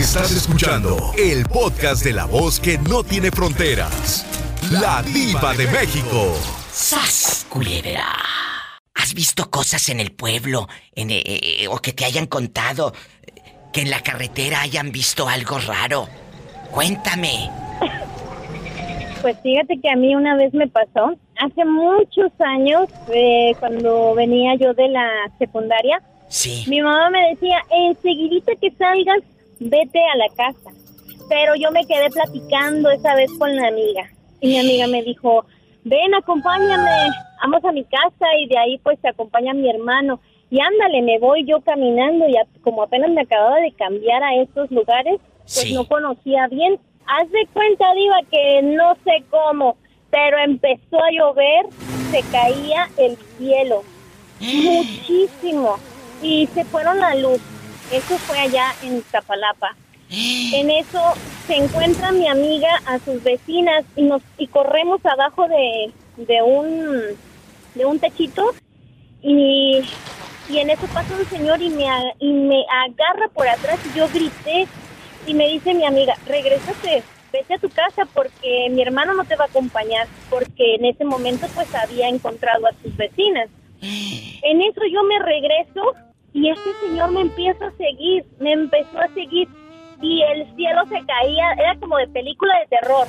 [0.00, 4.24] Estás escuchando el podcast de la voz que no tiene fronteras.
[4.70, 6.32] La diva de México.
[6.72, 8.06] ¡Sas, culebra!
[8.94, 12.94] ¿Has visto cosas en el pueblo en, eh, eh, o que te hayan contado
[13.74, 16.08] que en la carretera hayan visto algo raro?
[16.70, 17.50] Cuéntame.
[19.20, 24.54] Pues fíjate que a mí una vez me pasó, hace muchos años, eh, cuando venía
[24.54, 25.06] yo de la
[25.38, 26.64] secundaria, Sí.
[26.68, 29.18] mi mamá me decía, enseguidita que salgas,
[29.60, 30.70] vete a la casa.
[31.28, 34.10] Pero yo me quedé platicando esa vez con la amiga.
[34.40, 35.44] Y mi amiga me dijo,
[35.84, 36.90] ven, acompáñame,
[37.42, 40.20] vamos a mi casa y de ahí pues te acompaña mi hermano.
[40.50, 44.70] Y ándale, me voy yo caminando y como apenas me acababa de cambiar a estos
[44.72, 45.74] lugares, pues Sí.
[45.74, 46.78] no conocía bien.
[47.06, 49.76] Haz de cuenta, Diva, que no sé cómo,
[50.10, 51.66] pero empezó a llover,
[52.10, 53.82] se caía el cielo.
[54.40, 55.76] Muchísimo.
[56.22, 57.40] Y se fueron la luz.
[57.90, 59.76] Eso fue allá en Iztapalapa.
[60.12, 61.00] En eso
[61.46, 67.16] se encuentra mi amiga a sus vecinas y nos y corremos abajo de, de un
[67.76, 68.52] de un techito
[69.22, 69.82] y,
[70.48, 71.86] y en eso pasa un señor y me
[72.18, 74.66] y me agarra por atrás y yo grité
[75.28, 79.36] y me dice mi amiga, regrésate, vete a tu casa porque mi hermano no te
[79.36, 83.48] va a acompañar porque en ese momento pues había encontrado a sus vecinas.
[83.82, 85.94] En eso yo me regreso
[86.32, 89.48] y este señor me empieza a seguir, me empezó a seguir
[90.00, 93.06] y el cielo se caía, era como de película de terror.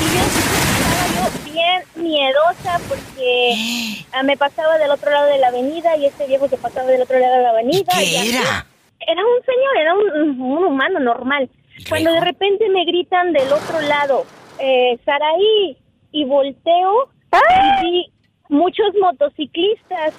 [0.00, 5.48] Y yo estaba yo bien miedosa porque ah, me pasaba del otro lado de la
[5.48, 7.92] avenida y este viejo se pasaba del otro lado de la avenida.
[7.96, 8.36] ¿Qué y así.
[8.36, 8.66] era?
[9.06, 11.48] Era un señor, era un, un humano normal.
[11.76, 14.24] ¿Y Cuando de repente me gritan del otro lado,
[14.58, 15.76] eh, Saraí,
[16.12, 18.12] y volteo y vi
[18.48, 20.14] muchos motociclistas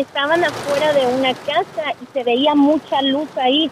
[0.00, 3.70] estaban afuera de una casa y se veía mucha luz ahí.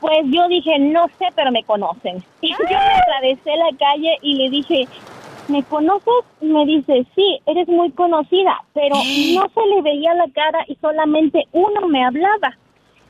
[0.00, 2.24] Pues yo dije, no sé, pero me conocen.
[2.40, 4.88] Y yo me atravesé la calle y le dije,
[5.48, 6.24] ¿me conoces?
[6.40, 8.96] Y me dice, sí, eres muy conocida, pero
[9.34, 12.56] no se le veía la cara y solamente uno me hablaba.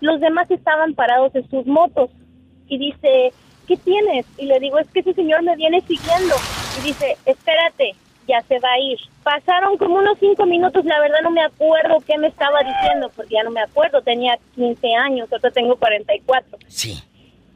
[0.01, 2.11] Los demás estaban parados en sus motos.
[2.67, 3.33] Y dice,
[3.67, 4.27] ¿qué tienes?
[4.39, 6.35] Y le digo, es que ese señor me viene siguiendo.
[6.79, 7.95] Y dice, espérate,
[8.29, 8.99] ya se va a ir.
[9.23, 13.35] Pasaron como unos cinco minutos, la verdad no me acuerdo qué me estaba diciendo, porque
[13.35, 16.95] ya no me acuerdo, tenía 15 años, ahora tengo 44 Sí.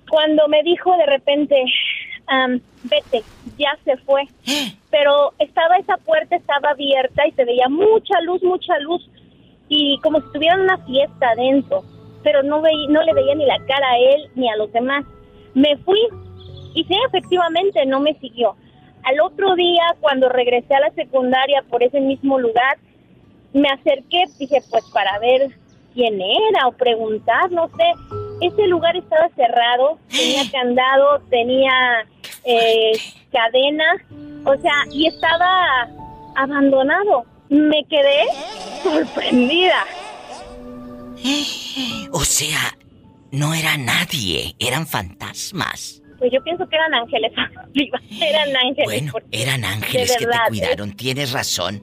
[0.08, 1.64] cuando me dijo de repente,
[2.26, 3.22] am, vete,
[3.58, 4.22] ya se fue.
[4.91, 9.08] Pero estaba esa puerta, estaba abierta y se veía mucha luz, mucha luz.
[9.69, 11.82] Y como si tuvieran una fiesta adentro.
[12.22, 15.04] Pero no, veí, no le veía ni la cara a él ni a los demás.
[15.54, 15.98] Me fui
[16.74, 18.54] y sí, efectivamente, no me siguió.
[19.04, 22.78] Al otro día, cuando regresé a la secundaria por ese mismo lugar,
[23.53, 25.50] me acerqué, dije, pues para ver
[25.92, 27.92] quién era o preguntar, no sé.
[28.41, 32.06] Ese lugar estaba cerrado, tenía candado, tenía
[32.44, 32.92] eh,
[33.31, 33.84] cadena,
[34.44, 35.88] o sea, y estaba
[36.36, 37.25] abandonado.
[37.48, 38.25] Me quedé
[38.82, 39.84] sorprendida.
[42.16, 42.76] O sea,
[43.32, 46.03] no era nadie, eran fantasmas.
[46.24, 47.32] Pues yo pienso que eran ángeles,
[48.22, 48.86] eran ángeles.
[48.86, 51.82] Bueno, eran ángeles de que te verdad, cuidaron, tienes razón.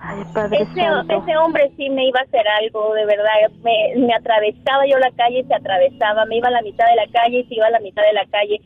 [0.00, 1.22] Ay, Padre Ese, Santo.
[1.22, 3.30] ese hombre sí me iba a hacer algo, de verdad.
[3.62, 6.24] Me, me atravesaba yo la calle y se atravesaba.
[6.26, 8.12] Me iba a la mitad de la calle y se iba a la mitad de
[8.12, 8.60] la calle.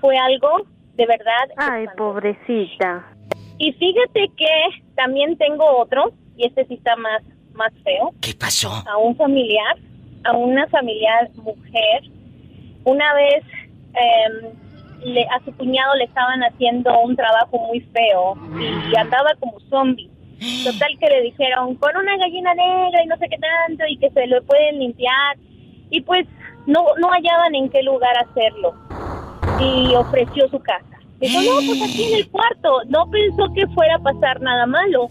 [0.00, 0.66] Fue algo,
[0.96, 1.46] de verdad.
[1.56, 1.96] Ay, espantoso.
[2.14, 3.06] pobrecita.
[3.58, 7.22] Y fíjate que también tengo otro, y este sí está más,
[7.54, 8.72] más feo, ¿Qué pasó?
[8.90, 9.76] a un familiar,
[10.24, 12.10] a una familiar mujer.
[12.84, 13.44] Una vez
[13.94, 14.52] em,
[15.04, 18.36] le- a su cuñado le estaban haciendo un trabajo muy feo
[18.92, 20.08] y andaba como zombie.
[20.64, 24.10] Total que le dijeron con una gallina negra y no sé qué tanto y que
[24.10, 25.36] se lo pueden limpiar
[25.90, 26.26] y pues
[26.66, 28.74] no no hallaban en qué lugar hacerlo
[29.60, 30.84] y ofreció su casa.
[31.20, 32.82] Dijo, no, pues aquí en el cuarto.
[32.88, 35.08] No pensó que fuera a pasar nada malo.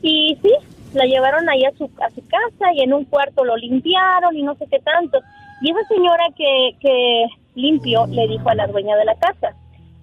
[0.00, 0.50] Y sí,
[0.92, 4.42] la llevaron ahí a su, a su casa y en un cuarto lo limpiaron y
[4.42, 5.18] no sé qué tanto.
[5.62, 7.24] Y esa señora que, que
[7.54, 9.54] limpió le dijo a la dueña de la casa,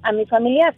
[0.03, 0.75] a mi familiar,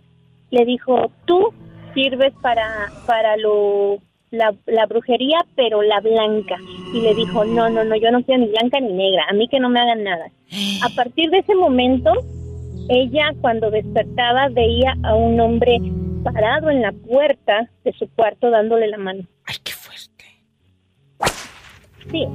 [0.51, 1.53] le dijo, tú
[1.93, 3.97] sirves para, para lo,
[4.31, 6.57] la, la brujería, pero la blanca.
[6.93, 9.47] Y le dijo, no, no, no, yo no quiero ni blanca ni negra, a mí
[9.47, 10.25] que no me hagan nada.
[10.83, 12.11] A partir de ese momento,
[12.89, 15.79] ella cuando despertaba veía a un hombre
[16.23, 19.23] parado en la puerta de su cuarto dándole la mano.
[19.45, 20.25] Ay, qué fuerte.
[22.11, 22.27] Sí,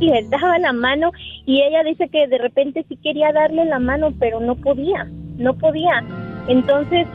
[0.00, 1.10] y le daba la mano
[1.46, 5.04] y ella dice que de repente sí quería darle la mano, pero no podía,
[5.36, 6.04] no podía.
[6.48, 7.06] Entonces,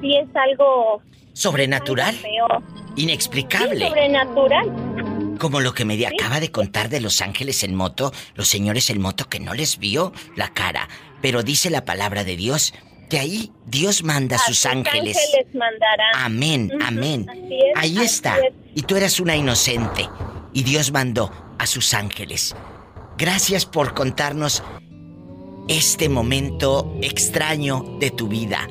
[0.00, 1.00] sí es algo,
[1.32, 2.64] Sobrenatural, algo.
[2.96, 3.86] Sí, inexplicable.
[3.86, 5.36] sobrenatural.
[5.38, 9.00] Como lo que me acaba de contar de los ángeles en moto, los señores en
[9.00, 10.88] moto que no les vio la cara.
[11.22, 12.74] Pero dice la palabra de Dios
[13.08, 15.16] que ahí Dios manda a sus, ángeles.
[15.16, 16.10] ángeles mandará.
[16.14, 17.26] Amén, amén.
[17.76, 18.36] ahí está.
[18.74, 20.08] Y tú eras una inocente.
[20.52, 22.56] Y Dios mandó a sus ángeles.
[23.18, 24.62] Gracias por contarnos
[25.68, 28.68] este momento extraño de tu vida.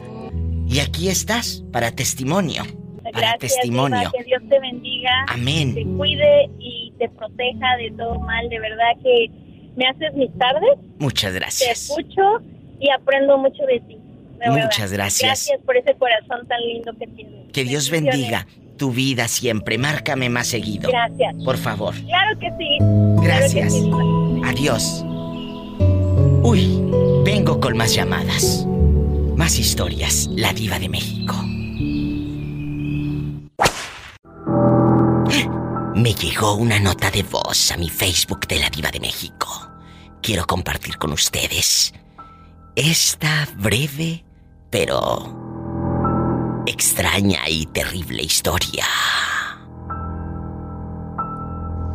[0.68, 2.64] Y aquí estás para testimonio.
[3.04, 4.12] Para Gracias, testimonio.
[4.18, 5.12] que Dios te bendiga.
[5.28, 5.76] Amén.
[5.76, 8.48] Te cuide y te proteja de todo mal.
[8.50, 9.30] De verdad que
[9.76, 10.70] me haces mis tardes.
[11.00, 11.90] Muchas Te gracias.
[11.90, 12.42] escucho
[12.80, 13.96] y aprendo mucho de ti.
[14.40, 14.64] de verdad.
[14.66, 15.28] Muchas gracias.
[15.28, 17.52] Gracias por ese corazón tan lindo que tienes.
[17.52, 18.48] Que Dios bendiga
[18.78, 19.78] tu vida siempre.
[19.78, 20.90] Márcame más seguido.
[20.90, 21.36] Gracias.
[21.44, 21.96] Por favor.
[22.06, 22.78] Claro que sí.
[23.24, 23.74] Gracias.
[23.74, 24.26] Claro que sí.
[24.57, 25.06] Adiós.
[26.42, 26.81] Uy,
[27.24, 28.65] vengo con más llamadas.
[29.36, 30.27] Más historias.
[30.31, 31.36] La diva de México.
[35.94, 39.48] Me llegó una nota de voz a mi Facebook de la diva de México.
[40.24, 41.94] Quiero compartir con ustedes
[42.75, 44.25] esta breve,
[44.71, 48.86] pero extraña y terrible historia.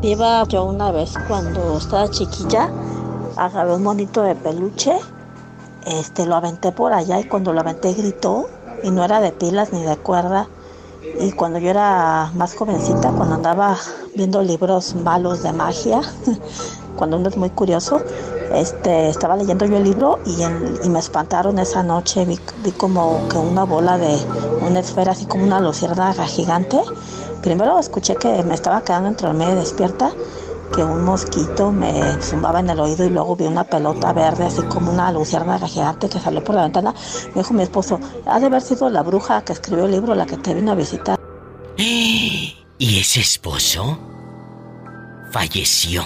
[0.02, 2.68] Iba yo una vez cuando estaba chiquilla,
[3.36, 4.98] agarré un monito de peluche,
[5.86, 8.48] este lo aventé por allá y cuando lo aventé gritó
[8.82, 10.48] y no era de pilas ni de cuerda.
[11.20, 13.78] Y cuando yo era más jovencita, cuando andaba
[14.16, 16.00] viendo libros malos de magia,
[16.96, 18.00] cuando uno es muy curioso,
[18.52, 22.24] este, estaba leyendo yo el libro y, me espantaron esa noche.
[22.24, 24.18] Vi, vi como que una bola de
[24.66, 26.80] una esfera, así como una luciérnaga gigante.
[27.42, 30.12] Primero escuché que me estaba quedando entre medio despierta,
[30.74, 34.62] que un mosquito me zumbaba en el oído y luego vi una pelota verde, así
[34.62, 36.94] como una luciérnaga gigante que salió por la ventana.
[37.34, 40.24] Me dijo mi esposo, ha de haber sido la bruja que escribió el libro la
[40.24, 41.18] que te vino a visitar.
[41.76, 43.98] ¿Y ese esposo?
[45.32, 46.04] Falleció.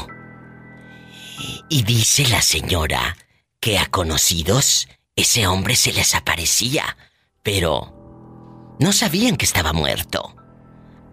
[1.69, 3.17] Y dice la señora
[3.61, 6.97] que a conocidos ese hombre se les aparecía,
[7.43, 10.35] pero no sabían que estaba muerto.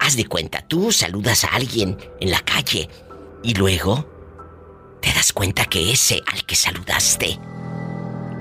[0.06, 2.90] Haz de cuenta, tú saludas a alguien en la calle
[3.42, 4.04] y luego
[5.02, 7.40] te das cuenta que ese al que saludaste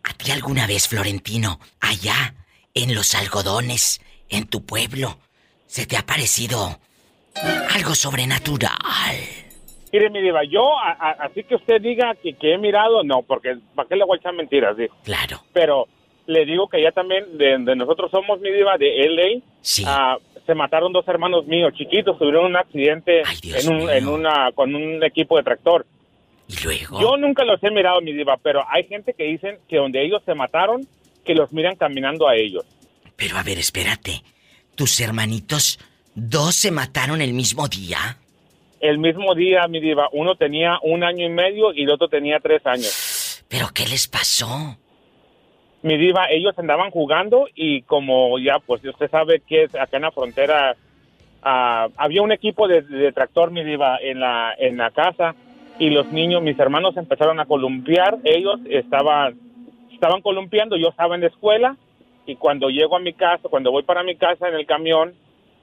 [0.04, 2.34] ¿A ti alguna vez, Florentino, allá
[2.74, 5.18] en los algodones, en tu pueblo,
[5.66, 6.80] se te ha parecido
[7.76, 8.72] algo sobrenatural?
[9.92, 13.24] Mire, mi diva, yo, a- a- así que usted diga que, que he mirado, no,
[13.24, 14.78] porque ¿para qué le voy a echar mentiras?
[14.78, 14.96] Dijo.
[15.04, 15.42] Claro.
[15.52, 15.88] Pero
[16.28, 19.84] le digo que ya también, de, de nosotros somos, mi diva, de LA, Sí.
[19.88, 20.18] ah,
[20.50, 23.92] se mataron dos hermanos míos chiquitos, tuvieron un accidente Ay, en un, mío.
[23.92, 25.86] en una, con un equipo de tractor.
[26.48, 27.00] Y luego.
[27.00, 30.24] Yo nunca los he mirado, mi diva, pero hay gente que dicen que donde ellos
[30.26, 30.88] se mataron,
[31.24, 32.66] que los miran caminando a ellos.
[33.16, 34.24] Pero a ver, espérate.
[34.74, 35.78] ¿Tus hermanitos
[36.16, 38.18] dos se mataron el mismo día?
[38.82, 42.40] el mismo día, mi diva, uno tenía un año y medio y el otro tenía
[42.40, 43.44] tres años.
[43.50, 44.78] ¿Pero qué les pasó?
[45.82, 50.04] Mi diva, ellos andaban jugando y como ya, pues usted sabe que es acá en
[50.04, 50.76] la frontera,
[51.42, 55.36] ah, había un equipo de, de tractor, mi diva, en la, en la casa
[55.80, 59.36] y los niños, mis hermanos empezaron a columpiar, ellos estaban,
[59.94, 61.78] estaban columpiando, yo estaba en la escuela
[62.26, 65.14] y cuando llego a mi casa, cuando voy para mi casa en el camión,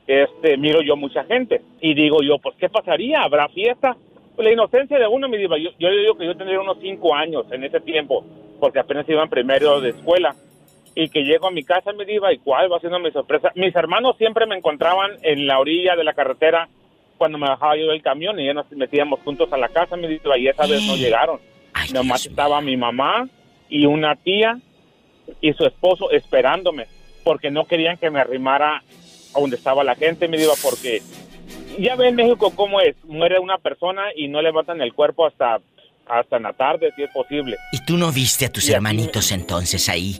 [0.07, 3.23] este, miro yo mucha gente y digo yo, pues, ¿qué pasaría?
[3.23, 3.97] ¿Habrá fiesta?
[4.39, 7.47] La inocencia de uno, mi diva, yo, yo digo que yo tendría unos cinco años
[7.51, 8.25] en ese tiempo,
[8.61, 10.35] porque apenas iba en primero de escuela.
[10.95, 13.53] Y que llego a mi casa, mi diva, y cuál va siendo mi sorpresa.
[13.55, 16.69] Mis hermanos siempre me encontraban en la orilla de la carretera
[17.19, 20.07] cuando me bajaba yo del camión y ya nos metíamos juntos a la casa, mi
[20.07, 21.41] diva, y esa vez no llegaron.
[21.73, 23.29] Ay, Nomás Dios estaba mi mamá
[23.69, 24.59] y una tía
[25.41, 26.87] y su esposo esperándome,
[27.25, 28.83] porque no querían que me arrimara
[29.35, 31.03] a donde estaba la gente, mi diva, porque
[31.79, 35.61] ya ve en México cómo es, muere una persona y no levantan el cuerpo hasta
[36.09, 37.57] hasta en la tarde, si es posible.
[37.73, 40.13] ¿Y tú no viste a tus Y hermanitos entonces ahí?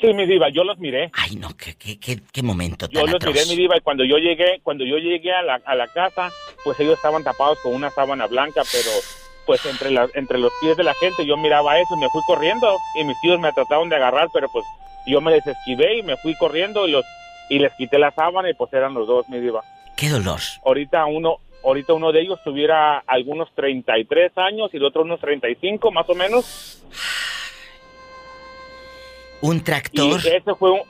[0.00, 1.10] Sí, mi diva, yo los miré.
[1.12, 3.34] Ay, no, qué, qué, qué, qué momento Yo tan los atroz.
[3.34, 6.30] miré, mi diva, y cuando yo llegué, cuando yo llegué a la, a la casa,
[6.64, 8.90] pues ellos estaban tapados con una sábana blanca, pero
[9.44, 12.22] pues entre la, entre los pies de la gente yo miraba eso y me fui
[12.26, 14.64] corriendo y mis tíos me trataron de agarrar, pero pues
[15.06, 17.04] yo me les esquivé y me fui corriendo y los
[17.50, 19.62] y les quité la sábana y pues eran los dos, mi diva.
[19.98, 20.38] Qué dolor.
[20.64, 25.90] Ahorita uno ahorita uno de ellos tuviera algunos 33 años y el otro unos 35
[25.90, 26.84] más o menos.
[29.40, 30.80] Un Y tractor ese fue un,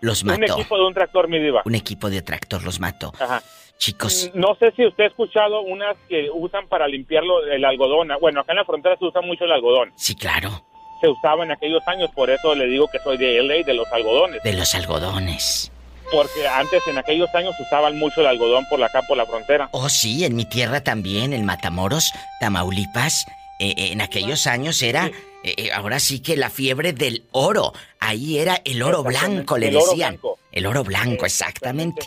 [0.00, 0.54] los un mató.
[0.58, 1.62] equipo de un tractor, mi diva.
[1.64, 3.12] Un equipo de tractor los mató.
[3.20, 3.42] Ajá.
[3.78, 8.08] Chicos, No sé si usted ha escuchado unas que usan para limpiarlo el algodón.
[8.20, 9.92] Bueno, acá en la frontera se usa mucho el algodón.
[9.96, 10.64] sí, claro,
[11.00, 13.92] Se usaba en aquellos años, por eso le digo que soy de LA, de los
[13.92, 14.42] algodones.
[14.42, 15.70] de los algodones.
[16.10, 19.68] Porque antes, en aquellos años, usaban mucho el algodón por acá, por la frontera.
[19.72, 23.26] Oh, sí, en mi tierra también, en Matamoros, Tamaulipas,
[23.58, 25.10] eh, eh, en aquellos años era,
[25.42, 27.72] eh, ahora sí que la fiebre del oro.
[27.98, 30.12] Ahí era el oro blanco, le el oro decían.
[30.12, 30.38] blanco.
[30.52, 32.06] El oro blanco, exactamente.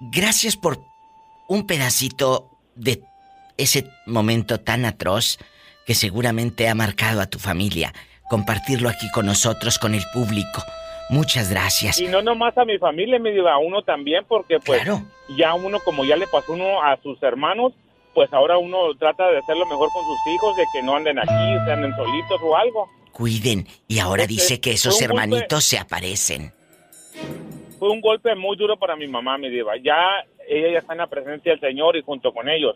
[0.00, 0.80] Gracias por
[1.48, 3.02] un pedacito de
[3.56, 5.38] ese momento tan atroz
[5.86, 7.94] que seguramente ha marcado a tu familia.
[8.28, 10.62] Compartirlo aquí con nosotros, con el público.
[11.10, 11.98] Muchas gracias.
[12.00, 15.02] Y no nomás a mi familia, me digo, a uno también, porque pues Claro.
[15.36, 17.72] ya uno, como ya le pasó uno a sus hermanos,
[18.14, 21.28] pues ahora uno trata de hacerlo mejor con sus hijos, de que no anden aquí,
[21.64, 22.88] se anden solitos o algo.
[23.12, 23.66] Cuiden.
[23.86, 26.52] Y ahora Este, dice que esos un golpe- hermanitos se aparecen.
[27.78, 29.74] Fue un golpe muy duro para mi mamá, mi diva.
[29.76, 29.96] Ya
[30.48, 32.74] ella ya está en la presencia del Señor y junto con ellos.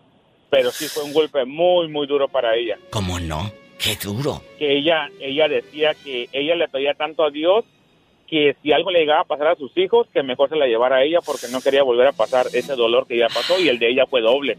[0.50, 2.76] Pero sí fue un golpe muy, muy duro para ella.
[2.90, 3.50] ¿Cómo no?
[3.78, 4.42] Qué duro.
[4.58, 7.64] Que ella, ella decía que ella le pedía tanto a Dios
[8.28, 10.96] que si algo le llegaba a pasar a sus hijos, que mejor se la llevara
[10.96, 13.78] a ella porque no quería volver a pasar ese dolor que ya pasó y el
[13.78, 14.56] de ella fue doble.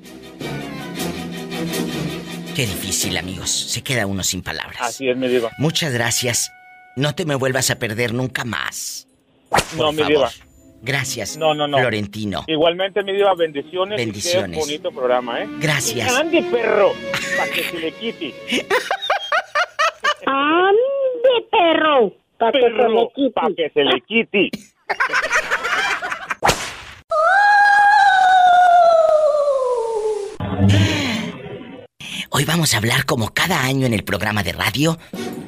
[2.55, 3.49] Qué difícil, amigos.
[3.49, 4.77] Se queda uno sin palabras.
[4.79, 5.49] Así es, mi diva.
[5.57, 6.51] Muchas gracias.
[6.95, 9.07] No te me vuelvas a perder nunca más.
[9.49, 10.09] Por No, mi favor.
[10.11, 10.31] diva.
[10.83, 11.37] Gracias.
[11.37, 11.79] No, no, no.
[11.79, 12.43] Florentino.
[12.47, 13.97] Igualmente, mi diva, bendiciones.
[13.97, 14.49] Bendiciones.
[14.49, 15.47] Y qué bonito programa, ¿eh?
[15.59, 16.11] Gracias.
[16.11, 16.91] Y Andy, perro,
[17.37, 18.33] para que se le quite.
[20.25, 22.13] ¡Ande, perro!
[22.43, 23.31] Para que se le quite.
[23.31, 24.49] para que se le quite.
[32.31, 34.97] Hoy vamos a hablar como cada año en el programa de radio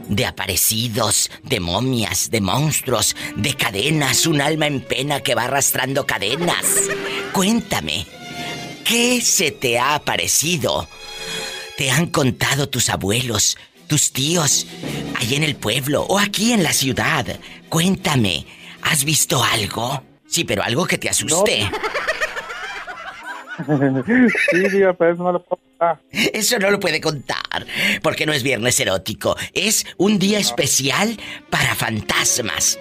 [0.08, 6.06] de aparecidos, de momias, de monstruos, de cadenas, un alma en pena que va arrastrando
[6.06, 6.90] cadenas.
[7.34, 8.06] Cuéntame,
[8.86, 10.88] ¿qué se te ha aparecido?
[11.76, 14.68] ¿Te han contado tus abuelos, tus tíos,
[15.16, 17.26] allí en el pueblo o aquí en la ciudad?
[17.70, 18.46] Cuéntame,
[18.82, 20.04] ¿has visto algo?
[20.28, 21.70] Sí, pero algo que te asuste.
[24.52, 26.00] Sí, diva, pero eso no lo puedo contar.
[26.12, 27.66] Eso no lo puede contar,
[28.02, 31.18] porque no es viernes erótico, es un día especial
[31.50, 32.78] para fantasmas.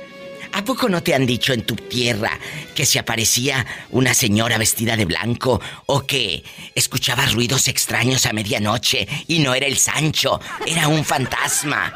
[0.52, 2.33] ¿A poco no te han dicho en tu tierra
[2.74, 6.42] que se aparecía una señora vestida de blanco o que
[6.74, 11.92] escuchabas ruidos extraños a medianoche y no era el Sancho, era un fantasma?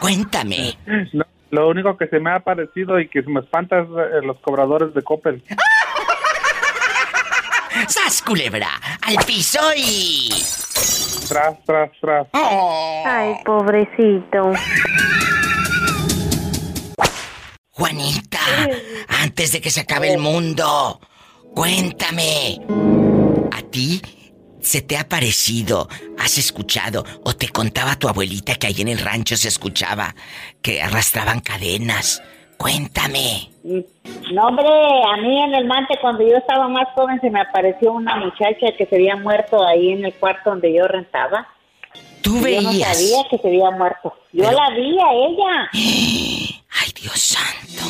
[0.00, 0.76] Cuéntame.
[1.12, 4.38] No, lo único que se me ha parecido y que me espanta es eh, los
[4.40, 5.42] cobradores de Coppel.
[7.88, 8.68] ¡Sas, culebra!
[9.02, 10.28] ¡Al piso y...
[11.28, 12.26] Tras, tras, tras.
[12.32, 13.04] ¡Oh!
[13.06, 14.52] Ay, pobrecito.
[17.80, 18.38] Juanita,
[19.22, 21.00] antes de que se acabe el mundo,
[21.54, 22.58] cuéntame.
[23.52, 24.02] ¿A ti
[24.60, 28.98] se te ha parecido, has escuchado o te contaba tu abuelita que ahí en el
[28.98, 30.14] rancho se escuchaba
[30.60, 32.22] que arrastraban cadenas?
[32.58, 33.48] Cuéntame.
[33.64, 37.92] No, hombre, a mí en el mante cuando yo estaba más joven se me apareció
[37.94, 41.48] una muchacha que se había muerto ahí en el cuarto donde yo rentaba.
[42.20, 42.62] ¿Tú Yo veías?
[42.62, 44.12] no sabía que se había muerto.
[44.34, 45.70] Yo Pero- la vi a ella.
[46.80, 47.84] Ay, Dios santo.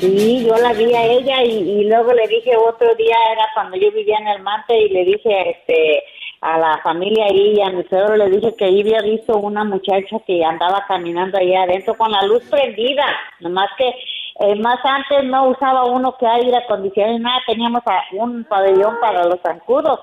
[0.00, 3.76] Sí, yo la vi a ella y, y luego le dije otro día, era cuando
[3.76, 6.02] yo vivía en el Mante y le dije este,
[6.40, 9.64] a la familia ahí y a mi suegro le dije que ahí había visto una
[9.64, 13.04] muchacha que andaba caminando ahí adentro con la luz prendida,
[13.40, 18.02] nomás que eh, más antes no usaba uno que aire acondicionado y nada, teníamos a-
[18.12, 20.00] un pabellón para los zancudos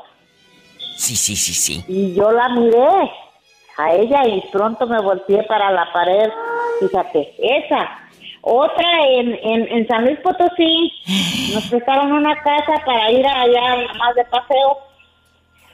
[0.95, 1.83] Sí, sí, sí, sí.
[1.87, 3.11] y yo la miré
[3.77, 6.29] a ella y pronto me volteé para la pared.
[6.79, 7.89] Fíjate, esa.
[8.41, 10.91] Otra en, en, en San Luis Potosí,
[11.53, 14.77] nos prestaron una casa para ir allá más de paseo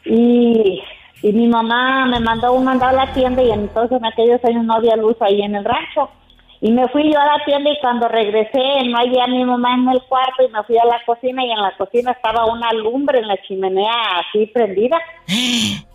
[0.04, 0.84] y,
[1.22, 4.66] y mi mamá me mandó un mandado a la tienda y entonces en aquellos años
[4.66, 6.10] no había luz ahí en el rancho.
[6.60, 9.76] Y me fui yo a la tienda y cuando regresé no había a mi mamá
[9.76, 12.72] en el cuarto y me fui a la cocina y en la cocina estaba una
[12.74, 14.98] lumbre en la chimenea así prendida.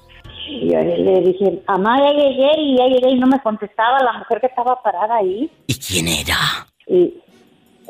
[0.48, 4.12] Y yo le dije, mamá, ya llegué y ya llegué y no me contestaba la
[4.18, 5.50] mujer que estaba parada ahí.
[5.66, 6.36] ¿Y quién era?
[6.86, 7.14] Y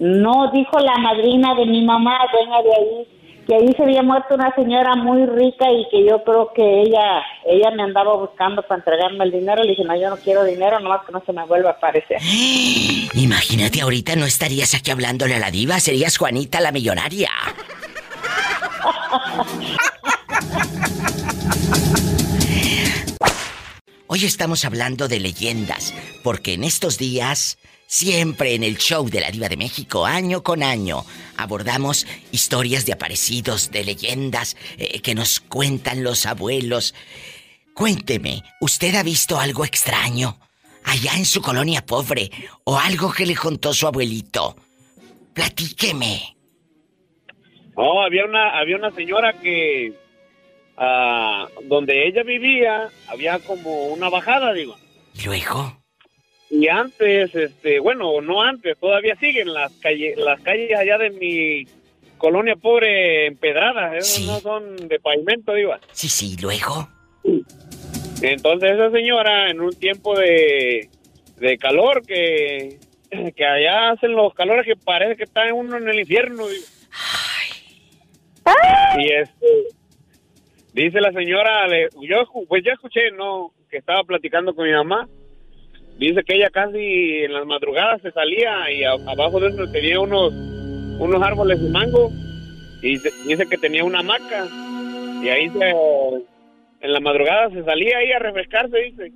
[0.01, 3.09] no, dijo la madrina de mi mamá, dueña de ahí,
[3.47, 7.23] que ahí se había muerto una señora muy rica y que yo creo que ella
[7.45, 9.63] ella me andaba buscando para entregarme el dinero.
[9.63, 12.19] Le dije, no, yo no quiero dinero, nomás que no se me vuelva a aparecer.
[13.15, 17.31] Imagínate, ahorita no estarías aquí hablándole a la diva, serías Juanita la millonaria.
[24.15, 29.31] Hoy estamos hablando de leyendas, porque en estos días, siempre en el show de la
[29.31, 31.07] Diva de México, año con año,
[31.39, 36.95] abordamos historias de aparecidos, de leyendas eh, que nos cuentan los abuelos.
[37.73, 40.39] Cuénteme, ¿usted ha visto algo extraño
[40.85, 42.31] allá en su colonia pobre
[42.65, 44.57] o algo que le contó su abuelito?
[45.33, 46.37] Platíqueme.
[47.79, 50.02] No, había una, había una señora que
[50.77, 54.77] ah, donde ella vivía había como una bajada, digo.
[55.15, 55.79] ¿Y luego?
[56.51, 61.67] Y antes, este, bueno, no antes, todavía siguen las calles, las calles allá de mi
[62.19, 64.27] colonia pobre empedradas, esas Sí.
[64.27, 65.75] no son de pavimento, digo.
[65.93, 66.89] Sí, sí, ¿y luego.
[68.23, 70.89] Entonces esa señora en un tiempo de,
[71.39, 72.79] de calor que,
[73.35, 76.47] que allá hacen los calores que parece que está uno en el infierno.
[76.49, 76.65] digo.
[78.99, 79.47] Y este,
[80.73, 81.67] dice la señora,
[82.01, 85.09] yo pues yo escuché, no, que estaba platicando con mi mamá.
[85.99, 90.33] Dice que ella casi en las madrugadas se salía y abajo de eso tenía unos
[90.99, 92.11] unos árboles de mango
[92.83, 94.47] y dice que tenía una hamaca
[95.23, 95.73] y ahí se
[96.83, 99.13] en la madrugada se salía ahí a refrescarse, dice.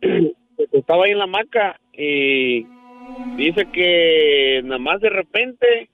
[0.72, 2.66] Estaba ahí en la hamaca y
[3.36, 5.90] dice que nada más de repente,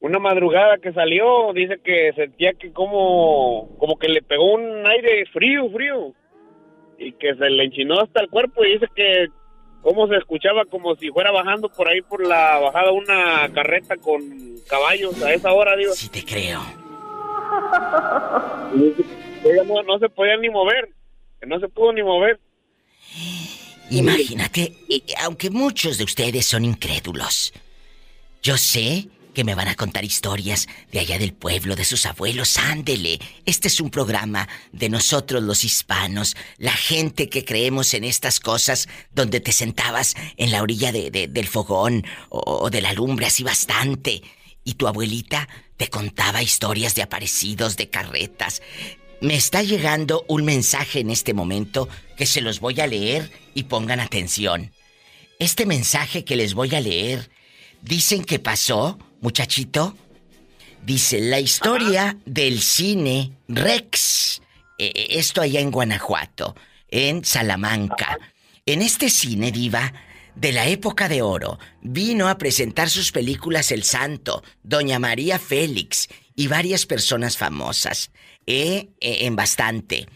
[0.00, 5.26] una madrugada que salió, dice que sentía que como, como que le pegó un aire
[5.26, 6.14] frío, frío,
[6.98, 9.28] y que se le enchinó hasta el cuerpo y dice que
[9.82, 14.22] como se escuchaba como si fuera bajando por ahí por la bajada una carreta con
[14.68, 15.92] caballos a esa hora, digo.
[15.92, 16.60] Sí te creo.
[19.44, 20.90] Ella no, no se podía ni mover,
[21.40, 22.38] que no se pudo ni mover.
[23.90, 24.72] Imagínate,
[25.24, 27.52] aunque muchos de ustedes son incrédulos,
[28.42, 32.58] yo sé que me van a contar historias de allá del pueblo, de sus abuelos.
[32.58, 38.40] Ándele, este es un programa de nosotros los hispanos, la gente que creemos en estas
[38.40, 42.92] cosas, donde te sentabas en la orilla de- de- del fogón o, o de la
[42.92, 44.22] lumbre así bastante,
[44.64, 48.60] y tu abuelita te contaba historias de aparecidos, de carretas.
[49.22, 53.64] Me está llegando un mensaje en este momento que se los voy a leer y
[53.64, 54.72] pongan atención.
[55.38, 57.30] Este mensaje que les voy a leer,
[57.82, 59.96] dicen que pasó, muchachito.
[60.84, 64.42] Dice, la historia del cine Rex.
[64.78, 66.56] Eh, eh, esto allá en Guanajuato,
[66.88, 68.18] en Salamanca.
[68.64, 69.92] En este cine, diva,
[70.34, 76.08] de la época de oro, vino a presentar sus películas El Santo, Doña María Félix
[76.34, 78.10] y varias personas famosas.
[78.46, 80.08] Eh, eh, en bastante.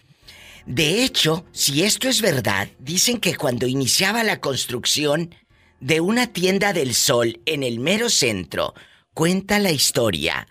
[0.66, 5.34] De hecho, si esto es verdad, dicen que cuando iniciaba la construcción
[5.78, 8.74] de una tienda del sol en el mero centro,
[9.14, 10.46] cuenta la historia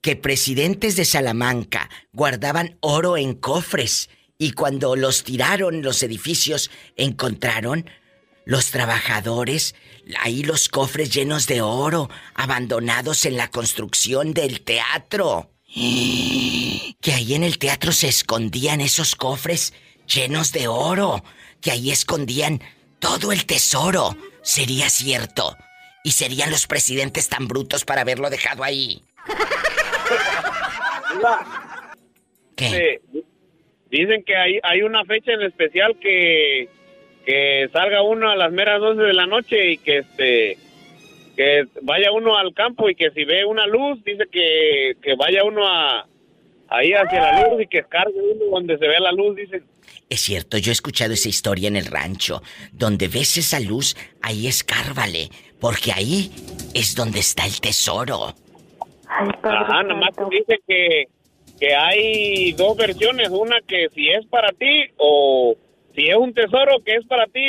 [0.00, 7.88] que presidentes de Salamanca guardaban oro en cofres y cuando los tiraron los edificios encontraron
[8.44, 9.74] los trabajadores
[10.20, 15.52] ahí los cofres llenos de oro abandonados en la construcción del teatro.
[17.00, 19.72] Que ahí en el teatro se escondían esos cofres
[20.12, 21.22] llenos de oro,
[21.60, 22.60] que ahí escondían
[22.98, 25.56] todo el tesoro sería cierto.
[26.04, 29.02] Y serían los presidentes tan brutos para haberlo dejado ahí.
[32.56, 33.00] ¿Qué?
[33.90, 36.68] Dicen que hay, hay una fecha en especial que,
[37.24, 40.58] que salga uno a las meras 12 de la noche y que este
[41.36, 45.44] que vaya uno al campo y que si ve una luz, dice que, que vaya
[45.44, 46.04] uno a
[46.68, 49.62] ahí hacia la luz y que escargue uno donde se vea la luz, dice.
[50.10, 52.42] Es cierto, yo he escuchado esa historia en el rancho.
[52.72, 55.28] Donde ves esa luz, ahí escárvale,
[55.60, 56.30] porque ahí
[56.74, 58.34] es donde está el tesoro.
[59.08, 60.28] Ay, Ajá, nada más Santo.
[60.30, 61.04] dice que,
[61.58, 65.56] que hay dos versiones, una que si es para ti o
[65.94, 67.40] si es un tesoro que es para ti,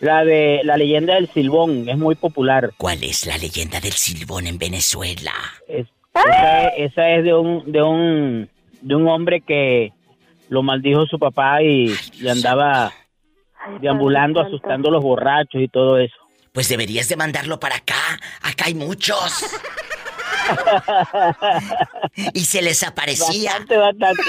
[0.00, 2.72] la de la leyenda del silbón, es muy popular.
[2.76, 5.32] ¿Cuál es la leyenda del silbón en Venezuela?
[5.68, 8.48] Es- esa, es, esa es de un, de un
[8.80, 9.92] de un hombre que
[10.48, 12.92] lo maldijo su papá y, y andaba
[13.66, 16.14] Ay, deambulando, asustando a los borrachos y todo eso.
[16.54, 18.20] Pues deberías de mandarlo para acá.
[18.40, 19.44] Acá hay muchos.
[22.32, 23.50] y se les aparecía.
[23.58, 24.22] Bastante, bastante.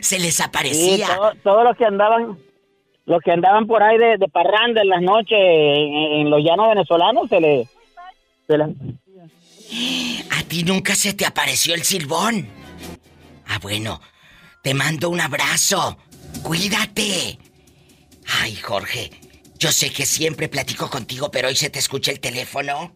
[0.00, 1.08] Se les Sí, aparecía.
[1.16, 2.38] todo- todos los que andaban,
[3.06, 6.68] los que andaban por ahí de, de parranda en las noches en, en los llanos
[6.68, 7.68] venezolanos se les,
[8.46, 8.68] se les-
[10.38, 12.48] A ti nunca se te apareció el silbón.
[13.48, 14.00] Ah, bueno.
[14.62, 15.98] Te mando un abrazo.
[16.44, 17.38] Cuídate.
[18.40, 19.10] Ay, Jorge.
[19.58, 22.94] Yo sé que siempre platico contigo, pero hoy se te escucha el teléfono.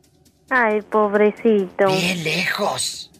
[0.48, 1.86] Ay, pobrecito.
[1.86, 3.10] Bien lejos.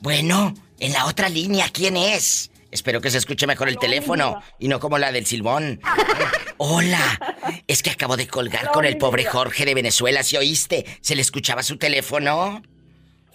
[0.00, 2.50] Bueno, en la otra línea, ¿quién es?
[2.72, 5.80] Espero que se escuche mejor el teléfono y no como la del silbón.
[6.56, 7.20] Hola.
[7.68, 10.84] Es que acabo de colgar con el pobre Jorge de Venezuela, ¿sí oíste?
[11.00, 12.60] ¿Se le escuchaba su teléfono?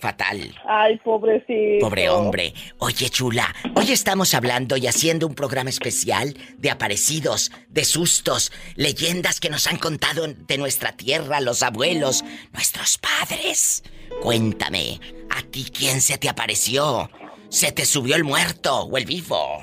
[0.01, 0.55] Fatal.
[0.67, 1.85] Ay, pobrecito.
[1.85, 2.53] Pobre hombre.
[2.79, 9.39] Oye, chula, hoy estamos hablando y haciendo un programa especial de aparecidos, de sustos, leyendas
[9.39, 13.83] que nos han contado de nuestra tierra, los abuelos, nuestros padres.
[14.23, 17.09] Cuéntame, ¿a ti quién se te apareció?
[17.49, 19.59] ¿Se te subió el muerto o el vivo?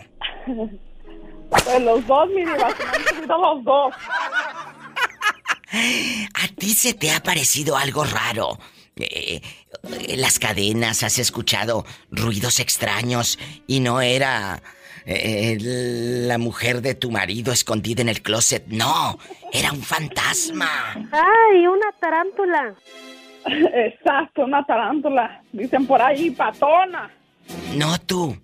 [1.50, 3.94] Pues los dos, mi diva, se me han subido los dos.
[6.34, 8.58] ¿A ti se te ha parecido algo raro?
[9.00, 9.40] Eh,
[10.16, 14.62] las cadenas, has escuchado ruidos extraños y no era
[15.06, 18.66] eh, la mujer de tu marido escondida en el closet.
[18.66, 19.18] No,
[19.52, 20.68] era un fantasma.
[21.10, 22.74] Ay, una tarántula.
[23.46, 25.42] Exacto, una tarántula.
[25.52, 27.10] Dicen por ahí, patona.
[27.74, 28.36] No tú.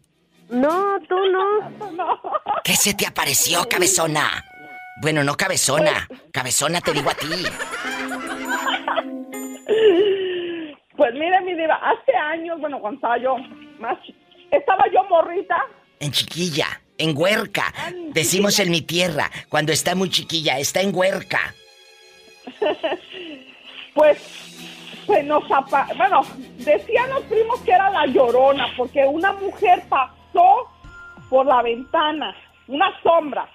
[0.48, 1.70] No, tú no.
[1.90, 2.20] No.
[2.62, 4.44] ¿Qué se te apareció, cabezona?
[5.02, 6.08] Bueno, no cabezona.
[6.32, 7.26] Cabezona te digo a ti.
[10.96, 13.36] Pues mire, mi diva, hace años, bueno, cuando estaba yo
[13.78, 13.98] más...
[14.50, 15.56] Estaba yo morrita.
[15.98, 16.66] En chiquilla,
[16.98, 17.72] en huerca.
[18.12, 21.40] Decimos en mi tierra, cuando está muy chiquilla, está en huerca.
[23.94, 24.18] Pues,
[25.06, 26.22] pues nos apa- Bueno,
[26.58, 30.68] decían los primos que era la llorona, porque una mujer pasó
[31.30, 32.34] por la ventana,
[32.66, 33.48] una sombra.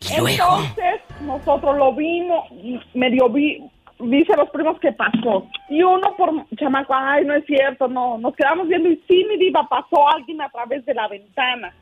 [0.00, 0.28] Y luego,
[0.60, 2.46] Entonces, nosotros lo vimos,
[2.92, 3.62] medio vi,
[4.02, 5.46] dice los primos que pasó.
[5.68, 9.36] Y uno por chamaco, ay, no es cierto, no, nos quedamos viendo y sí, mi
[9.36, 11.74] diva, pasó alguien a través de la ventana.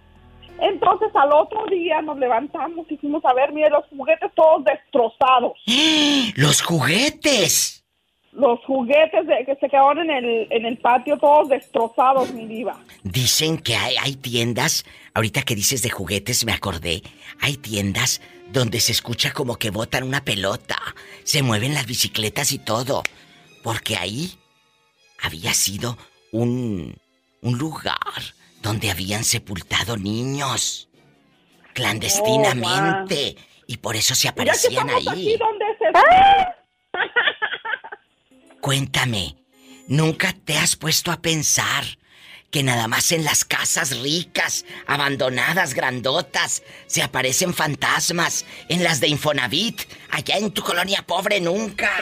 [0.61, 5.53] Entonces, al otro día nos levantamos y fuimos a ver, mire, los juguetes todos destrozados.
[6.37, 7.79] los juguetes.
[8.33, 12.77] Los juguetes de, que se quedaron en el, en el patio todos destrozados, mi diva.
[13.03, 17.03] Dicen que hay, hay tiendas, ahorita que dices de juguetes me acordé,
[17.41, 18.21] hay tiendas
[18.53, 20.79] donde se escucha como que botan una pelota,
[21.25, 23.03] se mueven las bicicletas y todo,
[23.63, 24.39] porque ahí
[25.21, 25.97] había sido
[26.33, 26.99] un,
[27.43, 27.97] un lugar
[28.63, 30.89] donde habían sepultado niños
[31.73, 33.37] clandestinamente
[33.67, 35.09] y por eso se Ya que aparecían ahí.
[35.09, 35.87] aquí donde se...
[38.61, 39.37] Cuéntame,
[39.87, 41.85] ¿nunca te has puesto a pensar
[42.51, 48.45] que nada más en las casas ricas, abandonadas, grandotas, se aparecen fantasmas?
[48.69, 51.91] En las de Infonavit, allá en tu colonia pobre nunca.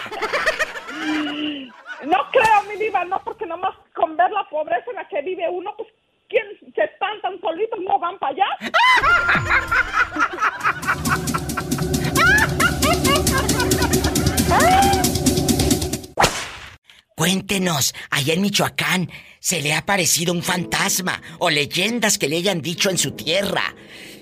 [2.04, 5.48] No creo, mi diva, no, porque nomás con ver la pobreza en la que vive
[5.50, 5.88] uno, pues,
[6.28, 7.80] ¿quién se espantan solitos?
[7.80, 8.46] ¿No van para allá?
[17.18, 19.10] Cuéntenos, allá en Michoacán,
[19.48, 23.62] ¿se le ha aparecido un fantasma o leyendas que le hayan dicho en su tierra?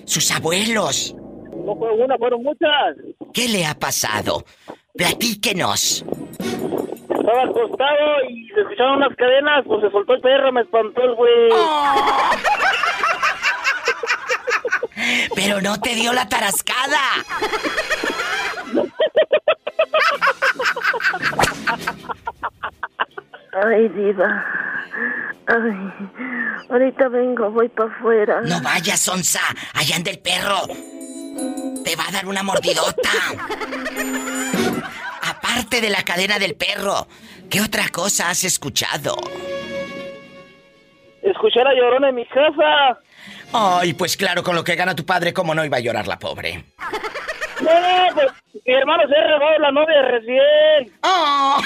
[0.05, 1.13] Sus abuelos.
[1.65, 2.95] No fue una, fueron muchas.
[3.33, 4.45] ¿Qué le ha pasado?
[4.95, 6.05] Platíquenos.
[7.09, 11.15] Estaba acostado y se escucharon unas cadenas, pues se soltó el perro, me espantó el
[11.15, 11.49] güey.
[15.35, 17.01] Pero no te dio la tarascada.
[23.63, 24.45] Ay, diva.
[25.47, 26.09] Ay,
[26.69, 28.41] ahorita vengo, voy para afuera.
[28.41, 29.39] No vayas, Onza,
[29.73, 30.67] allá anda el perro.
[31.83, 33.09] Te va a dar una mordidota.
[35.23, 37.07] Aparte de la cadena del perro,
[37.49, 39.15] ¿qué otra cosa has escuchado?
[41.21, 42.99] Escuché la llorona en mi casa.
[43.53, 46.19] Ay, pues claro, con lo que gana tu padre, ¿cómo no iba a llorar la
[46.19, 46.65] pobre?
[47.61, 47.71] No,
[48.13, 48.27] pues
[48.65, 50.99] mi hermano se ha robado la novia recién.
[51.03, 51.61] ¡Oh!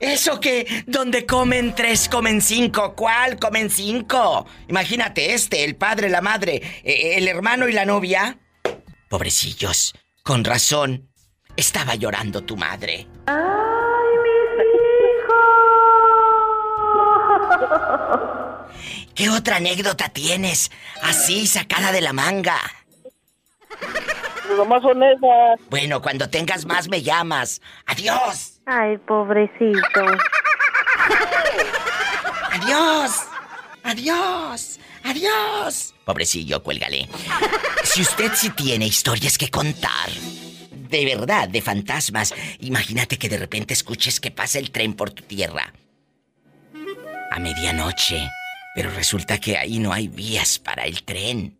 [0.00, 2.94] Eso que donde comen tres, comen cinco.
[2.94, 4.46] ¿Cuál comen cinco?
[4.68, 8.38] Imagínate este, el padre, la madre, eh, el hermano y la novia.
[9.08, 11.10] Pobrecillos, con razón.
[11.56, 13.08] Estaba llorando tu madre.
[13.26, 13.36] ¡Ay,
[14.24, 14.52] mis
[18.70, 19.10] hijos!
[19.14, 20.70] ¿Qué otra anécdota tienes?
[21.02, 22.60] Así sacada de la manga.
[24.56, 25.60] Nomás son esas.
[25.70, 27.60] Bueno, cuando tengas más me llamas.
[27.86, 28.60] Adiós.
[28.66, 30.06] Ay, pobrecito.
[32.52, 33.24] Adiós.
[33.82, 34.80] Adiós.
[35.04, 35.94] Adiós.
[36.04, 37.08] Pobrecillo, cuélgale.
[37.84, 40.10] Si usted sí tiene historias que contar,
[40.72, 45.22] de verdad, de fantasmas, imagínate que de repente escuches que pasa el tren por tu
[45.22, 45.72] tierra.
[47.30, 48.28] A medianoche.
[48.74, 51.58] Pero resulta que ahí no hay vías para el tren.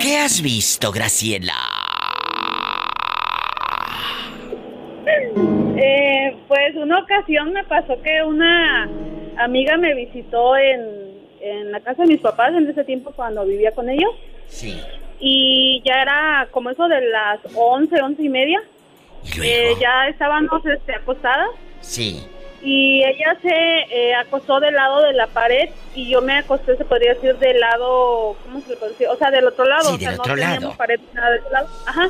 [0.00, 1.54] ¿Qué has visto, Graciela?
[5.76, 8.88] Eh, pues una ocasión me pasó que una
[9.38, 13.72] amiga me visitó en, en la casa de mis papás en ese tiempo cuando vivía
[13.72, 14.10] con ellos.
[14.50, 14.78] Sí.
[15.18, 18.60] Y ya era como eso de las 11, 11 y media.
[19.42, 21.48] Eh, ya estábamos este, acostadas
[21.80, 22.26] Sí.
[22.62, 26.84] y ella se eh, acostó del lado de la pared y yo me acosté, se
[26.86, 29.08] podría decir, del lado, ¿cómo se le puede decir?
[29.08, 29.82] O sea, del otro lado.
[29.90, 30.76] Sí, o sea, del no otro teníamos lado.
[30.76, 31.68] pared nada del otro lado.
[31.86, 32.08] Ajá.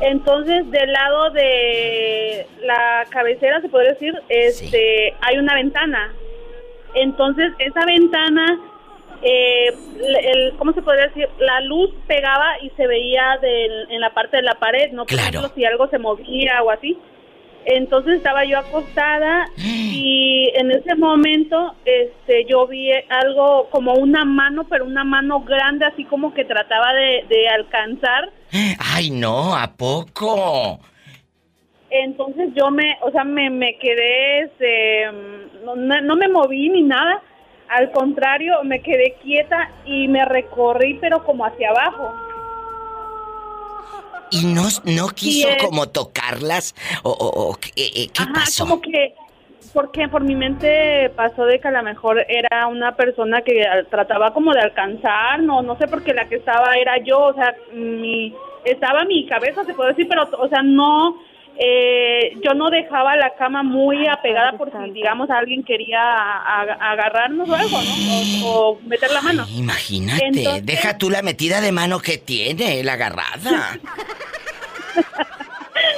[0.00, 6.12] Entonces, del lado de la cabecera, se podría decir, este, hay una ventana.
[6.94, 8.58] Entonces, esa ventana,
[9.22, 9.68] eh,
[10.32, 11.28] el, ¿cómo se podría decir?
[11.38, 15.04] La luz pegaba y se veía del- en la parte de la pared, ¿no?
[15.04, 16.98] Por ejemplo, si algo se movía o así.
[17.64, 24.64] Entonces estaba yo acostada y en ese momento este yo vi algo como una mano,
[24.68, 28.30] pero una mano grande, así como que trataba de, de alcanzar.
[28.94, 30.80] Ay, no, ¿a poco?
[31.90, 35.04] Entonces yo me, o sea, me, me quedé, este,
[35.64, 37.20] no- no me moví ni nada.
[37.72, 42.12] Al contrario, me quedé quieta y me recorrí, pero como hacia abajo.
[44.30, 46.74] ¿Y no, no quiso como tocarlas?
[47.02, 48.64] ¿O, o- o qué, eh, qué Ajá, pasó?
[48.64, 49.14] como que,
[49.74, 54.32] porque por mi mente pasó de que a lo mejor era una persona que trataba
[54.32, 58.34] como de alcanzar, no, no sé, porque la que estaba era yo, o sea, mi,
[58.64, 61.16] estaba mi cabeza, se puede decir, pero, o sea, no,
[61.58, 66.92] eh, yo no dejaba la cama muy apegada por si, digamos, alguien quería a- a-
[66.92, 68.46] agarrarnos o algo, ¿no?
[68.48, 69.46] O, o meter la mano.
[69.50, 73.78] Imagínate, Entonces- deja tú la metida de mano que tiene, la agarrada.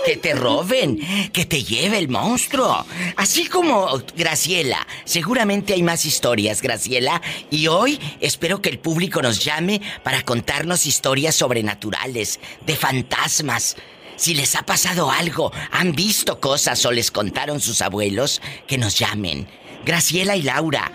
[0.07, 0.99] que te roben,
[1.33, 2.85] que te lleve el monstruo.
[3.17, 9.43] Así como Graciela, seguramente hay más historias, Graciela, y hoy espero que el público nos
[9.45, 13.77] llame para contarnos historias sobrenaturales, de fantasmas.
[14.16, 18.98] Si les ha pasado algo, han visto cosas o les contaron sus abuelos, que nos
[18.98, 19.48] llamen.
[19.85, 20.90] Graciela y Laura,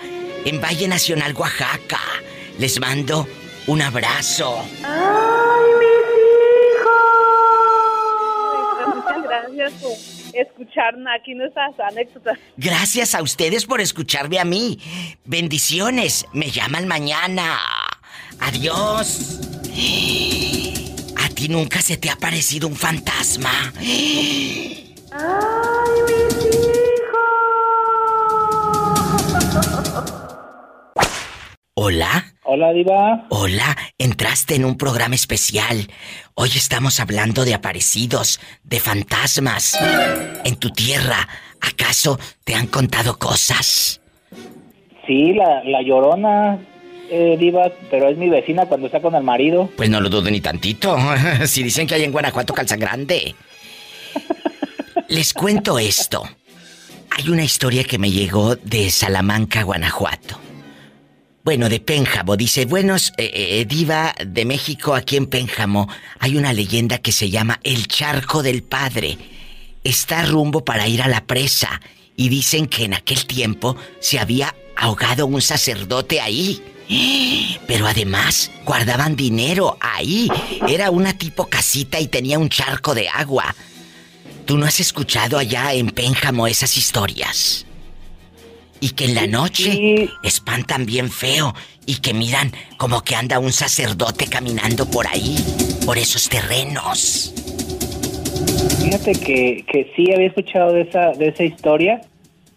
[0.45, 1.99] en Valle Nacional, Oaxaca.
[2.57, 3.27] Les mando
[3.67, 4.63] un abrazo.
[8.87, 9.91] Muchas gracias por
[10.33, 12.39] escuchar aquí nuestras anécdotas.
[12.57, 14.79] Gracias a ustedes por escucharme a mí.
[15.25, 16.25] Bendiciones.
[16.33, 17.59] Me llaman mañana.
[18.39, 19.39] Adiós.
[21.39, 23.49] ¿A ti nunca se te ha parecido un fantasma?
[31.75, 32.25] Hola.
[32.43, 33.25] Hola, Diva.
[33.29, 35.87] Hola, entraste en un programa especial.
[36.35, 39.79] Hoy estamos hablando de aparecidos, de fantasmas.
[40.43, 41.25] En tu tierra,
[41.61, 44.01] ¿acaso te han contado cosas?
[45.07, 46.59] Sí, la, la llorona,
[47.09, 49.69] eh, Diva, pero es mi vecina cuando está con el marido.
[49.75, 50.97] Pues no lo dudo ni tantito.
[51.45, 53.35] si dicen que hay en Guanajuato calzan grande.
[55.07, 56.23] Les cuento esto.
[57.09, 60.39] Hay una historia que me llegó de Salamanca, Guanajuato.
[61.43, 62.37] Bueno, de Pénjamo.
[62.37, 65.87] Dice, buenos, eh, eh, diva de México, aquí en Pénjamo
[66.19, 69.17] hay una leyenda que se llama El Charco del Padre.
[69.83, 71.81] Está rumbo para ir a la presa
[72.15, 76.61] y dicen que en aquel tiempo se había ahogado un sacerdote ahí.
[77.67, 80.27] Pero además guardaban dinero ahí.
[80.67, 83.55] Era una tipo casita y tenía un charco de agua.
[84.45, 87.67] ¿Tú no has escuchado allá en Pénjamo esas historias?
[88.81, 91.53] Y que en la noche espantan bien feo
[91.85, 95.37] y que miran como que anda un sacerdote caminando por ahí,
[95.85, 97.33] por esos terrenos.
[98.81, 102.01] Fíjate que, que sí había escuchado de esa, de esa historia.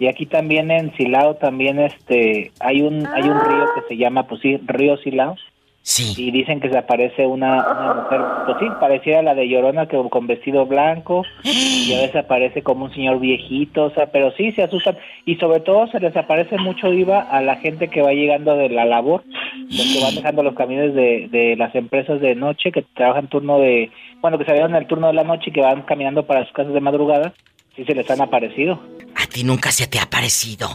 [0.03, 4.27] Y aquí también en Silao también este hay un hay un río que se llama
[4.27, 5.37] pues sí río Silao.
[5.83, 6.15] Sí.
[6.17, 9.97] Y dicen que se aparece una, una mujer pues sí parecida la de Llorona que
[10.11, 14.51] con vestido blanco y a veces aparece como un señor viejito o sea pero sí
[14.51, 14.99] se asustan.
[15.25, 18.71] Y sobre todo se les aparece mucho iba a la gente que va llegando de
[18.71, 19.23] la labor
[19.55, 23.61] los que van dejando los camiones de, de las empresas de noche que trabajan turno
[23.61, 26.43] de bueno que salieron en el turno de la noche y que van caminando para
[26.43, 27.35] sus casas de madrugada
[27.77, 28.79] sí se les han aparecido
[29.17, 30.69] A ti nunca se te ha parecido.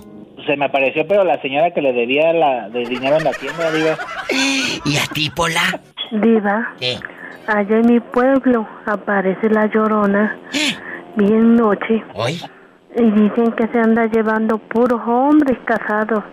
[0.45, 3.69] se me apareció, pero la señora que le debía la de dinero en la tienda,
[3.71, 3.89] digo.
[4.85, 5.81] ¿Y a ti, Pola?
[6.11, 6.97] Diva, ¿Qué?
[7.47, 10.37] allá en mi pueblo aparece la llorona
[11.17, 12.39] bien noche ¿Hoy?
[12.95, 16.23] y dicen que se anda llevando puros hombres casados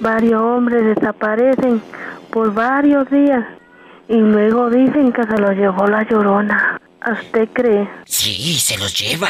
[0.00, 1.82] varios hombres desaparecen
[2.32, 3.44] por varios días
[4.08, 6.80] y luego dicen que se los llevó la llorona.
[7.02, 7.88] ¿A usted cree?
[8.04, 9.28] Sí, se los lleva.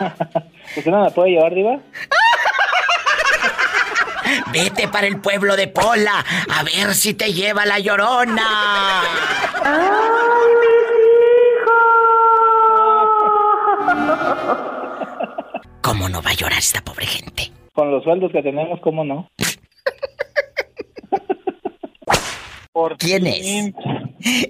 [0.76, 1.78] ¿Usted no la puede llevar, Diva?
[4.52, 9.02] Vete para el pueblo de Pola a ver si te lleva la llorona.
[9.62, 9.86] ¡Ay,
[15.82, 17.52] ¿Cómo no va a llorar esta pobre gente?
[17.72, 19.30] Con los sueldos que tenemos, ¿cómo no?
[22.72, 23.74] Por ¿Quién fin.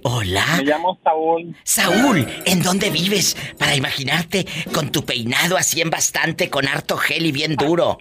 [0.02, 0.44] Hola.
[0.58, 1.56] Me llamo Saúl.
[1.64, 3.36] Saúl, ¿en dónde vives?
[3.58, 7.98] Para imaginarte con tu peinado así en bastante, con harto gel y bien duro.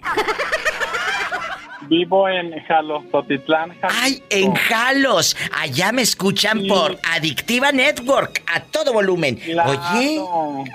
[1.88, 4.00] Vivo en Jalostotitlán, Jalisco.
[4.02, 5.36] ¡Ay, en Jalos!
[5.52, 9.36] Allá me escuchan por Adictiva Network, a todo volumen.
[9.36, 9.70] Claro.
[9.70, 10.20] Oye,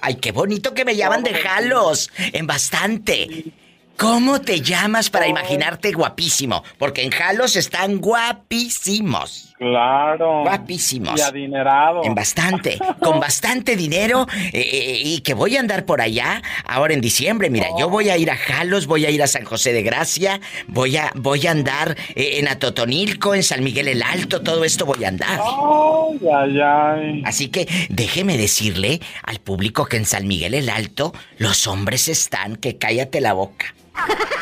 [0.02, 3.52] ay, qué bonito que me llaman de Jalos, en bastante.
[3.98, 6.64] ¿Cómo te llamas para imaginarte guapísimo?
[6.78, 9.51] Porque en Jalos están guapísimos.
[9.62, 10.42] Claro.
[10.42, 11.20] Guapísimos.
[11.20, 12.04] Y adinerado.
[12.04, 16.96] En bastante, con bastante dinero eh, eh, y que voy a andar por allá ahora
[16.96, 17.52] en diciembre.
[17.52, 20.42] Mira, yo voy a ir a Jalos, voy a ir a San José de Gracia,
[20.66, 24.88] voy a voy a andar eh, en Atotonilco, en San Miguel el Alto, todo esto
[24.88, 25.40] voy a andar.
[25.40, 27.24] Ay, ay, ay.
[27.24, 32.56] Así que déjeme decirle al público que en San Miguel el Alto los hombres están
[32.56, 33.76] que cállate la boca.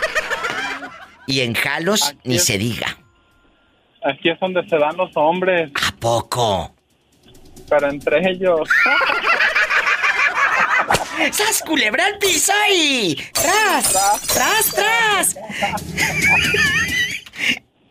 [1.28, 2.46] Y en Jalos ni es.
[2.46, 2.98] se diga.
[4.04, 5.72] Aquí es donde se dan los hombres.
[5.76, 6.74] ¿A poco?
[7.70, 8.70] Pero entre ellos.
[11.32, 13.16] ¡Sas culebra al piso y!
[13.34, 13.92] ¡Tras!
[14.34, 15.36] ¡Tras, tras!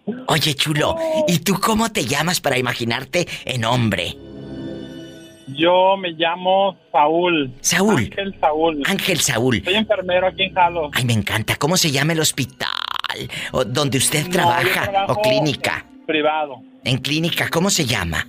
[0.27, 0.97] Oye, chulo,
[1.27, 4.17] ¿y tú cómo te llamas para imaginarte en hombre?
[5.49, 7.53] Yo me llamo Saúl.
[7.61, 8.05] Saúl.
[8.05, 8.83] Ángel Saúl.
[8.87, 9.63] Ángel Saúl.
[9.65, 10.91] Soy enfermero aquí en Jalos.
[10.95, 11.57] Ay, me encanta.
[11.57, 12.69] ¿Cómo se llama el hospital?
[13.53, 15.07] O donde usted No, trabaja.
[15.09, 15.85] o clínica.
[16.07, 16.63] Privado.
[16.85, 18.27] En clínica, ¿cómo se llama?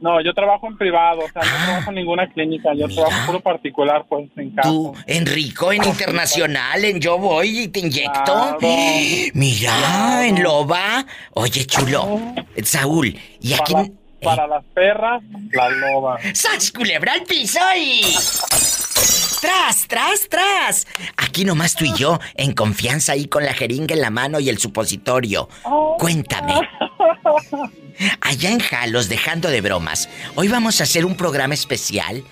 [0.00, 1.58] No, yo trabajo en privado, o sea, Ah.
[1.58, 4.68] no trabajo en ninguna clínica, yo trabajo puro particular, pues, en casa.
[4.68, 8.22] Tú, Enrico, en internacional, en Yo Voy y te inyecto.
[8.24, 8.58] Claro.
[9.34, 10.22] Mira, Claro.
[10.22, 11.04] en Loba.
[11.34, 12.20] Oye, chulo.
[12.62, 13.88] Saúl, ¿y aquí Para,
[14.22, 15.20] para las perras,
[15.52, 16.16] la loba.
[16.32, 18.02] ¡Sas culebra al piso y...
[19.40, 20.86] ¡Tras, tras, tras!
[21.16, 24.48] Aquí nomás tú y yo, en confianza ahí con la jeringa en la mano y
[24.48, 25.48] el supositorio.
[25.98, 26.54] Cuéntame.
[28.20, 32.24] Allá en Jalos, dejando de bromas, hoy vamos a hacer un programa especial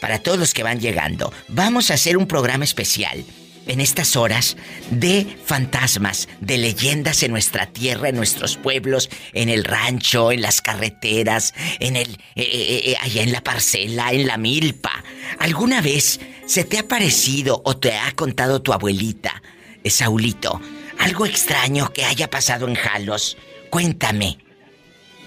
[0.00, 1.32] para todos los que van llegando.
[1.48, 3.24] Vamos a hacer un programa especial
[3.66, 4.56] en estas horas
[4.90, 10.60] de fantasmas, de leyendas en nuestra tierra, en nuestros pueblos, en el rancho, en las
[10.60, 15.04] carreteras, en el eh, eh, eh, allá en la parcela, en la milpa.
[15.38, 19.42] ¿Alguna vez se te ha parecido o te ha contado tu abuelita,
[19.84, 20.60] eh, Saulito,
[20.98, 23.36] algo extraño que haya pasado en Jalos?
[23.70, 24.49] Cuéntame.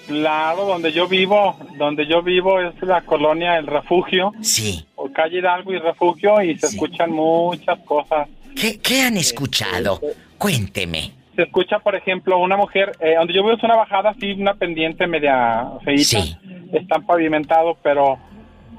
[0.08, 4.34] Claro, donde yo vivo, donde yo vivo es la colonia El Refugio.
[4.42, 4.86] Sí.
[4.96, 8.28] O calle Hidalgo y Refugio y se escuchan muchas cosas.
[8.56, 10.00] ¿Qué, qué han escuchado?
[10.38, 11.12] Cuénteme.
[11.36, 14.54] Se escucha, por ejemplo, una mujer, eh, donde yo vivo es una bajada así, una
[14.54, 16.04] pendiente media feita.
[16.04, 16.38] Sí.
[16.74, 18.20] Están pavimentados, pero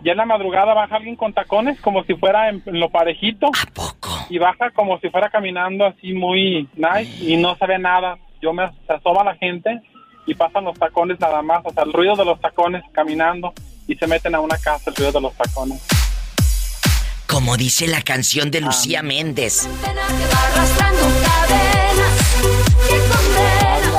[0.05, 3.47] ya en la madrugada baja alguien con tacones como si fuera en, lo parejito.
[3.47, 4.11] ¿A poco?
[4.29, 8.19] Y baja como si fuera caminando así muy nice y no se ve nada.
[8.41, 9.81] Yo me asoma la gente
[10.27, 13.53] y pasan los tacones nada más, o sea, el ruido de los tacones caminando
[13.87, 15.83] y se meten a una casa el ruido de los tacones.
[17.27, 19.69] Como dice la canción de Lucía Méndez.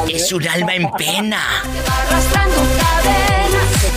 [0.08, 1.42] Es un alma en pena.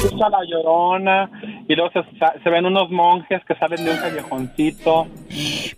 [0.04, 1.30] Escucha la llorona
[1.68, 2.00] y luego se,
[2.42, 5.06] se ven unos monjes que salen de un callejoncito.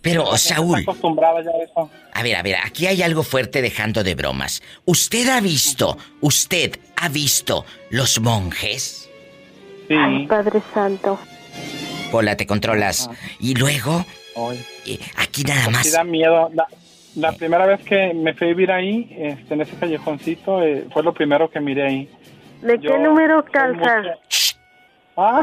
[0.01, 1.89] Pero, Saúl, Está acostumbrada ya a eso.
[2.13, 4.61] a ver, a ver, aquí hay algo fuerte dejando de bromas.
[4.85, 9.09] ¿Usted ha visto, usted ha visto los monjes?
[9.89, 11.19] Ay, Padre Santo.
[12.11, 13.09] Pola, te controlas.
[13.39, 14.05] Y luego,
[14.85, 15.91] eh, aquí nada Sí más.
[15.91, 16.49] da miedo.
[16.53, 16.67] La,
[17.15, 21.03] la primera vez que me fui a vivir ahí, este, en ese callejoncito, eh, fue
[21.03, 22.09] lo primero que miré ahí.
[22.61, 24.01] ¿De qué número calza?
[25.17, 25.41] Ah,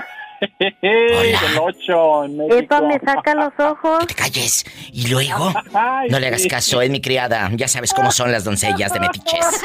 [0.61, 2.57] del 8 en México.
[2.57, 4.07] ¿Epa me saca los ojos?
[4.07, 4.65] Te calles.
[4.93, 7.51] Y luego, Ay, no le hagas caso, es mi criada.
[7.55, 9.63] Ya sabes cómo son las doncellas de metiches.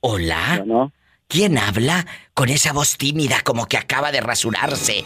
[0.00, 0.90] Hola.
[1.28, 5.04] ¿Quién habla con esa voz tímida como que acaba de rasurarse?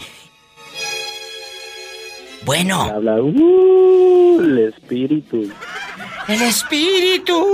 [2.45, 2.83] Bueno.
[2.83, 5.51] Habla uh, el espíritu.
[6.29, 7.45] El espíritu.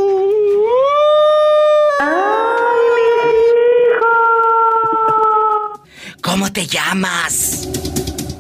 [6.23, 7.80] ¿Cómo te llamas?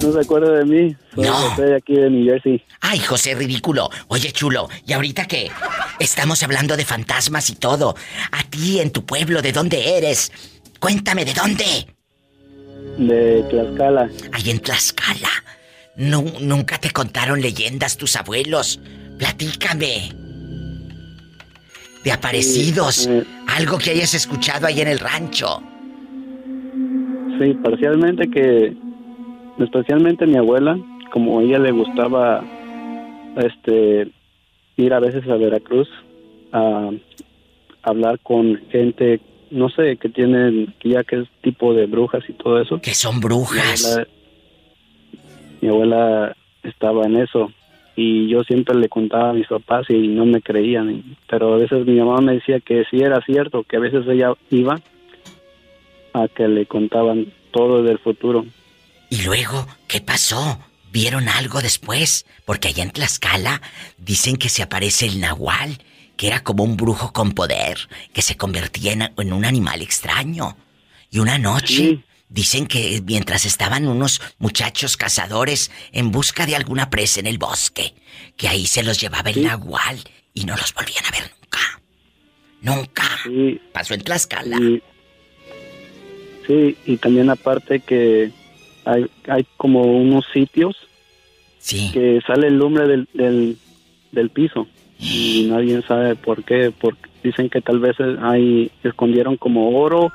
[0.02, 0.96] No se acuerda de mí.
[1.14, 1.32] Soy No.
[1.34, 2.62] José de aquí de New Jersey.
[2.80, 3.90] Ay, José, ridículo.
[4.08, 5.50] Oye, chulo, ¿y ahorita qué?
[5.98, 7.94] Estamos hablando de fantasmas y todo.
[8.32, 10.32] A ti, en tu pueblo, ¿de dónde eres?
[10.78, 11.86] Cuéntame, ¿de dónde?
[12.98, 14.08] De Tlaxcala.
[14.32, 15.28] Ahí en Tlaxcala.
[15.96, 18.80] Nu- nunca te contaron leyendas tus abuelos.
[19.18, 20.12] Platícame.
[22.04, 22.94] De aparecidos.
[22.94, 23.24] Sí, eh.
[23.48, 25.62] Algo que hayas escuchado ahí en el rancho.
[27.38, 28.74] Sí, parcialmente que,
[29.64, 30.78] especialmente mi abuela,
[31.12, 32.44] como a ella le gustaba,
[33.36, 34.08] este,
[34.76, 35.88] ir a veces a Veracruz
[36.52, 36.90] a
[37.82, 42.60] hablar con gente, no sé, que tienen, ya que es tipo de brujas y todo
[42.60, 42.80] eso.
[42.80, 43.82] Que son brujas.
[43.82, 44.08] Mi abuela,
[45.60, 47.52] mi abuela estaba en eso
[47.96, 51.86] y yo siempre le contaba a mis papás y no me creían, pero a veces
[51.86, 54.80] mi mamá me decía que sí era cierto, que a veces ella iba
[56.12, 58.46] a que le contaban todo del futuro.
[59.10, 60.60] Y luego, ¿qué pasó?
[60.92, 62.24] ¿Vieron algo después?
[62.44, 63.60] Porque allá en Tlaxcala
[63.98, 65.82] dicen que se aparece el nahual,
[66.16, 70.56] que era como un brujo con poder, que se convertía en, en un animal extraño.
[71.10, 77.18] Y una noche dicen que mientras estaban unos muchachos cazadores en busca de alguna presa
[77.18, 77.94] en el bosque,
[78.36, 79.98] que ahí se los llevaba el nahual
[80.34, 81.82] y no los volvían a ver nunca.
[82.62, 83.04] Nunca.
[83.72, 84.58] Pasó en Tlaxcala.
[86.46, 88.30] Sí, y también aparte que
[88.84, 90.76] hay, hay como unos sitios
[91.92, 93.58] que sale el lumbre del, del,
[94.12, 94.66] del piso
[94.98, 100.12] y nadie sabe por qué, porque dicen que tal vez hay escondieron como oro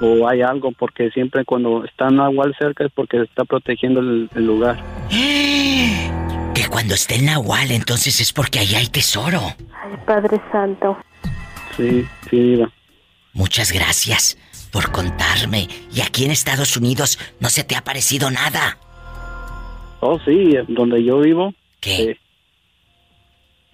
[0.00, 4.46] o hay algo porque siempre cuando está Nahual cerca es porque está protegiendo el, el
[4.46, 4.82] lugar.
[6.54, 9.40] Que cuando esté el nahual entonces es porque ahí hay tesoro.
[9.40, 10.98] Ay, Padre Santo.
[11.74, 12.70] Sí, sí, diva.
[13.32, 14.36] Muchas gracias
[14.72, 15.68] por contarme.
[15.94, 18.78] Y aquí en Estados Unidos no se te ha parecido nada.
[20.00, 21.54] Oh, sí, donde yo vivo.
[21.80, 22.18] ¿Qué?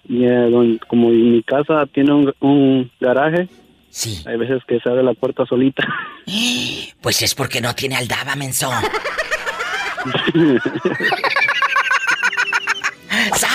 [0.07, 3.47] y, eh, don- como mi casa tiene un, un garaje.
[3.91, 4.23] Sí.
[4.27, 5.83] Hay veces que se abre la puerta solita.
[7.01, 8.69] Pues es porque no tiene aldaba, menso.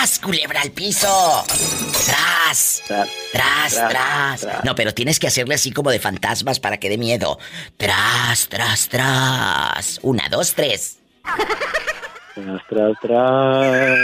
[0.05, 1.09] ¡Sas, culebra al piso!
[2.05, 2.83] ¡Tras!
[2.87, 3.89] ¡Tras, tras!
[3.89, 4.65] tras, tras.
[4.65, 7.39] No, pero tienes que hacerle así como de fantasmas para que dé miedo.
[7.79, 10.01] ¡Tras, tras, tras!
[10.03, 10.99] Una, dos, tres.
[12.35, 13.99] Tras, tras, tras.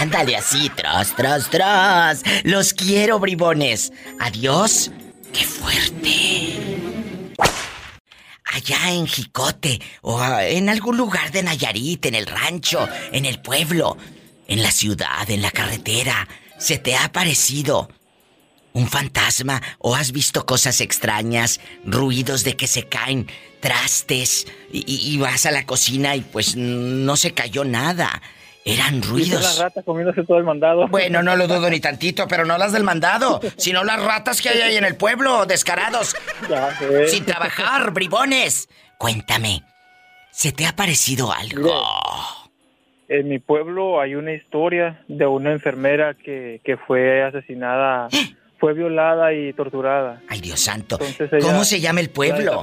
[0.00, 2.22] Ándale así, tras, tras, tras.
[2.44, 3.92] Los quiero, bribones.
[4.20, 4.92] Adiós.
[5.32, 6.60] ¡Qué fuerte!
[8.52, 13.96] Allá en Jicote o en algún lugar de Nayarit, en el rancho, en el pueblo,
[14.48, 16.28] en la ciudad, en la carretera,
[16.58, 17.88] ¿se te ha aparecido
[18.72, 23.28] un fantasma o has visto cosas extrañas, ruidos de que se caen
[23.60, 28.22] trastes y, vas a la cocina y pues no se cayó nada?
[28.66, 29.42] Eran ruidos.
[29.42, 30.88] las ratas comiéndose todo el mandado.
[30.88, 34.48] Bueno, no lo dudo ni tantito, pero no las del mandado, sino las ratas que
[34.48, 36.16] hay ahí en el pueblo, descarados.
[36.48, 37.08] Ya sé.
[37.08, 38.68] Sin trabajar, bribones.
[38.96, 39.64] Cuéntame,
[40.30, 42.43] ¿se te ha parecido algo?
[43.08, 48.08] En mi pueblo hay una historia de una enfermera que, que fue asesinada,
[48.58, 50.22] fue violada y torturada.
[50.28, 50.98] Ay, Dios santo.
[51.00, 52.62] Entonces ¿Cómo se llama el pueblo?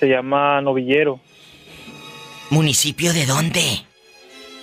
[0.00, 1.20] Se llama Novillero,
[2.50, 3.62] ¿Municipio de dónde?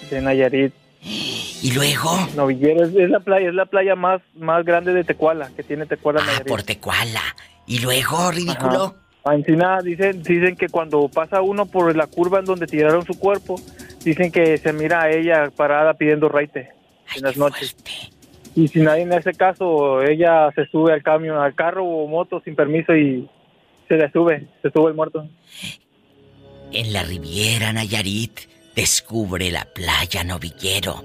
[0.10, 0.74] de Nayarit.
[1.02, 2.12] ¿Y luego?
[2.36, 5.86] Novillero es, es la playa, es la playa más, más grande de Tecuala, que tiene
[5.86, 6.48] Tecuala Ah, Nayarit.
[6.48, 7.22] por Tecuala.
[7.68, 8.96] ¿Y luego, ridículo?
[9.24, 9.36] Ajá.
[9.36, 13.56] Encina dicen, dicen que cuando pasa uno por la curva en donde tiraron su cuerpo,
[14.04, 16.70] dicen que se mira a ella parada pidiendo raite
[17.16, 17.76] en las noches.
[18.56, 22.42] Y si nadie en ese caso, ella se sube al camión, al carro o moto
[22.44, 23.28] sin permiso y
[23.88, 25.28] se le sube, se sube el muerto.
[26.72, 28.42] En la Riviera Nayarit
[28.76, 31.04] descubre la playa Novillero.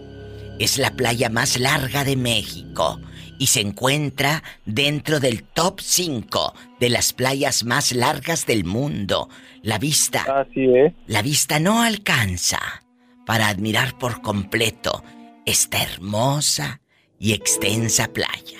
[0.58, 3.00] Es la playa más larga de México
[3.38, 9.28] y se encuentra dentro del top 5 de las playas más largas del mundo.
[9.62, 10.22] La vista.
[10.22, 10.92] Así es.
[11.06, 12.58] La vista no alcanza
[13.28, 15.04] para admirar por completo
[15.44, 16.80] esta hermosa
[17.20, 18.58] y extensa playa.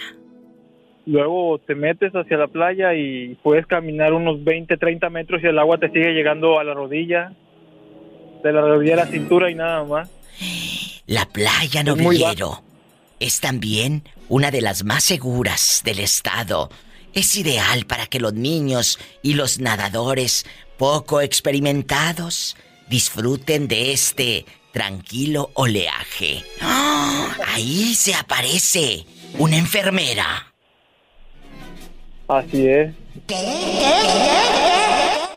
[1.07, 5.59] Luego te metes hacia la playa y puedes caminar unos 20, 30 metros y el
[5.59, 7.33] agua te sigue llegando a la rodilla,
[8.45, 10.11] de la rodilla a la cintura y nada más.
[11.07, 12.63] La playa Es Novillero
[13.21, 16.69] es también una de las más seguras del estado.
[17.15, 20.45] Es ideal para que los niños y los nadadores
[20.77, 22.55] poco experimentados
[22.89, 26.45] disfruten de este tranquilo oleaje.
[26.61, 27.35] ¡Ah!
[27.55, 29.05] Ahí se aparece
[29.39, 30.53] una enfermera.
[32.29, 32.95] Así es.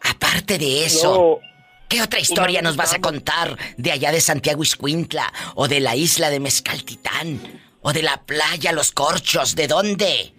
[0.01, 1.39] Aparte de eso,
[1.87, 5.95] ¿qué otra historia nos vas a contar de allá de Santiago Iscuintla o de la
[5.95, 7.39] isla de Mezcaltitán
[7.81, 9.55] o de la playa Los Corchos?
[9.55, 10.33] ¿De dónde?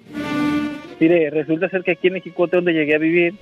[1.00, 3.34] Mire, resulta ser que aquí en el Jicote donde llegué a vivir,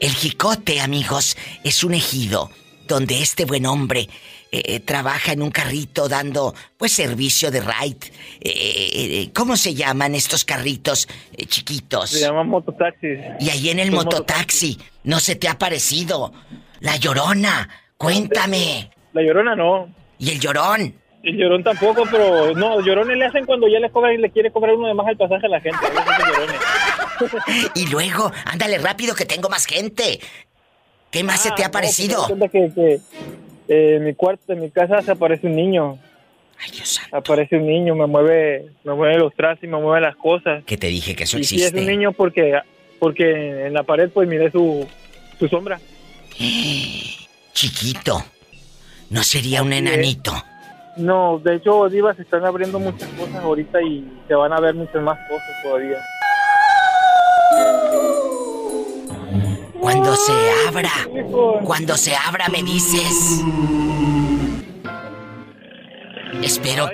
[0.00, 2.50] El Jicote, amigos, es un ejido
[2.88, 4.08] donde este buen hombre
[4.50, 7.98] eh, eh, trabaja en un carrito dando pues servicio de ride.
[8.40, 12.10] Eh, ¿Cómo se llaman estos carritos eh, chiquitos?
[12.10, 13.18] se llaman mototaxis.
[13.40, 16.32] Y ahí en el mototaxi, ¿no se te ha parecido?
[16.80, 17.68] La llorona,
[17.98, 18.90] cuéntame.
[19.12, 19.88] La llorona no.
[20.18, 20.94] ¿Y el llorón?
[21.22, 24.50] El llorón tampoco, pero no, llorones le hacen cuando ya le cobran y le quiere
[24.50, 25.78] cobrar uno de más al pasaje a la gente.
[27.74, 30.20] Y luego, ándale rápido que tengo más gente.
[31.10, 32.16] ¿Qué más se Ah, te ha no, parecido?
[32.16, 32.94] pues, resulta que, que,
[33.68, 35.98] eh, en mi cuarto, en mi casa, se aparece un niño.
[36.60, 40.16] Ay, Dios Aparece un niño, me mueve, me mueve los trastes y me mueve las
[40.16, 40.64] cosas.
[40.64, 41.80] Que te dije que eso y sí es existe.
[41.80, 42.58] un niño porque,
[42.98, 44.86] porque en la pared pues miré su,
[45.38, 45.80] su sombra.
[47.52, 48.24] Chiquito.
[49.10, 50.32] ¿No sería un enanito?
[50.96, 54.74] No, de hecho, Diva, se están abriendo muchas cosas ahorita y se van a ver
[54.74, 55.96] muchas más cosas todavía.
[59.80, 60.32] Cuando se
[60.68, 60.90] abra,
[61.64, 63.42] cuando se abra me dices.
[66.42, 66.88] Espero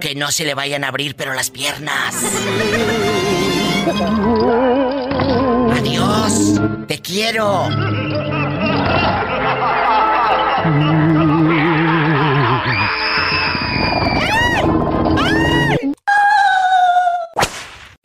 [0.00, 2.14] que no se le vayan a abrir, pero las piernas.
[5.76, 7.68] Adiós, te quiero.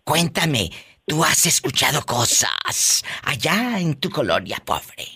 [0.03, 0.69] Cuéntame,
[1.11, 5.09] ¿tú has escuchado cosas allá en tu colonia, pobre?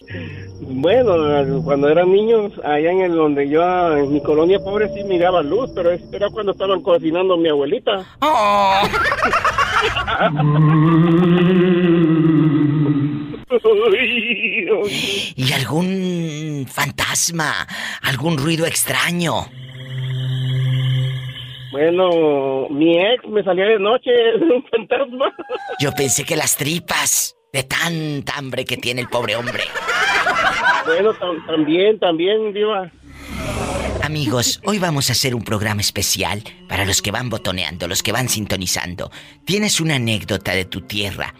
[0.59, 5.41] Bueno, cuando eran niños, allá en el donde yo, en mi colonia pobre, sí miraba
[5.41, 8.05] luz, pero era cuando estaban cocinando mi abuelita.
[8.19, 8.81] Oh.
[15.37, 17.65] ¿Y algún fantasma?
[18.01, 19.47] ¿Algún ruido extraño?
[21.79, 24.09] Bueno, mi ex me salía de noche,
[24.39, 25.25] un fantasma.
[25.81, 29.63] Yo pensé que las tripas de tanta hambre que tiene el pobre hombre.
[30.85, 32.89] Bueno, tam- también, también, Diva.
[34.03, 38.13] Amigos, hoy vamos a hacer un programa especial para los que van botoneando, los que
[38.13, 39.11] van sintonizando.
[39.43, 41.33] ¿Tienes una anécdota de tu tierra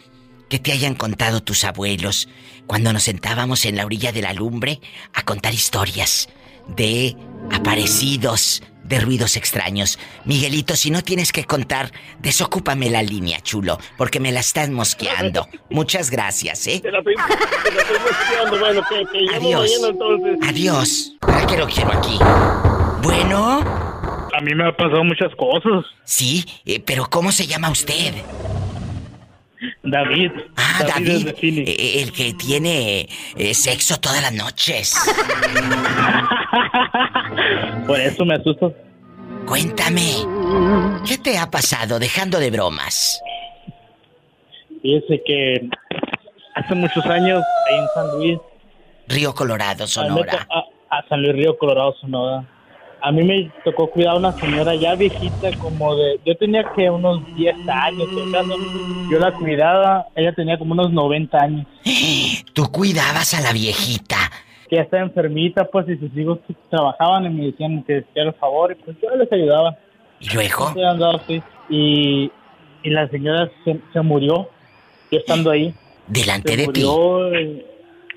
[0.49, 2.27] que te hayan contado tus abuelos
[2.67, 4.81] cuando nos sentábamos en la orilla de la lumbre
[5.13, 6.27] a contar historias
[6.67, 7.15] de
[7.51, 9.97] aparecidos, de ruidos extraños?
[10.25, 15.47] Miguelito, si no tienes que contar, desocúpame la línea, chulo, porque me la estás mosqueando.
[15.69, 16.79] Muchas gracias, ¿eh?
[16.81, 18.59] Te la estoy, te la estoy buscando.
[18.59, 19.61] Bueno, que, Adiós.
[19.71, 20.49] mañana entonces.
[20.49, 21.11] Adiós.
[21.19, 22.17] ¿Para qué lo quiero aquí?
[23.01, 23.59] Bueno.
[24.37, 25.85] A mí me ha pasado muchas cosas.
[26.03, 28.13] Sí, eh, pero ¿cómo se llama usted?
[29.81, 30.31] David.
[30.57, 31.69] Ah, David, Phoenix.
[31.69, 33.07] eh, el que tiene
[33.37, 34.93] eh, sexo todas las noches.
[37.87, 38.73] Por eso me asusto.
[39.45, 40.11] Cuéntame,
[41.07, 43.21] ¿qué te ha pasado dejando de bromas?
[44.81, 45.69] Fíjese que
[46.55, 48.39] hace muchos años, ahí en San Luis,
[49.07, 50.47] Río Colorado, Sonora.
[50.49, 52.43] a- a San Luis Río Colorado, Sonora,
[53.01, 56.19] a mí me tocó cuidar a una señora ya viejita, como de.
[56.25, 58.55] Yo tenía que unos 10 años, o sea, no-
[59.11, 61.67] yo la cuidaba, ella tenía como unos 90 años.
[62.53, 64.17] Tú cuidabas a la viejita.
[64.69, 66.39] Que ya está enfermita, pues, y sus hijos
[66.69, 69.75] trabajaban y me decían que hiciera el favor, y pues yo les ayudaba.
[70.19, 70.73] ¿Y luego?
[71.69, 72.31] Y,
[72.83, 74.49] y la señora se, se murió,
[75.11, 75.73] yo estando ahí.
[76.07, 76.83] Delante se de ti.
[76.83, 77.65] murió, eh,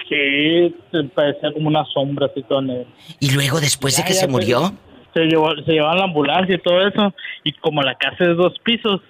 [0.08, 2.86] Sí, se parecía como una sombra así todo negro.
[3.20, 4.72] ¿Y luego después de que se murió?
[5.12, 7.14] Se llevó, se llevaban la ambulancia y todo eso.
[7.44, 9.02] Y como la casa es de dos pisos,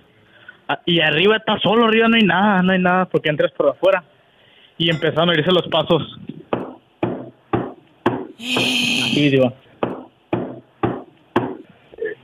[0.86, 4.02] y arriba está solo, arriba no hay nada, no hay nada, porque entras por afuera.
[4.76, 6.02] Y empezaron a irse los pasos.
[8.38, 9.52] Digo.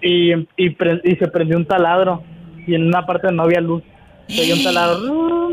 [0.00, 2.22] Y, y, pre- y se prendió un taladro.
[2.66, 3.82] Y en una parte no había luz.
[4.28, 5.50] Se oyó un taladro.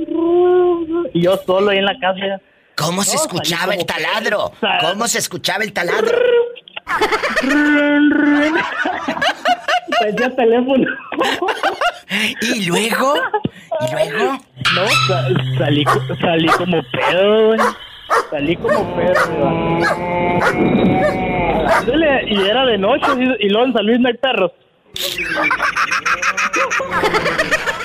[1.13, 2.39] Y yo solo ahí en la casa.
[2.77, 4.51] ¿Cómo se escuchaba el taladro?
[4.81, 6.11] ¿Cómo se escuchaba el taladro?
[10.35, 10.87] Teléfono.
[12.41, 13.13] ¿Y luego?
[13.87, 14.37] ¿Y luego?
[14.75, 15.83] No, sa- salí,
[16.19, 17.59] salí como pedo, güey.
[18.29, 18.79] Salí como.
[21.65, 24.51] Ándale, Y era de noche, y y luego en San Luis no hay perros.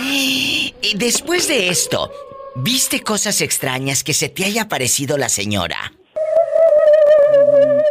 [0.01, 2.11] Y después de esto,
[2.57, 5.93] ¿viste cosas extrañas que se te haya parecido la señora?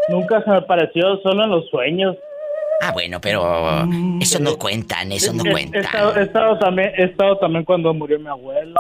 [0.10, 2.16] Nunca se me pareció, solo en los sueños.
[2.82, 3.86] Ah, bueno, pero
[4.22, 5.84] eso no cuentan, eso no He, cuentan.
[5.86, 8.76] estado, he estado también, he estado también cuando murió mi abuelo.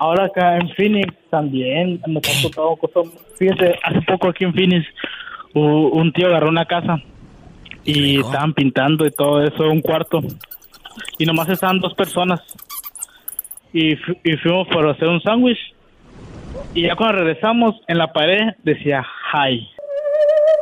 [0.00, 3.12] Ahora acá en Phoenix también nos han tocado cosas.
[3.38, 4.86] Fíjese, hace poco aquí en Phoenix
[5.54, 6.96] un tío agarró una casa
[7.84, 10.20] y estaban pintando y todo eso, un cuarto.
[11.18, 12.40] Y nomás estaban dos personas.
[13.72, 15.58] Y, fu- y fuimos por hacer un sándwich.
[16.74, 19.68] Y ya cuando regresamos, en la pared decía hi.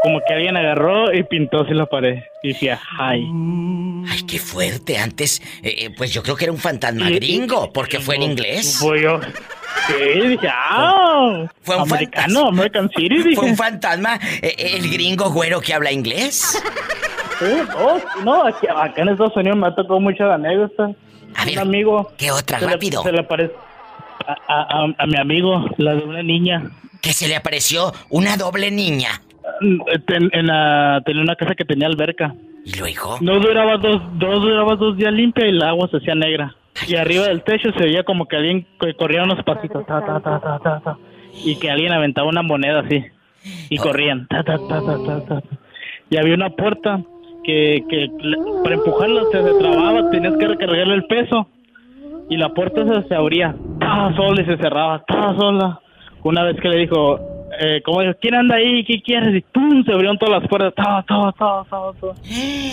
[0.03, 2.19] Como que alguien agarró y pintó así la pared.
[2.43, 3.27] Y decía hi.
[4.09, 4.97] Ay, qué fuerte.
[4.99, 8.79] Antes, eh, eh, pues yo creo que era un fantasma gringo, porque fue en inglés.
[8.81, 9.21] Fue yo.
[9.87, 13.35] Sí, dije, ah, Fue un americano, American City, dije.
[13.37, 14.19] ¿Fue un fantasma?
[14.43, 16.63] eh, el gringo güero que habla inglés?
[17.39, 20.91] Sí, no, no, aquí- acá en Estados Unidos me ha tocado muchas anécdotas.
[21.53, 22.13] un amigo.
[22.19, 22.59] ¿Qué otra?
[22.59, 23.03] se le- Rápido.
[23.03, 23.53] se le parece
[24.27, 26.63] a, a- a- a mi amigo, la de una niña.
[27.01, 29.23] Que se le apareció una doble niña.
[30.07, 32.35] Ten- en la- tenía una casa que tenía alberca.
[32.65, 33.17] ¿Y luego?
[33.21, 36.55] No duraba dos, dos duraba dos días limpia y el agua se hacía negra.
[36.87, 40.21] Y arriba del techo se veía como que alguien que corría unos pasitos, ta, ta,
[40.21, 40.97] ta, ta, ta, ta,
[41.45, 43.05] y que alguien aventaba una moneda así.
[43.71, 45.43] Y corrían, ta, ta, ta, ta, ta, ta.
[46.11, 47.01] Y había una puerta
[47.45, 48.11] que, que
[48.63, 51.49] para empujarla se trababa, tenías que recargarle el peso.
[52.31, 53.55] Y la puerta se, se abría,
[54.17, 55.81] sola y se cerraba, sola.
[56.23, 57.19] Una vez que le dijo,
[57.61, 58.85] eh, como dijo, ¿quién anda ahí?
[58.85, 59.35] ¿Qué quieres?
[59.35, 59.85] Y ¡pum!
[59.85, 61.31] se abrieron todas las puertas, estaba, estaba,
[61.63, 61.93] estaba.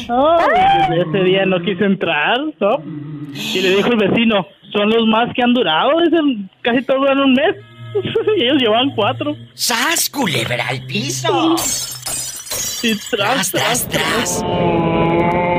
[0.08, 2.78] No, y desde ese día no quise entrar, ¿no?
[3.34, 7.20] Y le dijo el vecino, son los más que han durado, dicen, casi todos duran
[7.20, 7.56] un mes.
[8.38, 9.36] y ellos llevan cuatro.
[9.54, 11.56] ¡Sas, culebra al piso!
[12.84, 14.44] Y tras, tras, tras.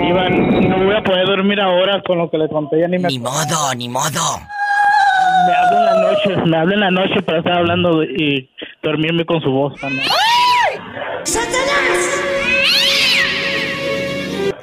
[0.09, 3.09] Iván, no voy a poder dormir ahora con lo que le conté, ya ni me
[3.09, 4.21] Ni modo, ni modo.
[5.47, 8.49] Me habla en la noche, me habla en la noche para estar hablando y
[8.83, 10.07] dormirme con su voz también.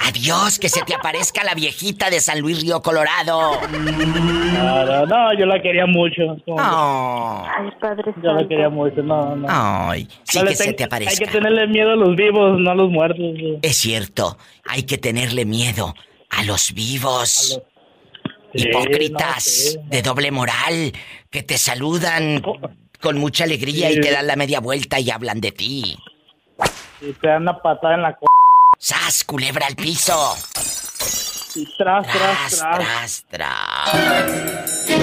[0.05, 3.59] Adiós, que se te aparezca la viejita de San Luis Río Colorado.
[3.71, 6.37] No, no, no, yo la quería mucho.
[6.45, 9.47] Como- Ay, Padre Yo la quería mucho, no, no.
[9.49, 11.11] Ay, sí No que se te aparezca.
[11.13, 13.19] Hay que tenerle miedo a los vivos, no a los muertos.
[13.35, 13.57] sí.
[13.61, 15.93] Es cierto, hay que tenerle miedo
[16.29, 17.61] a los vivos.
[18.53, 20.93] Sí, Hipócritas, no, sí, de doble moral,
[21.31, 22.41] que te saludan
[23.01, 25.97] con mucha alegría y te dan la media vuelta y hablan de ti.
[27.01, 28.27] Y te dan una patada en la co...
[28.77, 30.35] ¡Sas, culebra al piso!
[31.55, 33.25] Y tras, tras, tras.
[33.29, 34.93] tras.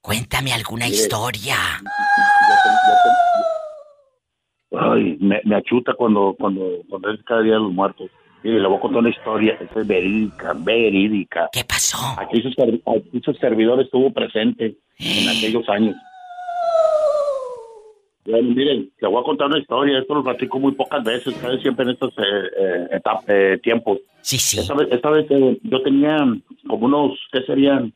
[0.00, 1.56] Cuéntame alguna historia.
[4.72, 8.10] Ay, me, me achuta cuando, cuando, cuando es cada día de los muertos.
[8.42, 11.48] Mire, le voy a contar una historia, esta es verídica, verídica.
[11.52, 11.98] ¿Qué pasó?
[12.18, 15.96] Aquí su, aquí su servidor estuvo presente en aquellos años.
[18.24, 21.62] Bueno, miren, le voy a contar una historia, esto lo platico muy pocas veces, casi
[21.62, 23.98] siempre en estos eh, eh, eh, tiempos.
[24.20, 24.60] Sí, sí.
[24.60, 26.18] Esta vez, esta vez, eh, yo tenía
[26.66, 27.92] como unos, ¿qué serían?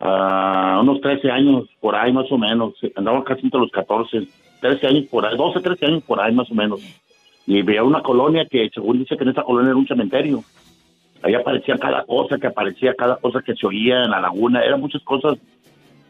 [0.00, 2.74] Ah, unos 13 años, por ahí más o menos.
[2.96, 4.26] Andaba casi entre los 14,
[4.60, 6.80] 13 años por ahí, 12, 13 años por ahí más o menos.
[7.50, 10.44] Y veía una colonia que, según dice que en esa colonia era un cementerio.
[11.22, 14.60] Ahí aparecía cada cosa, que aparecía cada cosa que se oía en la laguna.
[14.60, 15.38] Eran muchas cosas,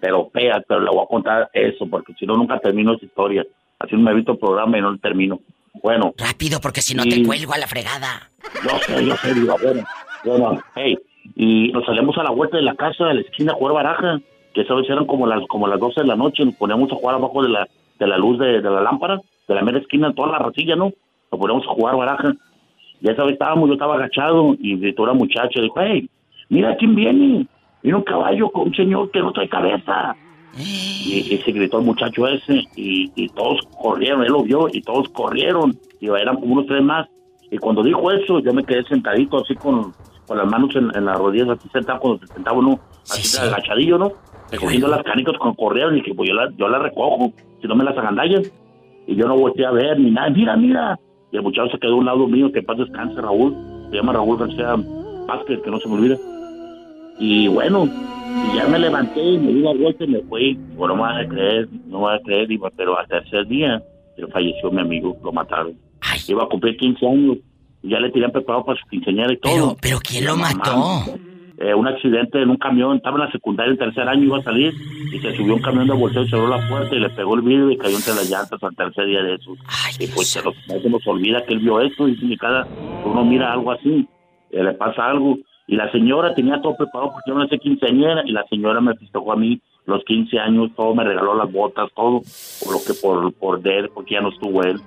[0.01, 3.47] pero feas, pero le voy a contar eso, porque si no, nunca termino esa historia.
[3.79, 5.39] Así me evito el programa y no lo termino.
[5.81, 6.13] Bueno.
[6.19, 8.29] Rápido, porque si no y- te cuelgo a la fregada.
[8.65, 9.85] Yo sé, yo sé, digo, bueno,
[10.25, 10.99] bueno, hey,
[11.37, 14.21] y nos salíamos a la vuelta de la casa, de la esquina, a jugar baraja,
[14.55, 16.97] que esa vez eran como las, como las 12 de la noche, nos poníamos a
[16.97, 17.69] jugar abajo de la,
[18.01, 20.93] de la luz de, de la lámpara, de la mera esquina, toda la racilla, ¿no?
[21.31, 22.33] Nos poníamos a jugar baraja.
[23.01, 26.09] Y esa vez estábamos, yo estaba agachado, y gritó una muchacha, dijo, hey,
[26.49, 27.47] mira quién viene,
[27.83, 30.17] viene un caballo con un señor que no trae cabeza.
[30.57, 34.81] Y, y se gritó el muchacho ese, y, y todos corrieron, él lo vio, y
[34.83, 37.07] todos corrieron, y eran como unos tres más.
[37.51, 39.93] Y cuando dijo eso, yo me quedé sentadito así con,
[40.27, 43.99] con las manos en, en las rodillas, así sentado, cuando se sentaba uno, así agachadillo,
[43.99, 44.13] ¿no?
[44.51, 47.77] Recogiendo las canicas con corrieron y dije, pues yo las yo la recojo, si no
[47.77, 48.43] me las agandallan.
[49.07, 50.99] Y yo no volteé a ver ni nada, mira, mira.
[51.33, 53.55] Y el muchacho se quedó a un lado mío, que paz descanse, Raúl.
[53.91, 54.77] Se llama Raúl García
[55.27, 56.17] Vázquez, que no se me olvida.
[57.19, 60.55] Y bueno, y ya me levanté y me di la vuelta y me fui.
[60.77, 63.83] Bueno, no me van a creer, no me van a creer, pero el tercer día
[64.33, 65.77] falleció mi amigo, lo mataron.
[66.27, 67.39] Iba a cumplir 15 años
[67.83, 69.77] y ya le tenían preparado para su quinceañera y todo.
[69.81, 71.19] Pero ¿quién lo mamá, mató?
[71.61, 74.43] Eh, un accidente en un camión, estaba en la secundaria, en tercer año iba a
[74.43, 74.73] salir
[75.13, 77.43] y se subió un camión de volteo y cerró la puerta y le pegó el
[77.43, 79.57] vidrio y cayó entre las llantas al tercer día de eso.
[79.99, 82.65] y pues se nos, se nos olvida que él vio eso y cada
[83.05, 84.07] uno mira algo así,
[84.51, 85.39] eh, le pasa algo.
[85.67, 88.95] Y la señora tenía todo preparado porque yo no sé quinceañera y la señora me
[88.95, 92.23] festejó a mí los 15 años, todo me regaló las botas, todo,
[92.65, 94.81] por lo que por, por de él, porque ya no estuvo él.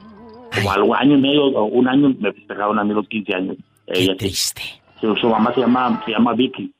[0.56, 3.58] Como algo año y medio, un año me festejaron a mí los 15 años.
[3.88, 4.81] Ella, triste.
[5.02, 6.74] Su, su mamá se llama, se llama Vicky.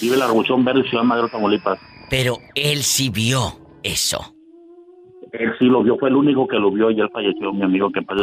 [0.00, 1.78] Vive en la Revolución Verde, Ciudad Madero, Tamaulipas.
[2.08, 4.34] Pero él sí vio eso.
[5.32, 7.92] Él sí lo vio, fue el único que lo vio y él falleció, mi amigo
[7.92, 8.00] que.
[8.00, 8.14] Te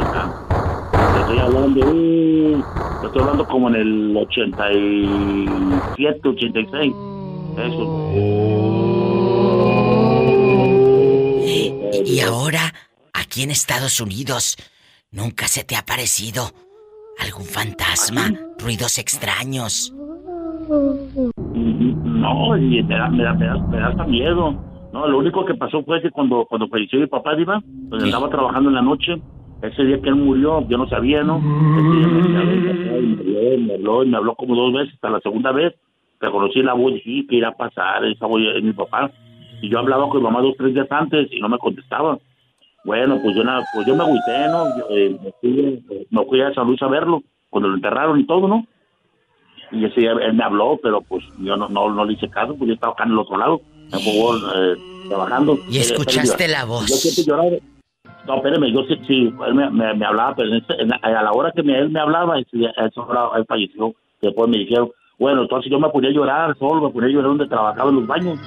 [1.19, 2.63] Estoy hablando, uh,
[3.05, 6.93] estoy hablando como en el 87, 86.
[7.57, 8.11] Eso.
[12.05, 12.73] Y ahora,
[13.13, 14.57] aquí en Estados Unidos,
[15.11, 16.51] ¿nunca se te ha parecido
[17.19, 18.31] algún fantasma?
[18.59, 19.93] Ruidos extraños.
[20.67, 24.55] No, y me da, me da, me da, me da hasta miedo.
[24.93, 28.29] No, lo único que pasó fue que cuando, cuando falleció mi papá, Diva, donde andaba
[28.29, 29.21] trabajando en la noche,
[29.61, 31.37] ese día que él murió, yo no sabía, ¿no?
[31.37, 34.93] Ese día me habló, y me habló, me habló, y me habló como dos veces,
[34.95, 35.73] hasta la segunda vez,
[36.19, 38.05] reconocí la voz y dije, ¿qué irá a pasar?
[38.05, 39.11] Esa voz es mi papá.
[39.61, 42.17] Y yo hablaba con mi mamá dos, tres días antes y no me contestaba.
[42.85, 44.69] Bueno, pues yo, nada, pues yo me agüité, ¿no?
[44.69, 45.59] Yo, eh, me, fui,
[45.89, 48.63] eh, me fui a San Luis a verlo, cuando lo enterraron y todo, ¿no?
[49.71, 52.55] Y ese día él me habló, pero pues yo no, no, no le hice caso,
[52.55, 53.61] pues yo estaba acá en el otro lado,
[53.91, 54.03] en
[54.55, 54.77] eh,
[55.07, 55.59] trabajando.
[55.67, 56.87] Y escuchaste la voz.
[56.87, 57.57] Yo siempre lloraba.
[58.27, 61.31] No, espérame, yo sí, sí él me, me, me hablaba, pero en en a la
[61.31, 62.39] hora que me- él me hablaba,
[62.95, 63.93] hora él falleció.
[64.21, 67.29] Después me dijeron, bueno, entonces yo me ponía a llorar solo, me ponía a llorar
[67.29, 68.39] donde trabajaba en los baños.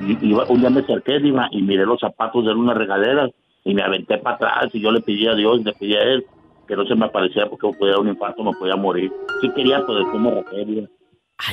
[0.00, 1.20] Y, y un día me acerqué,
[1.52, 3.28] y miré los zapatos de él una regadera,
[3.64, 6.26] y me aventé para atrás, y yo le pedí a Dios, le pedí a él,
[6.66, 9.12] que no se me apareciera porque me podía dar un infarto, me podía morir.
[9.40, 10.88] Sí quería, pues después me Diva.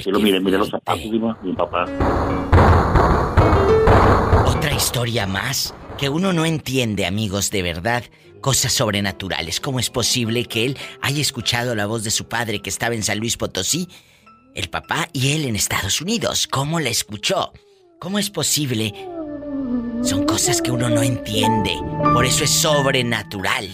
[0.06, 1.86] Y lo miré, miré los zapatos, Diva, mi papá.
[4.46, 8.04] Otra historia más que uno no entiende, amigos, de verdad.
[8.42, 9.60] Cosas sobrenaturales.
[9.60, 13.04] ¿Cómo es posible que él haya escuchado la voz de su padre que estaba en
[13.04, 13.90] San Luis Potosí,
[14.56, 16.48] el papá y él en Estados Unidos?
[16.48, 17.52] ¿Cómo la escuchó?
[18.00, 18.94] ¿Cómo es posible?
[20.02, 21.72] Son cosas que uno no entiende.
[22.14, 23.70] Por eso es sobrenatural.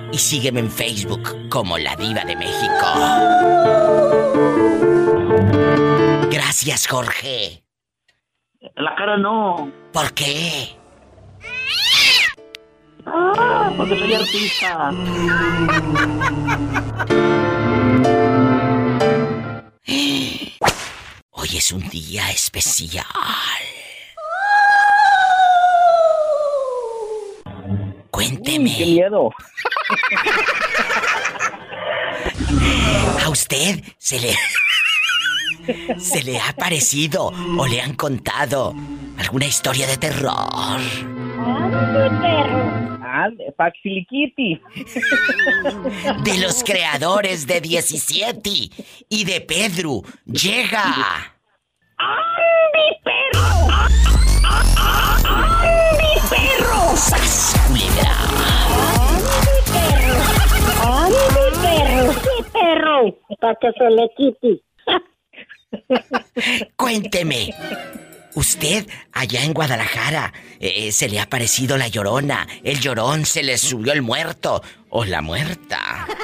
[0.07, 0.09] 8177.
[0.11, 2.85] Y sígueme en Facebook como La Diva de México.
[6.31, 7.63] Gracias, Jorge.
[8.75, 9.71] La cara no.
[9.93, 10.75] ¿Por qué?
[13.05, 14.91] Ah, porque soy artista.
[21.31, 23.05] Hoy es un día especial.
[28.17, 28.75] Cuénteme.
[28.75, 29.29] ¡Qué miedo!
[33.23, 34.33] ¿A usted se le...
[35.99, 38.73] se le ha parecido o le han contado
[39.19, 40.31] alguna historia de terror?
[43.03, 44.59] Ah, Paxiliquiti.
[46.23, 48.49] De los creadores de 17
[49.09, 51.35] y de Pedro llega.
[52.73, 53.67] ¡Mi perro!
[56.97, 57.09] ¡Mi perro!
[57.09, 58.15] ¡Sas, culebra!
[60.83, 62.05] ¡Ay, mi perro!
[62.09, 62.97] ¡Mi perro!
[63.39, 64.09] Para que se le.
[66.75, 67.53] Cuénteme.
[68.33, 72.47] Usted, allá en Guadalajara, eh, se le ha parecido la llorona.
[72.63, 74.61] El llorón se le subió el muerto.
[74.89, 76.07] O la muerta.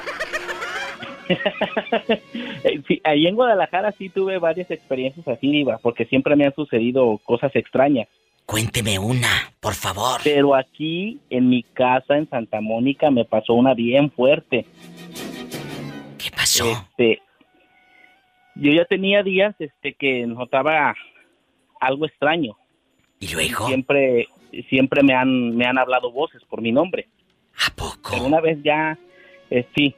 [2.65, 6.53] Eh, sí, ahí en Guadalajara sí tuve varias experiencias así, Diva, porque siempre me han
[6.53, 8.07] sucedido cosas extrañas.
[8.45, 10.19] Cuénteme una, por favor.
[10.23, 14.65] Pero aquí, en mi casa, en Santa Mónica, me pasó una bien fuerte.
[16.17, 16.69] ¿Qué pasó?
[16.71, 17.21] Este,
[18.55, 20.93] yo ya tenía días este, que notaba
[21.79, 22.57] algo extraño.
[23.19, 23.67] ¿Y luego?
[23.67, 24.27] Siempre,
[24.69, 27.07] siempre me han, me han hablado voces por mi nombre.
[27.65, 28.11] ¿A poco?
[28.11, 28.97] Pero una vez ya,
[29.49, 29.95] eh, sí,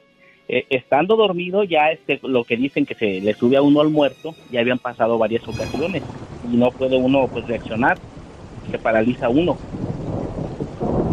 [0.48, 3.88] eh, estando dormido ya este, lo que dicen que se le sube a uno al
[3.88, 6.04] muerto, ya habían pasado varias ocasiones
[6.50, 7.98] y no puede uno pues reaccionar,
[8.66, 9.56] se paraliza uno.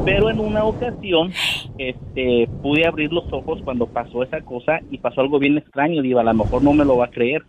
[0.05, 1.31] Pero en una ocasión
[1.77, 6.19] este, pude abrir los ojos cuando pasó esa cosa y pasó algo bien extraño, digo,
[6.19, 7.43] a lo mejor no me lo va a creer.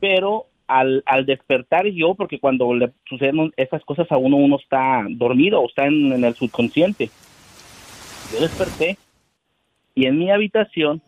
[0.00, 5.04] Pero al, al despertar yo, porque cuando le suceden esas cosas a uno, uno está
[5.08, 7.10] dormido o está en, en el subconsciente.
[8.32, 8.98] Yo desperté
[9.94, 11.00] y en mi habitación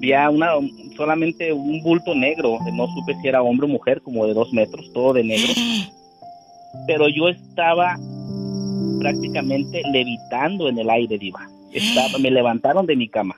[0.00, 0.52] vi a una,
[0.96, 4.90] solamente un bulto negro, no supe si era hombre o mujer, como de dos metros,
[4.92, 5.52] todo de negro.
[6.86, 7.96] Pero yo estaba
[9.00, 11.48] prácticamente levitando en el aire, diva.
[11.72, 13.36] Estaba, me levantaron de mi cama.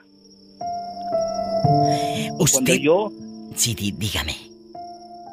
[2.39, 2.75] Usted...
[2.79, 3.11] yo...
[3.55, 4.33] Sí, di- dígame.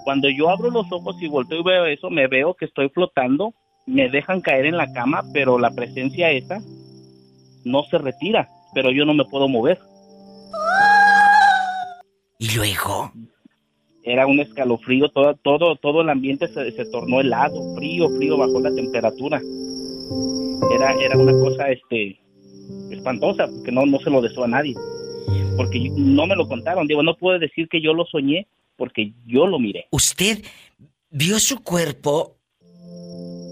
[0.04, 3.54] Cuando yo abro los ojos y volteo y veo eso, me veo que estoy flotando,
[3.86, 6.60] me dejan caer en la cama, pero la presencia esa
[7.64, 9.78] no se retira, pero yo no me puedo mover.
[12.38, 13.12] ¿Y luego?
[14.02, 18.60] Era un escalofrío, todo, todo, todo el ambiente se, se tornó helado, frío, frío, bajó
[18.60, 19.40] la temperatura.
[20.74, 22.18] Era, era una cosa este
[22.90, 24.74] espantosa, porque no, no se lo deseo a nadie.
[25.56, 28.46] Porque yo- no me lo contaron, digo, no puedo decir que yo lo soñé,
[28.76, 29.86] porque yo lo miré.
[29.90, 30.42] ¿Usted
[31.10, 32.36] vio su cuerpo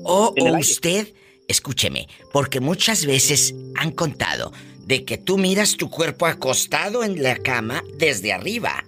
[0.05, 1.12] o, o usted,
[1.49, 4.53] escúcheme, porque muchas veces han contado
[4.86, 8.84] de que tú miras tu cuerpo acostado en la cama desde arriba.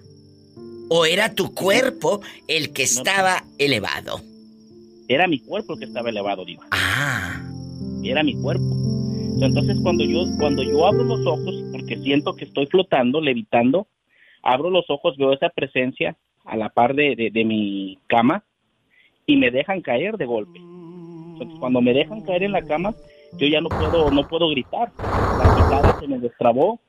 [0.93, 2.19] ¿O era tu cuerpo
[2.49, 4.19] el que estaba elevado?
[5.07, 6.65] Era mi cuerpo el que estaba elevado, diva.
[6.71, 7.41] Ah.
[8.03, 8.65] Era mi cuerpo.
[9.41, 13.87] Entonces cuando yo, cuando yo abro los ojos, porque siento que estoy flotando, levitando,
[14.43, 18.43] abro los ojos, veo esa presencia a la par de, de- de mi cama
[19.25, 20.59] y me dejan caer de golpe.
[20.59, 22.93] Entonces cuando me dejan caer en la cama,
[23.37, 24.91] yo ya no puedo, no puedo gritar.
[24.97, 26.81] La se me destrabó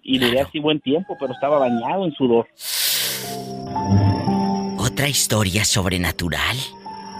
[0.00, 2.46] y duré así buen tiempo, pero estaba bañado en sudor.
[4.78, 6.56] Otra historia sobrenatural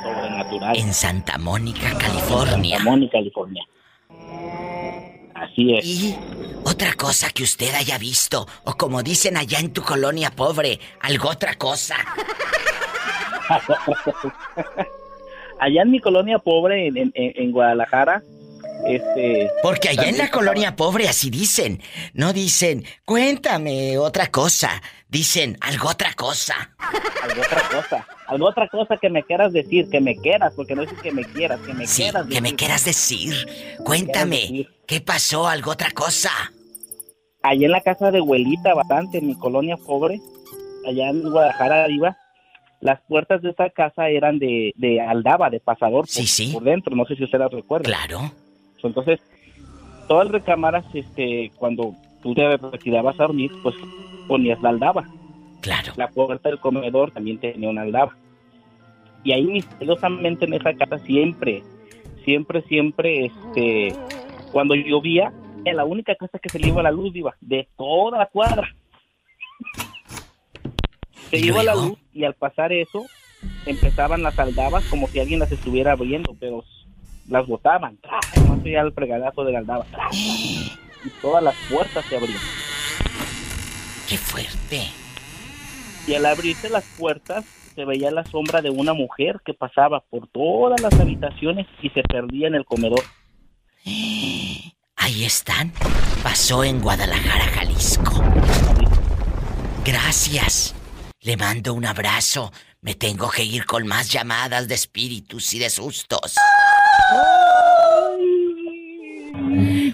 [0.03, 0.77] Sobrenatural.
[0.77, 2.77] en Santa Mónica, California.
[2.79, 3.65] Santa Mónica, California.
[5.35, 5.85] Así es.
[5.85, 6.17] Y
[6.65, 11.29] otra cosa que usted haya visto, o como dicen allá en tu colonia pobre, algo
[11.31, 11.97] otra cosa.
[15.61, 18.23] Allá en mi colonia pobre, en, en- en Guadalajara,
[18.87, 19.51] este...
[19.63, 21.81] Porque allá en la colonia pobre así dicen.
[22.15, 24.83] No dicen, cuéntame otra cosa.
[25.09, 26.75] Dicen, algo otra cosa.
[27.23, 28.07] Algo otra cosa.
[28.27, 31.25] Algo otra cosa que me quieras decir, que me quieras, porque no dices que me
[31.25, 32.57] quieras, que me Sí, quieras que me decir.
[32.57, 33.35] quieras decir.
[33.85, 35.49] Cuéntame, ¿qué pasó?
[35.49, 36.31] ¿Algo otra cosa?
[37.43, 40.21] Allá en la casa de abuelita, bastante, en mi colonia pobre,
[40.87, 42.19] allá en Guadalajara arriba,
[42.81, 47.07] las puertas de esa casa eran de, de aldaba, de pasador por, por dentro, no
[47.07, 47.85] sé si usted las recuerda.
[47.85, 48.31] Claro.
[48.83, 49.21] Entonces,
[50.09, 53.75] todas las recámaras, este, cuando tú te retirabas a dormir, pues
[54.27, 55.05] ponías la aldaba.
[55.61, 55.93] Claro.
[55.97, 58.17] La puerta del comedor también tenía una aldaba.
[59.25, 61.63] Y ahí misteriosamente en esa casa siempre,
[62.25, 63.93] siempre, siempre, este,
[64.53, 65.33] cuando llovía,
[65.65, 68.75] era la única casa que se le iba la luz, iba, de toda la cuadra.
[71.31, 73.05] Se iba la luz y al pasar eso,
[73.67, 76.65] empezaban las aldabas como si alguien las estuviera abriendo, pero
[77.29, 77.99] las botaban.
[78.47, 79.85] No se el fregadazo de la aldaba.
[79.87, 80.09] ¡tra!
[81.05, 82.41] Y todas las puertas se abrían.
[84.09, 84.89] ¡Qué fuerte!
[86.09, 87.45] Y al abrirse las puertas
[87.77, 92.03] se veía la sombra de una mujer que pasaba por todas las habitaciones y se
[92.03, 93.03] perdía en el comedor.
[94.97, 95.73] Ahí están.
[96.25, 98.25] Pasó en Guadalajara, Jalisco.
[99.85, 100.75] Gracias.
[101.21, 102.53] Le mando un abrazo.
[102.81, 106.35] Me tengo que ir con más llamadas de espíritus y de sustos.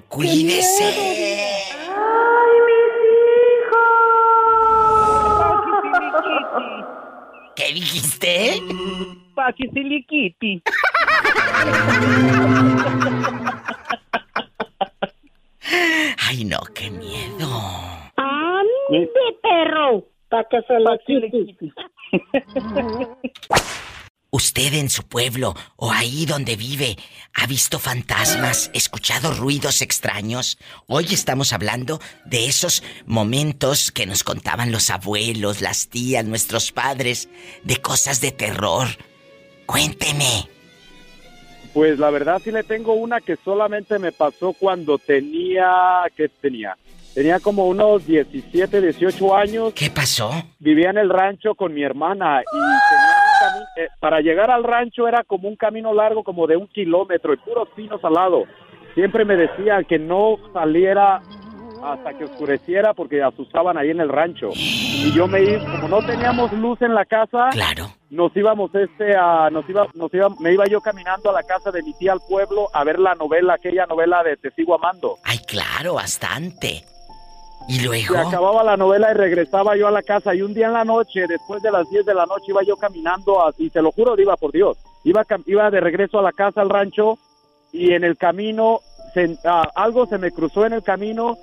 [0.08, 0.84] Cuídese.
[7.56, 8.62] ¿Qué dijiste?
[9.34, 10.62] Paquisiliquiti.
[16.28, 17.48] Ay, no, qué miedo.
[18.16, 19.10] ¡Ande,
[19.42, 20.04] perro!
[20.34, 20.74] para que se
[21.30, 21.72] quite.
[24.34, 26.96] ¿Usted en su pueblo o ahí donde vive
[27.34, 30.58] ha visto fantasmas, escuchado ruidos extraños?
[30.88, 37.28] Hoy estamos hablando de esos momentos que nos contaban los abuelos, las tías, nuestros padres,
[37.62, 38.88] de cosas de terror.
[39.66, 40.48] Cuénteme.
[41.72, 46.76] Pues la verdad sí le tengo una que solamente me pasó cuando tenía, ¿qué tenía?
[47.14, 49.72] Tenía como unos 17, 18 años.
[49.74, 50.32] ¿Qué pasó?
[50.58, 54.64] Vivía en el rancho con mi hermana y tenía un cami- eh, para llegar al
[54.64, 58.44] rancho era como un camino largo como de un kilómetro y puros pinos al lado.
[58.94, 61.20] Siempre me decían que no saliera
[61.82, 64.48] hasta que oscureciera porque asustaban ahí en el rancho.
[64.54, 67.88] Y yo me iba, como no teníamos luz en la casa, claro.
[68.08, 71.70] nos íbamos este a, nos iba, nos iba, me iba yo caminando a la casa
[71.70, 75.16] de mi tía al pueblo a ver la novela, aquella novela de Te sigo amando.
[75.24, 76.84] Ay, claro, bastante.
[77.68, 78.16] ¿Y Se luego?
[78.18, 81.26] acababa la novela y regresaba yo a la casa y un día en la noche,
[81.26, 84.36] después de las 10 de la noche, iba yo caminando así, te lo juro, iba
[84.36, 87.18] por Dios, iba, iba de regreso a la casa, al rancho,
[87.72, 88.80] y en el camino
[89.14, 91.36] se- ah, algo se me cruzó en el camino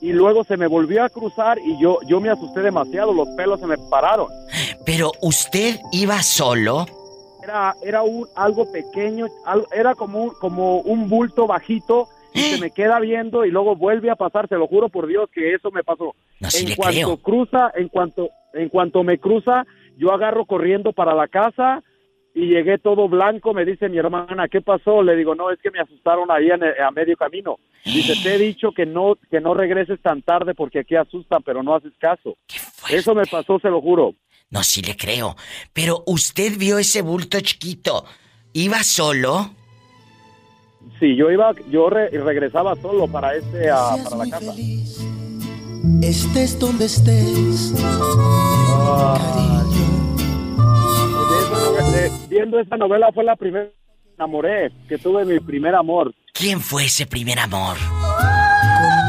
[0.00, 3.60] y luego se me volvió a cruzar y yo, yo me asusté demasiado, los pelos
[3.60, 4.28] se me pararon.
[4.84, 6.86] Pero usted iba solo.
[7.42, 12.70] Era, era un, algo pequeño, al- era como como un bulto bajito y se me
[12.70, 15.82] queda viendo y luego vuelve a pasar, te lo juro por Dios que eso me
[15.82, 16.14] pasó.
[16.48, 17.16] sí en cuanto creo.
[17.18, 19.64] cruza, en cuanto, en cuanto me cruza,
[19.96, 21.82] yo agarro corriendo para la casa
[22.34, 25.02] y llegué todo blanco, me dice mi hermana, ¿qué pasó?
[25.02, 27.58] Le digo, no, es que me asustaron ahí en el- a medio camino.
[27.84, 31.62] Dice, te he dicho que no, que no regreses tan tarde porque aquí asustan, pero
[31.62, 32.36] no haces caso.
[32.88, 34.14] Eso me pasó, se lo juro.
[34.50, 35.34] No, sí le creo.
[35.72, 38.04] Pero usted vio ese bulto chiquito.
[38.52, 39.50] ¿Iba solo?
[40.98, 44.52] Sí, yo iba, yo re- regresaba solo para este, ah, para la casa.
[46.02, 47.74] Estés donde estés.
[51.92, 53.72] De- viendo esta novela fue la primera que
[54.08, 56.12] me enamoré, que tuve mi primer amor.
[56.32, 57.76] ¿Quién fue ese primer amor?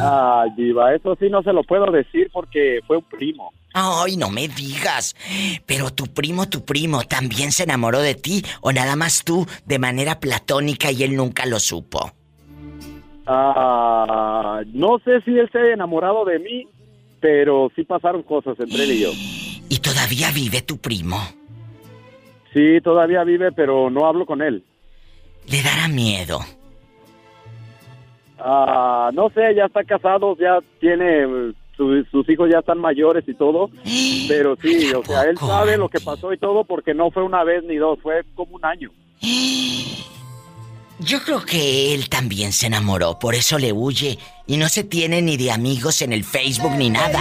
[0.03, 3.51] Ay, diva, eso sí no se lo puedo decir porque fue un primo.
[3.73, 5.15] Ay, no me digas.
[5.65, 8.43] Pero tu primo, tu primo, ¿también se enamoró de ti?
[8.61, 12.11] ¿O nada más tú de manera platónica y él nunca lo supo?
[13.25, 16.67] Ah, no sé si él se ha enamorado de mí,
[17.19, 19.11] pero sí pasaron cosas entre él y yo.
[19.69, 21.17] ¿Y todavía vive tu primo?
[22.53, 24.65] Sí, todavía vive, pero no hablo con él.
[25.47, 26.39] Le dará miedo.
[28.37, 33.33] Ah, no sé, ya está casado, ya tiene, su- sus hijos ya están mayores y
[33.33, 33.69] todo,
[34.27, 37.43] pero sí, o sea, él sabe lo que pasó y todo porque no fue una
[37.43, 38.91] vez ni dos, fue como un año.
[40.99, 44.19] Yo creo que él también se enamoró, por eso le huye.
[44.45, 47.19] Y no se tiene ni de amigos en el Facebook ni nada.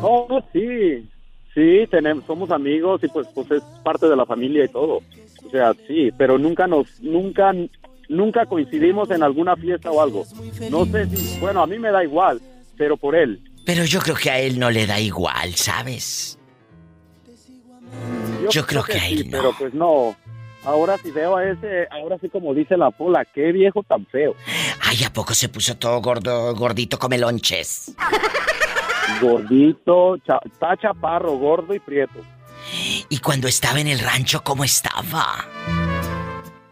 [0.00, 1.06] No, no, sí,
[1.52, 5.00] sí, tenemos, somos amigos y pues, pues es parte de la familia y todo.
[5.46, 7.52] O sea, sí, pero nunca nos, nunca,
[8.08, 10.24] nunca coincidimos en alguna fiesta o algo.
[10.70, 12.40] No sé si, bueno, a mí me da igual,
[12.76, 13.42] pero por él.
[13.64, 16.38] Pero yo creo que a él no le da igual, ¿sabes?
[18.50, 19.38] Yo creo que a sí, él no.
[19.38, 20.16] Pero pues no.
[20.64, 24.34] Ahora sí veo a ese, ahora sí como dice la pola, qué viejo tan feo.
[24.82, 27.94] Ay, ¿a poco se puso todo gordo, gordito come lonches?
[29.20, 32.18] Gordito, cha- está chaparro, gordo y prieto.
[33.10, 35.44] Y cuando estaba en el rancho, ¿cómo estaba?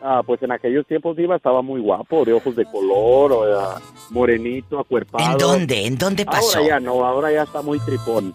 [0.05, 3.81] Ah, pues en aquellos tiempos iba, estaba muy guapo, de ojos de color, o, ah,
[4.11, 5.31] morenito, acuerpado.
[5.31, 5.87] ¿En dónde?
[5.87, 6.59] ¿En dónde pasó?
[6.59, 8.35] Ahora ya no, ahora ya está muy tripón.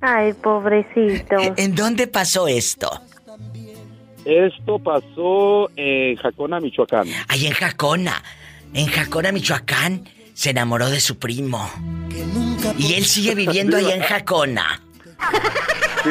[0.00, 1.36] Ay, pobrecito.
[1.56, 2.90] ¿En dónde pasó esto?
[4.24, 7.06] Esto pasó en Jacona, Michoacán.
[7.28, 8.22] Ahí en Jacona.
[8.74, 11.70] En Jacona, Michoacán, se enamoró de su primo.
[12.76, 14.80] Y él sigue viviendo allá en Jacona.
[16.02, 16.10] Sí.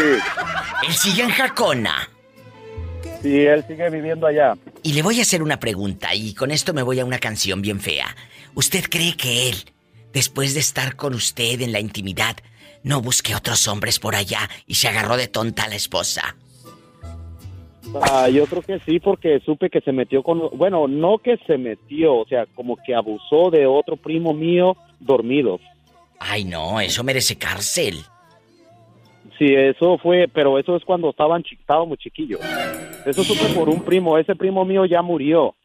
[0.88, 2.10] Él sigue en Jacona.
[3.22, 4.56] Sí, él sigue viviendo allá.
[4.84, 7.62] Y le voy a hacer una pregunta y con esto me voy a una canción
[7.62, 8.16] bien fea.
[8.56, 9.56] ¿Usted cree que él,
[10.12, 12.38] después de estar con usted en la intimidad,
[12.84, 16.36] no busque otros hombres por allá y se agarró de tonta a la esposa?
[18.02, 20.50] Ah, yo creo que sí, porque supe que se metió con...
[20.58, 25.60] Bueno, no que se metió, o sea, como que abusó de otro primo mío dormido.
[26.20, 28.04] Ay, no, eso merece cárcel.
[29.42, 32.40] Sí, eso fue, pero eso es cuando estaban chi- estábamos chiquillos.
[33.08, 35.56] Eso supe por un primo, ese primo mío ya murió.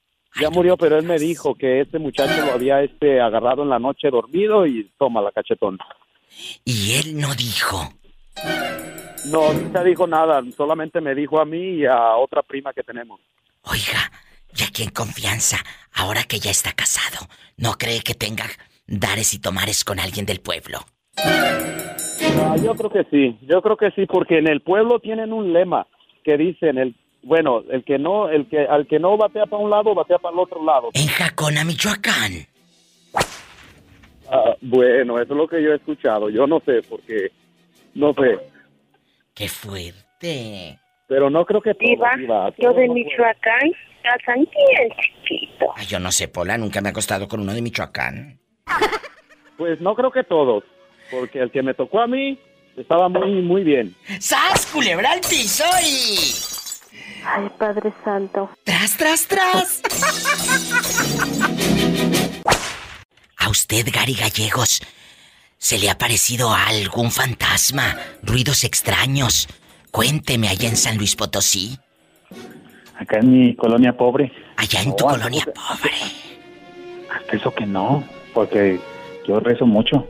[0.40, 3.78] Ya murió, pero él me dijo que este muchacho lo había este agarrado en la
[3.78, 5.76] noche dormido y toma la cachetón.
[6.64, 7.92] Y él no dijo.
[9.26, 13.20] No, nunca dijo nada, solamente me dijo a mí y a otra prima que tenemos.
[13.64, 14.10] Oiga,
[14.58, 15.58] y aquí en confianza,
[15.92, 17.26] ahora que ya está casado,
[17.58, 18.46] ¿no cree que tenga
[18.86, 20.78] dares y tomares con alguien del pueblo?
[22.38, 25.52] Ah, yo creo que sí, yo creo que sí, porque en el pueblo tienen un
[25.52, 25.86] lema
[26.24, 29.68] que dicen el bueno, el que no, el que al que no batea para un
[29.68, 30.90] lado, batea para el otro lado.
[30.94, 32.46] En Jacona, Michoacán.
[34.30, 36.30] Ah, bueno, eso es lo que yo he escuchado.
[36.30, 37.32] Yo no sé, porque
[37.94, 38.38] no sé.
[39.34, 40.78] Qué fuerte.
[41.08, 42.94] Pero no creo que todo, Diva, Diva, yo de no.
[42.94, 43.72] Michoacán,
[44.02, 45.66] casan bien chiquito.
[45.74, 48.38] Ay, yo no sé, Pola, nunca me he acostado con uno de Michoacán.
[49.56, 50.64] Pues no creo que todos,
[51.10, 52.38] porque el que me tocó a mí
[52.76, 53.94] estaba muy, muy bien.
[54.20, 56.34] ¡Sas, culebra al piso y...
[57.24, 58.50] Ay, Padre Santo.
[58.64, 59.82] ¡Tras, tras, tras!
[63.36, 64.80] A usted, Gary Gallegos,
[65.58, 67.96] ¿se le ha parecido algún fantasma?
[68.22, 69.48] ¿Ruidos extraños?
[69.90, 71.78] Cuénteme allá en San Luis Potosí.
[72.98, 74.32] Acá en mi colonia pobre.
[74.56, 75.92] Allá en tu colonia pobre.
[77.10, 78.04] Hasta eso que no,
[78.34, 78.78] porque
[79.26, 80.06] yo rezo mucho.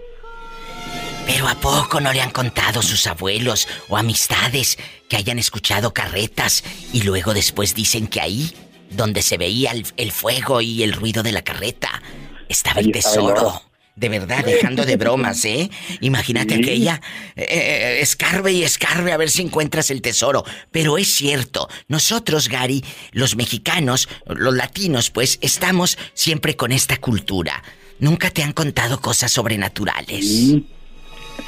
[1.26, 4.78] Pero ¿a poco no le han contado sus abuelos o amistades
[5.08, 6.62] que hayan escuchado carretas
[6.92, 8.52] y luego después dicen que ahí,
[8.90, 12.00] donde se veía el, el fuego y el ruido de la carreta,
[12.48, 13.48] estaba el Ahí estaba el tesoro?
[13.48, 13.62] oro.
[13.96, 15.70] De verdad, dejando de bromas, ¿eh?
[16.02, 16.60] Imagínate Sí.
[16.62, 17.00] aquella.
[17.34, 20.44] eh, escarbe y escarbe a ver si encuentras el tesoro.
[20.70, 27.62] Pero es cierto, nosotros, Gary, los mexicanos, los latinos, pues, estamos siempre con esta cultura.
[27.98, 30.26] Nunca te han contado cosas sobrenaturales.
[30.28, 30.66] Sí,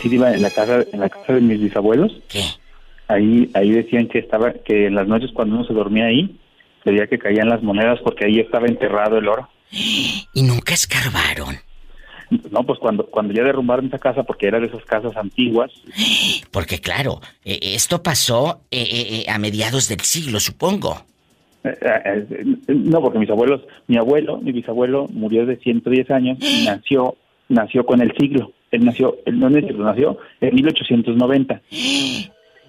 [0.01, 2.12] sí, Diva, en la casa, en la casa de mis bisabuelos.
[2.28, 2.43] ¿Qué?
[3.09, 6.36] Ahí, ahí decían que estaba, que en las noches cuando uno se dormía ahí,
[6.85, 9.48] veía que caían las monedas porque ahí estaba enterrado el oro.
[9.70, 11.56] Y nunca escarbaron.
[12.51, 15.70] No, pues cuando, cuando ya derrumbaron esa casa, porque era de esas casas antiguas,
[16.51, 21.02] Porque claro, eh, esto pasó eh, eh, eh, a mediados del siglo, supongo.
[21.65, 26.39] eh, eh, eh, no, porque mis abuelos, mi abuelo, mi bisabuelo murió de 110 años
[26.40, 27.16] y nació,
[27.48, 28.52] nació con el siglo.
[28.70, 31.62] Él nació, él no el siglo, nació en 1890.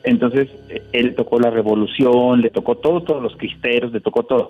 [0.03, 0.47] Entonces,
[0.93, 4.47] él tocó la revolución, le tocó todo, todos los cristeros, le tocó todo.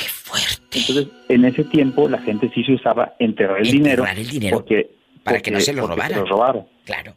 [0.71, 4.05] Entonces, en ese tiempo la gente sí se usaba enterrar el dinero.
[4.05, 4.91] el dinero Porque,
[5.23, 6.19] para que no se lo robaran.
[6.19, 6.65] lo robaron.
[6.85, 7.15] Claro.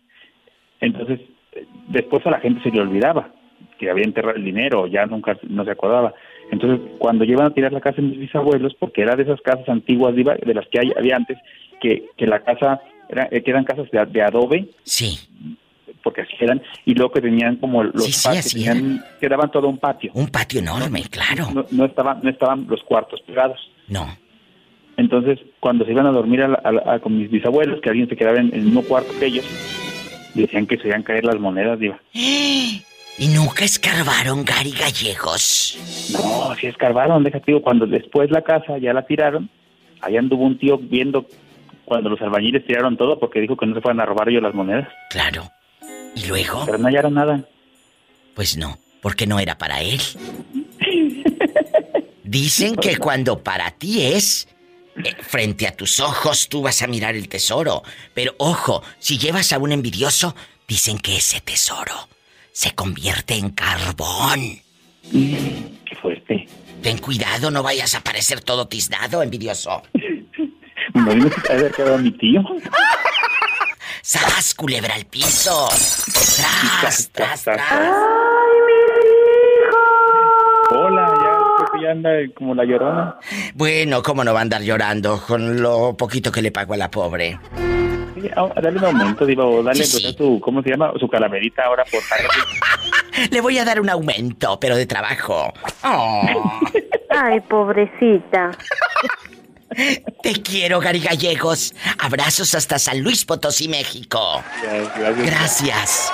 [0.81, 1.21] Entonces,
[1.89, 3.31] después a la gente se le olvidaba
[3.79, 6.15] que había enterrado el dinero, ya nunca no se acordaba.
[6.51, 9.69] Entonces, cuando llevan a tirar la casa de mis bisabuelos, porque era de esas casas
[9.69, 11.39] antiguas de las que hay, había antes,
[11.81, 12.81] que, que la casa,
[13.13, 14.69] era, eh, que eran casas de, de adobe.
[14.85, 15.19] Sí.
[16.03, 19.29] Porque así eran, y luego que tenían como los Sí, sí, patios, así tenían- que
[19.29, 20.11] daban todo un patio.
[20.15, 21.49] Un patio enorme, claro.
[21.55, 23.59] No, no estaban, no estaban los cuartos pegados.
[23.89, 24.17] No.
[24.97, 27.89] Entonces, cuando se iban a dormir a la- a la- a- con mis bisabuelos, que
[27.91, 29.45] alguien se quedaba en, en el mismo cuarto que ellos,
[30.35, 32.01] decían que se iban a caer las monedas, Diva.
[33.19, 35.79] Y nunca escarbaron Gary Gallegos.
[36.15, 39.51] No, sí escarbaron, déjate digo, cuando después la casa ya la tiraron,
[40.01, 41.27] allá anduvo un tío viendo
[41.85, 44.55] cuando los albañiles tiraron todo porque dijo que no se fueran a robar ellos las
[44.55, 44.89] monedas.
[45.11, 45.51] Claro.
[46.15, 46.63] ¿Y luego?
[46.67, 47.45] Pero no hallaron nada.
[48.35, 50.01] Pues no, porque no era para él.
[52.25, 54.49] Dicen que cuando para ti es
[54.97, 57.83] eh, frente a tus ojos tú vas a mirar el tesoro.
[58.15, 60.35] Pero ojo, si llevas a un envidioso,
[60.69, 62.09] dicen que ese tesoro
[62.53, 64.61] se convierte en carbón.
[65.11, 66.47] Qué fuerte.
[66.83, 69.83] Ten cuidado, no vayas a parecer todo tiznado, envidioso.
[70.95, 72.43] No dime si haber quedado mi tío.
[74.03, 75.69] ¡Sas, culebra al piso!
[76.81, 77.61] ¡Tras, tras, tras!
[80.71, 83.17] Hola, ya creo que ya anda como la llorona.
[83.55, 86.91] Bueno, ¿cómo no va a andar llorando con lo poquito que le pago a la
[86.91, 87.39] pobre?
[88.15, 90.93] Sí, ah, dale un aumento, Diva, o dale Sí, pues, su, ¿cómo se llama?
[90.99, 92.01] Su calaverita ahora por
[93.31, 95.53] Le voy a dar un aumento, pero de trabajo.
[95.85, 96.61] Oh,
[97.11, 98.51] Ay, pobrecita.
[100.23, 101.75] Te quiero, Gary Gallegos.
[101.99, 104.43] Abrazos hasta San Luis Potosí, México.
[104.63, 105.27] Gracias.
[105.27, 106.13] Gracias.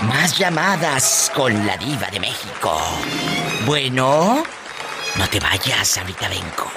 [0.00, 2.80] Más llamadas con la diva de México.
[3.64, 4.44] Bueno,
[5.16, 6.70] no te vayas, ahorita vengo.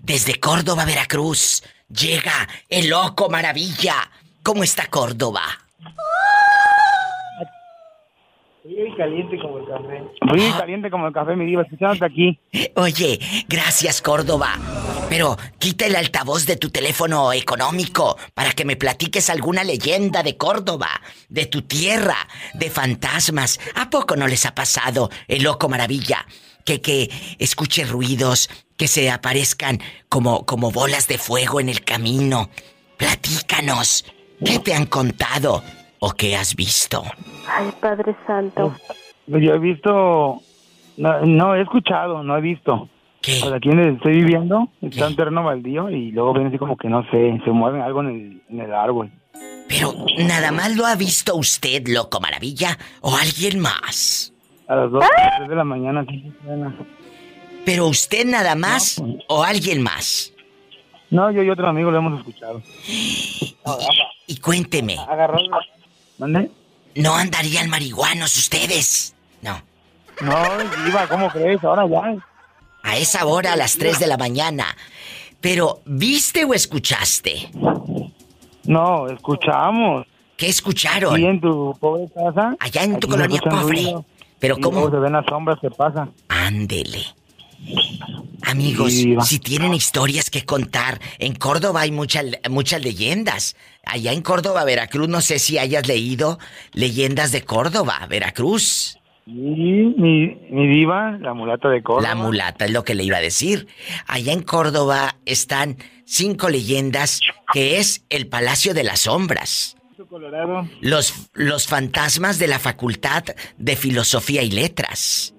[0.00, 4.10] Desde Córdoba, Veracruz, llega el loco maravilla.
[4.42, 5.67] ¿Cómo está Córdoba?
[8.68, 10.02] Muy caliente como el café.
[10.26, 12.38] Muy caliente como el café, mi diva, escuchándote aquí.
[12.76, 13.18] Oye,
[13.48, 14.58] gracias Córdoba.
[15.08, 20.36] Pero quita el altavoz de tu teléfono económico para que me platiques alguna leyenda de
[20.36, 20.90] Córdoba,
[21.30, 23.58] de tu tierra, de fantasmas.
[23.74, 26.26] ¿A poco no les ha pasado el loco maravilla?
[26.66, 27.08] Que, que
[27.38, 29.80] escuche ruidos, que se aparezcan
[30.10, 32.50] como, como bolas de fuego en el camino.
[32.98, 34.04] Platícanos.
[34.44, 35.64] ¿Qué te han contado
[36.00, 37.02] o qué has visto?
[37.48, 38.74] Ay, Padre Santo.
[39.30, 40.40] Pues yo he visto.
[40.96, 42.88] No, no he escuchado, no he visto.
[43.20, 43.38] ¿Qué?
[43.40, 46.88] Pues aquí donde estoy viviendo está un terreno baldío y luego ven así como que
[46.88, 49.10] no sé, se mueven algo en el, en el árbol.
[49.68, 54.32] Pero nada más lo ha visto usted, loco maravilla, o alguien más.
[54.66, 55.04] A las 2
[55.38, 56.74] 3 de la mañana, sí, suena.
[57.64, 59.16] Pero usted nada más pues.
[59.28, 60.32] o alguien más.
[61.10, 62.62] No, yo y otro amigo lo hemos escuchado.
[64.30, 65.38] Y cuénteme, Agarró.
[66.18, 66.50] ¿Dónde?
[66.96, 69.14] ¿no andarían marihuanos ustedes?
[69.40, 69.62] No.
[70.20, 70.34] No,
[70.84, 71.62] Diva, ¿cómo crees?
[71.62, 72.16] Ahora ya.
[72.82, 74.66] A esa hora, a las 3 de la mañana.
[75.40, 77.50] Pero, ¿viste o escuchaste?
[78.64, 80.06] No, escuchamos.
[80.36, 81.22] ¿Qué escucharon?
[81.22, 82.56] En tu pobre casa.
[82.58, 83.94] Allá en tu colonia pobre.
[84.40, 84.90] Pero ¿cómo?
[84.90, 86.12] se ven las sombras que pasan.
[86.28, 87.04] Ándele.
[88.42, 93.56] Amigos, Sí, si tienen historias que contar, en Córdoba hay muchas, muchas leyendas.
[93.88, 96.38] Allá en Córdoba, Veracruz, no sé si hayas leído
[96.72, 98.98] Leyendas de Córdoba, Veracruz.
[99.26, 102.08] Y mi, mi diva, la mulata de Córdoba.
[102.08, 103.66] La mulata es lo que le iba a decir.
[104.06, 107.20] Allá en Córdoba están cinco leyendas
[107.52, 109.74] que es el Palacio de las Sombras.
[110.08, 110.68] Colorado.
[110.80, 113.24] Los, los fantasmas de la Facultad
[113.56, 115.34] de Filosofía y Letras.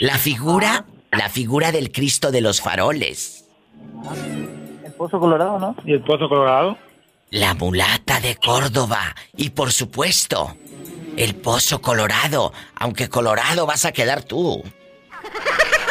[0.00, 3.48] La figura, la figura del Cristo de los Faroles.
[4.84, 5.76] El Pozo Colorado, ¿no?
[5.84, 6.76] ¿Y el Pozo Colorado?
[7.30, 9.14] La mulata de Córdoba.
[9.36, 10.56] Y por supuesto,
[11.16, 12.52] el Pozo Colorado.
[12.76, 14.62] Aunque Colorado vas a quedar tú.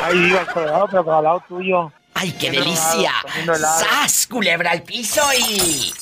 [0.02, 1.92] Ay, Colorado, pero al lado tuyo.
[2.20, 3.12] ¡Ay, qué delicia!
[3.44, 3.80] helado.
[3.80, 5.94] ¡Sas, culebra al piso y...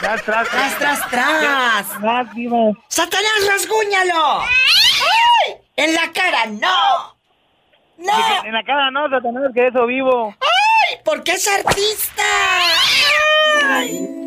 [0.00, 1.86] Tras, tras, ¡Tras, tras, tras!
[2.00, 2.76] Tras.
[2.88, 4.40] ¡Satanás, rasguñalo!
[4.40, 5.56] ¡Ay!
[5.76, 7.14] ¡En la cara, no!
[7.98, 8.44] ¡No!
[8.44, 10.34] En la cara no, Satanás, que eso vivo.
[10.40, 10.98] ¡Ay!
[11.04, 12.22] ¡Porque es artista!
[13.64, 14.24] ¡Ay!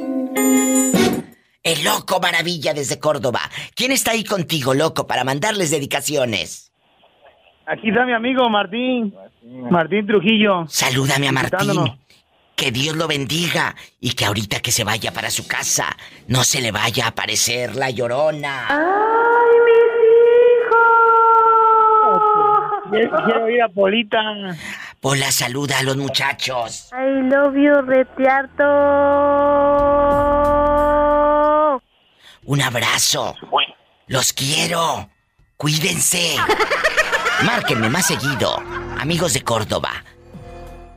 [1.64, 3.42] El loco maravilla desde Córdoba.
[3.76, 6.72] ¿Quién está ahí contigo, loco, para mandarles dedicaciones?
[7.66, 9.14] Aquí está mi amigo Martín.
[9.70, 10.66] Martín Trujillo.
[10.70, 12.00] Salúdame a Martín.
[12.56, 15.96] Que Dios lo bendiga y que ahorita que se vaya para su casa
[16.28, 18.68] no se le vaya a aparecer la llorona.
[22.90, 24.20] Quiero quiero ir a Polita.
[25.08, 26.90] Pola saluda a los muchachos.
[26.92, 28.66] I love you, retiarto.
[32.44, 33.34] Un abrazo.
[34.08, 35.10] Los quiero.
[35.56, 36.36] Cuídense.
[37.46, 38.58] Márquenme más seguido.
[39.00, 40.04] Amigos de Córdoba.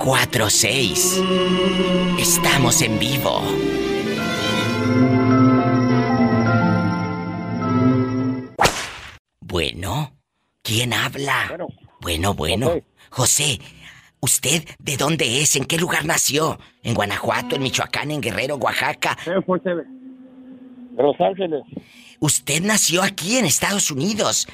[0.00, 2.18] 1877-354-3646.
[2.18, 3.42] Estamos en vivo.
[9.40, 10.12] Bueno,
[10.62, 11.56] ¿quién habla?
[12.00, 12.72] Bueno, bueno.
[13.10, 13.60] José,
[14.20, 15.56] ¿usted de dónde es?
[15.56, 16.58] ¿En qué lugar nació?
[16.82, 19.18] ¿En Guanajuato, en Michoacán, en Guerrero, Oaxaca?
[19.26, 21.62] De Los Ángeles.
[22.20, 24.46] Usted nació aquí en Estados Unidos.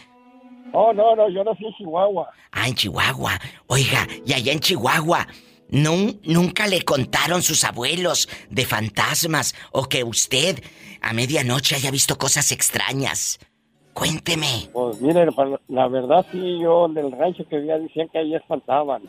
[0.79, 2.29] Oh, no, no, yo nací en Chihuahua.
[2.53, 3.39] Ah, en Chihuahua.
[3.67, 5.27] Oiga, y allá en Chihuahua,
[5.71, 10.63] ¿nun- ¿nunca le contaron sus abuelos de fantasmas o que usted
[11.01, 13.39] a medianoche haya visto cosas extrañas?
[13.95, 14.69] Cuénteme.
[14.75, 15.31] Pues miren,
[15.69, 19.01] la verdad sí, yo del rancho que vivía decían que ahí espantaban.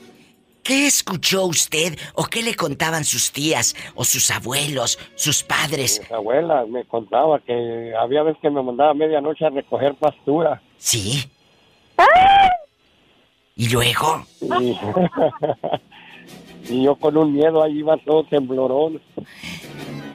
[0.64, 6.00] ¿Qué escuchó usted o qué le contaban sus tías o sus abuelos, sus padres?
[6.00, 10.62] Mis abuelas me contaba que había veces que me mandaba a medianoche a recoger pastura.
[10.78, 11.30] Sí.
[13.56, 14.26] ¿Y luego?
[16.70, 19.02] Y, yo con un miedo ahí iba todo temblorón.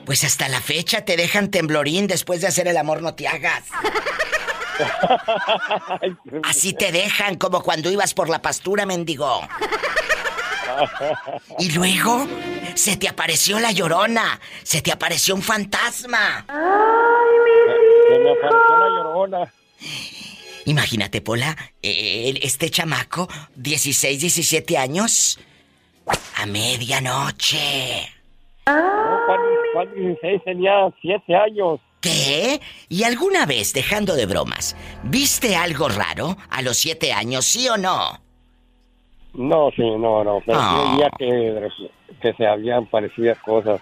[0.05, 3.71] Pues hasta la fecha te dejan temblorín después de hacer el amor no te hagas.
[6.45, 9.41] Así te dejan como cuando ibas por la pastura, mendigo.
[11.59, 12.27] Y luego
[12.75, 16.45] se te apareció la llorona, se te apareció un fantasma.
[16.49, 19.53] Se me apareció la llorona.
[20.67, 25.39] Imagínate, Pola, eh, este chamaco, 16, 17 años,
[26.37, 28.09] a medianoche.
[28.67, 29.41] No, ¿cuál,
[29.73, 30.45] cuál 16?
[30.45, 31.81] Tenía 7 años.
[32.01, 32.61] ¿Qué?
[32.89, 37.77] ¿Y alguna vez, dejando de bromas, viste algo raro a los 7 años, sí o
[37.77, 38.21] no?
[39.35, 40.43] No, sí, no, no.
[40.45, 41.69] Pero veía que,
[42.21, 43.81] que se habían parecido cosas.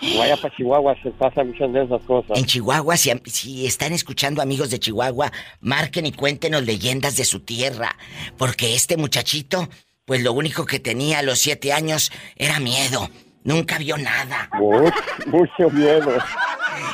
[0.00, 2.36] Vaya para Chihuahua, se pasan muchas de esas cosas.
[2.36, 7.40] En Chihuahua, si, si están escuchando amigos de Chihuahua, marquen y cuéntenos leyendas de su
[7.40, 7.96] tierra.
[8.36, 9.68] Porque este muchachito,
[10.04, 13.08] pues lo único que tenía a los 7 años era miedo.
[13.44, 14.48] Nunca vio nada.
[14.54, 14.94] Mucho,
[15.26, 16.16] mucho miedo.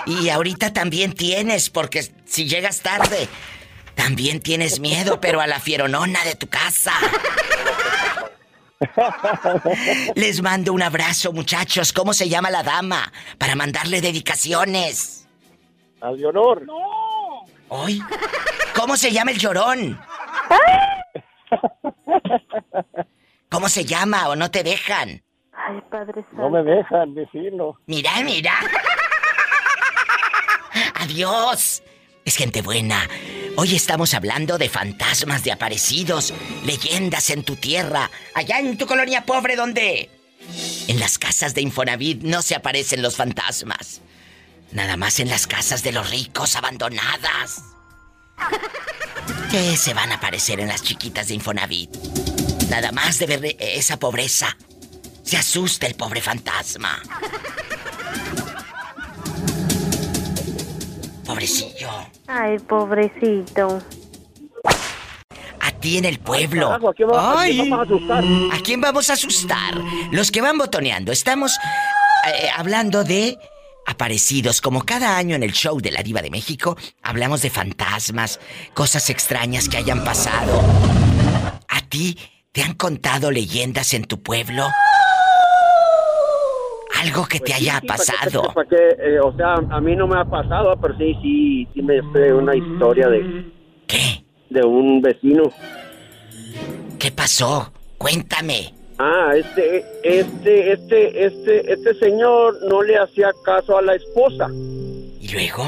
[0.06, 3.28] Y ahorita también tienes, porque si llegas tarde,
[3.94, 6.93] también tienes miedo, pero a la fieronona de tu casa.
[10.15, 11.93] Les mando un abrazo, muchachos.
[11.93, 13.12] ¿Cómo se llama la dama?
[13.39, 15.28] Para mandarle dedicaciones.
[16.01, 16.66] Al llorón.
[17.69, 18.02] ¿Hoy?
[18.74, 20.01] ¿Cómo se llama el llorón?
[23.51, 25.23] ¿Cómo se llama o no te dejan?
[25.52, 26.36] Ay, Padre Santo.
[26.36, 27.78] No me dejan decirlo.
[27.86, 28.55] Mira, mira.
[30.94, 31.82] Adiós.
[32.31, 33.11] Es gente buena.
[33.57, 36.32] Hoy estamos hablando de fantasmas, de aparecidos,
[36.65, 40.09] leyendas en tu tierra, allá en tu colonia pobre donde...
[40.86, 44.01] En las casas de Infonavit no se aparecen los fantasmas.
[44.70, 47.65] Nada más en las casas de los ricos abandonadas.
[49.51, 51.90] ¿Qué se van a aparecer en las chiquitas de Infonavit?
[52.69, 54.57] Nada más de ver esa pobreza.
[55.24, 57.02] Se asusta el pobre fantasma.
[61.31, 61.89] Pobrecillo.
[62.27, 63.81] Ay, pobrecito.
[65.61, 66.73] A ti en el pueblo.
[66.73, 67.70] ¿a quién va- a quién Ay.
[67.70, 68.24] vamos a asustar?
[68.52, 69.74] ¿A quién vamos a asustar?
[70.11, 71.12] Los que van botoneando.
[71.12, 71.52] Estamos
[72.27, 73.39] eh, hablando de
[73.86, 74.61] aparecidos.
[74.61, 78.40] Como cada año en el show de la Diva de México, hablamos de fantasmas,
[78.74, 80.61] cosas extrañas que hayan pasado.
[81.69, 82.19] ¿A ti
[82.51, 84.66] te han contado leyendas en tu pueblo?
[87.01, 88.55] Algo que te haya Pues Sí, ¿para qué- pasado.
[88.55, 88.97] para qué?
[88.98, 92.32] Eh, o sea, a mí no me ha pasado, pero sí, sí, sí me sé
[92.32, 93.44] una historia de...
[93.86, 94.24] ¿Qué?
[94.51, 95.44] De un vecino.
[96.98, 97.72] ¿Qué pasó?
[97.97, 98.74] Cuéntame.
[98.98, 104.48] Ah, este, este, este, este, este señor no le hacía caso a la esposa.
[104.52, 105.64] ¿Y luego?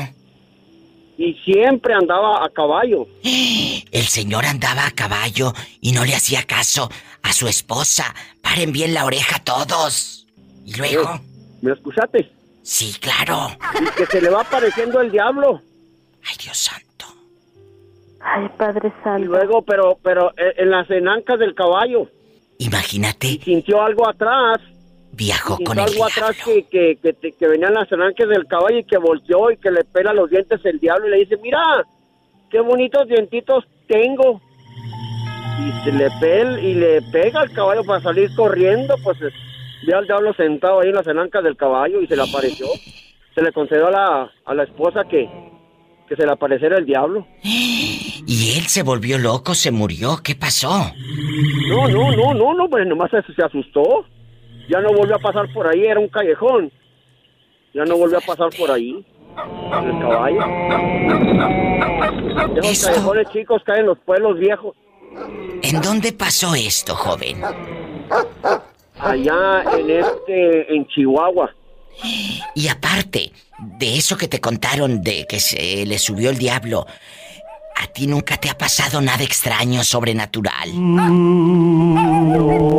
[1.16, 3.06] Y siempre andaba a caballo.
[3.22, 6.90] El señor andaba a caballo y no le hacía caso
[7.22, 8.14] a su esposa.
[8.42, 10.21] Paren bien la oreja todos.
[10.64, 11.20] ¿Y luego?
[11.60, 12.30] ¿Me escuchaste?
[12.62, 13.48] Sí, claro.
[13.80, 15.60] Y que se le va apareciendo el diablo.
[16.24, 17.06] Ay, Dios santo.
[18.20, 19.22] Ay, Padre Santo.
[19.22, 22.08] Y luego, pero, pero eh, en las enancas del caballo.
[22.58, 23.40] Imagínate.
[23.42, 24.60] Sintió algo atrás.
[25.12, 28.78] Viajó Sintió con el algo atrás que, que, que, que venían las enancas del caballo
[28.78, 31.60] y que volteó y que le pela los dientes el diablo y le dice, mira,
[32.50, 34.40] qué bonitos dientitos tengo.
[35.58, 39.18] Y se le pel y le pega al caballo para salir corriendo, pues
[39.86, 42.66] ve al diablo sentado ahí en las enancas del caballo y se le apareció.
[43.34, 45.28] Se le concedió a la, a la esposa que,
[46.08, 47.26] que se le apareciera el diablo.
[48.24, 50.18] Y él se volvió loco, se murió.
[50.22, 50.92] ¿Qué pasó?
[51.68, 54.06] No, no, no, no, no, pues nomás se, se asustó.
[54.68, 56.72] Ya no volvió a pasar por ahí, era un callejón.
[57.74, 59.04] Ya no volvió a pasar por ahí.
[59.72, 60.40] En el caballo.
[62.62, 64.76] Esos callejones chicos caen en los pueblos viejos.
[65.62, 67.42] ¿En dónde pasó esto, joven?
[69.02, 71.54] Allá en este, en Chihuahua.
[72.54, 76.86] Y aparte de eso que te contaron de que se le subió el diablo,
[77.76, 80.70] ¿a ti nunca te ha pasado nada extraño, sobrenatural?
[80.74, 81.88] No,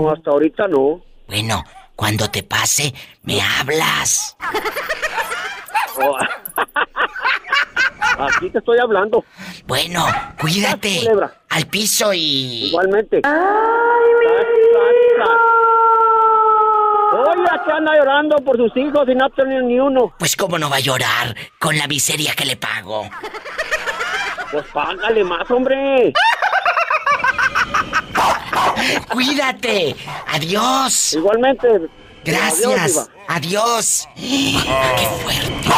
[0.09, 1.01] hasta ahorita no.
[1.27, 1.63] Bueno,
[1.95, 2.93] cuando te pase,
[3.23, 4.37] me hablas.
[5.97, 6.17] Oh.
[8.19, 9.25] Aquí te estoy hablando.
[9.65, 10.05] Bueno,
[10.39, 11.01] cuídate.
[11.49, 12.67] Al piso y...
[12.67, 13.21] Igualmente.
[17.13, 20.13] Oye, que anda llorando por sus hijos y no ha tenido ni uno.
[20.17, 23.07] Pues cómo no va a llorar con la miseria que le pago.
[24.51, 26.13] Pues págale más, hombre.
[29.09, 29.95] Cuídate.
[30.27, 31.13] Adiós.
[31.13, 31.67] Igualmente.
[32.25, 33.09] Gracias.
[33.27, 34.09] Adiós, Adiós.
[34.15, 35.69] Qué fuerte.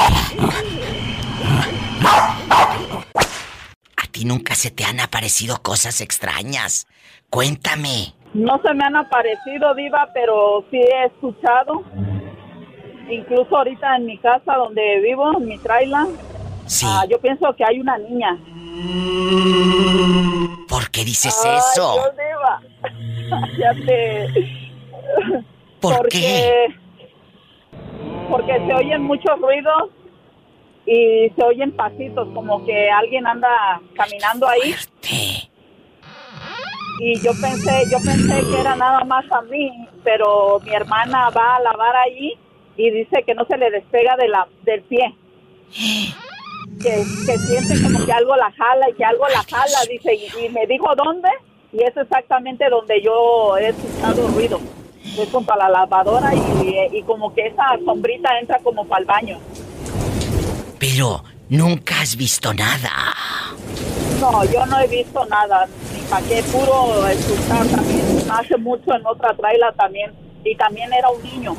[3.97, 6.87] A ti nunca se te han aparecido cosas extrañas.
[7.29, 8.13] Cuéntame.
[8.35, 11.83] No se me han aparecido, Diva, pero sí he escuchado.
[13.09, 16.05] Incluso ahorita en mi casa donde vivo, en mi traila,
[16.83, 18.37] ah, yo pienso que hay una niña.
[20.67, 21.93] ¿Por qué dices Ay, eso?
[21.93, 23.47] Dios, Diva.
[23.57, 24.27] ya te...
[25.79, 26.75] ¿Por porque, qué?
[28.29, 29.91] Porque se oyen muchos ruidos
[30.85, 34.75] y se oyen pasitos, como que alguien anda caminando ahí.
[36.99, 41.57] Y yo pensé, yo pensé que era nada más a mí, pero mi hermana va
[41.57, 42.33] a lavar ahí
[42.77, 44.31] y dice que no se le despega de
[44.63, 45.15] del pie.
[46.81, 50.45] Que, que siente como que algo la jala y que algo la jala, dice, y,
[50.45, 51.29] y me dijo dónde,
[51.71, 54.59] y es exactamente donde yo he escuchado ruido.
[55.17, 59.05] Es junto a la lavadora y, y como que esa sombrita entra como para el
[59.05, 59.39] baño.
[60.79, 62.91] Pero nunca has visto nada.
[64.31, 68.31] No, yo no he visto nada, ni para qué, puro escuchar también.
[68.31, 71.55] Hace mucho en otra traila también, y también era un niño,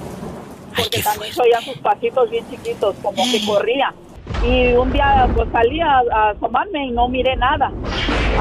[0.76, 3.94] porque también se oían sus pasitos bien chiquitos, como que corría.
[4.42, 7.70] Y un día pues salí a, a asomarme y no miré nada.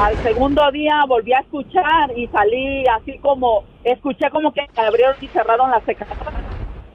[0.00, 5.28] Al segundo día volví a escuchar y salí así como, escuché como que abrieron y
[5.28, 6.32] cerraron la secadora.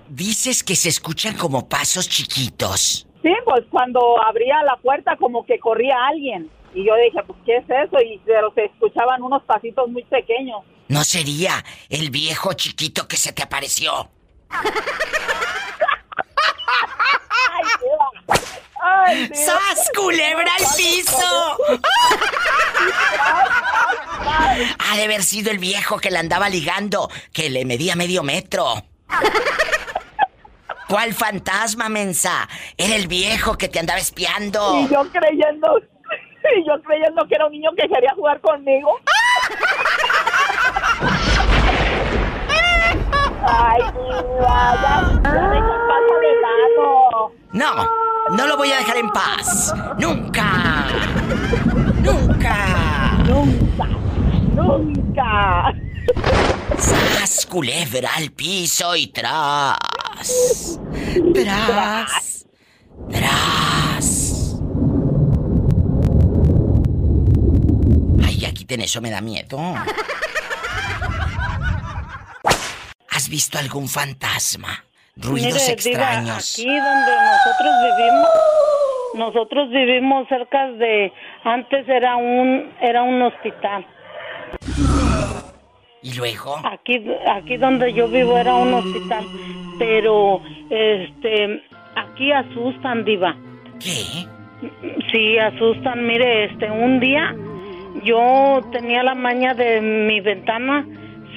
[0.09, 3.07] Dices que se escuchan como pasos chiquitos.
[3.21, 6.49] Sí, pues cuando abría la puerta como que corría alguien.
[6.73, 7.99] Y yo dije, pues, ¿qué es eso?
[8.01, 10.61] Y pero se escuchaban unos pasitos muy pequeños.
[10.87, 14.09] ¿No sería el viejo chiquito que se te apareció?
[19.33, 21.57] ¡Sas, culebra al piso!
[24.79, 28.83] Ha de haber sido el viejo que le andaba ligando, que le medía medio metro.
[30.87, 32.49] ¿Cuál fantasma, mensa?
[32.75, 34.81] Era el viejo que te andaba espiando.
[34.81, 35.79] Y yo creyendo,
[36.57, 38.99] y yo creyendo que era un niño que quería jugar conmigo.
[43.43, 47.31] Ay, Diva, ya, ya deja en paz al enano.
[47.53, 49.73] No, no lo voy a dejar en paz.
[49.97, 50.87] Nunca.
[52.03, 53.17] Nunca.
[53.25, 53.87] Nunca.
[54.55, 55.73] Nunca.
[56.77, 60.79] ¡Sas, culebra al piso y tras!
[61.33, 62.45] ¡Tras!
[63.09, 64.20] ¡Tras!
[68.79, 69.59] Eso, me da miedo.
[73.09, 74.85] ¿Has visto algún fantasma?
[75.17, 76.55] Ruidos Mire, extraños.
[76.55, 78.29] Diva, aquí donde nosotros vivimos,
[79.15, 81.11] nosotros vivimos cerca de,
[81.43, 83.85] antes era un, era un hospital.
[86.01, 86.61] ¿Y luego?
[86.63, 89.25] Aquí, aquí donde yo vivo era un hospital,
[89.77, 91.61] pero, este,
[91.95, 93.35] aquí asustan, diva.
[93.79, 94.25] ¿Qué?
[95.11, 96.07] Sí, asustan.
[96.07, 97.35] Mire, este, un día
[98.03, 100.85] yo tenía la maña de mi ventana.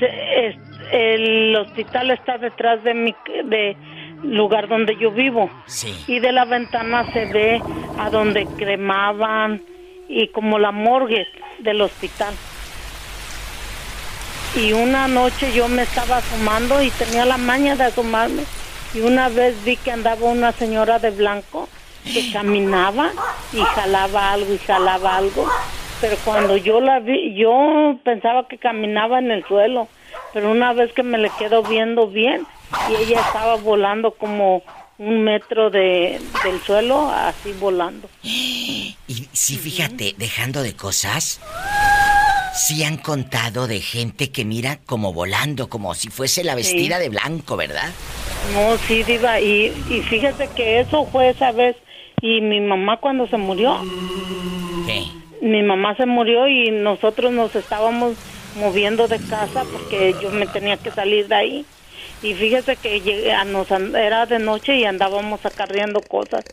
[0.01, 0.56] se- es-
[0.90, 3.14] el hospital está detrás de mi
[3.44, 3.76] de
[4.24, 5.48] lugar donde yo vivo.
[5.66, 5.94] Sí.
[6.09, 7.62] Y de la ventana se ve
[7.98, 9.62] a donde cremaban
[10.09, 11.26] y como la morgue
[11.60, 12.35] del hospital.
[14.56, 18.43] Y una noche yo me estaba asomando y tenía la maña de asomarme.
[18.94, 21.68] Y una vez vi que andaba una señora de blanco
[22.05, 23.10] que caminaba
[23.52, 25.48] y jalaba algo y jalaba algo.
[26.05, 29.89] Pero cuando yo la vi, yo pensaba que caminaba en el suelo.
[30.35, 32.47] Pero una vez que me le quedo viendo bien
[32.90, 34.62] y ella estaba volando como
[34.98, 38.06] un metro de, del suelo, así volando.
[39.06, 41.40] Y sí, fíjate, dejando de cosas,
[42.55, 47.02] sí han contado de gente que mira como volando, como si fuese la vestida Sí.
[47.05, 47.90] de blanco, ¿verdad?
[48.52, 51.76] No, sí, diva, y, y fíjese que eso fue esa vez.
[52.20, 53.78] Y mi mamá cuando se murió,
[54.86, 55.05] ¿Qué?
[55.45, 58.16] Mi mamá se murió y nosotros nos estábamos
[58.57, 61.66] moviendo de casa porque yo me tenía que salir de ahí.
[62.23, 66.45] Y fíjese que llegué a nos era de noche y andábamos acarreando cosas.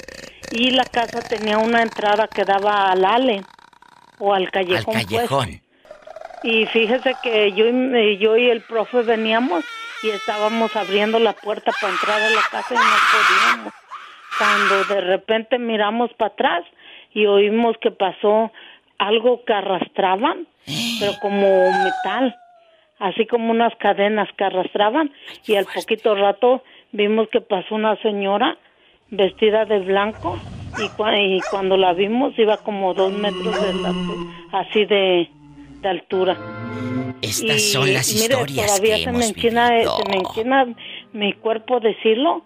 [0.51, 3.43] Y la casa tenía una entrada que daba al ale
[4.19, 4.93] o al Al callejón.
[4.93, 5.05] pues.
[5.05, 5.61] callejón.
[6.43, 9.63] Y fíjese que yo y, yo y el profe veníamos
[10.03, 13.73] y estábamos abriendo la puerta para entrar a la casa y no podíamos.
[14.37, 16.63] Cuando de repente miramos para atrás
[17.13, 18.51] y oímos que pasó
[19.01, 20.47] algo que arrastraban,
[20.99, 21.47] pero como
[21.83, 22.35] metal,
[22.99, 25.11] así como unas cadenas que arrastraban
[25.47, 28.57] y al poquito rato vimos que pasó una señora
[29.09, 30.37] vestida de blanco
[30.77, 33.73] y, cua- y cuando la vimos iba como dos metros de
[34.51, 35.29] así de,
[35.81, 36.37] de altura.
[37.23, 40.67] Estas Y, son las mire, historias todavía que se hemos me enchina, se me enchina
[41.13, 42.43] mi cuerpo decirlo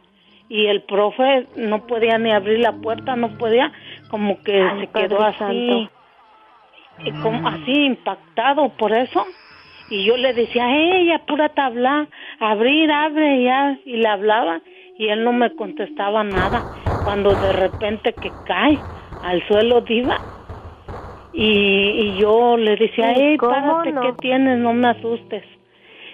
[0.48, 3.72] y el profe no podía ni abrir la puerta, no podía,
[4.10, 5.91] como que se quedó así, Santo.
[7.04, 9.26] Y como así impactado por eso.
[9.88, 12.08] Y yo le decía, hey, apúrate a hablar,
[12.40, 14.62] abrir, abre ya, y le hablaba
[14.98, 16.66] y él no me contestaba nada.
[17.04, 18.84] Cuando de repente que cae
[19.22, 20.22] al suelo diva
[21.32, 21.50] y,
[22.16, 24.02] y yo le decía, ¿Y hey, párate, no?
[24.02, 24.58] ¿qué tienes?
[24.60, 25.44] No me asustes.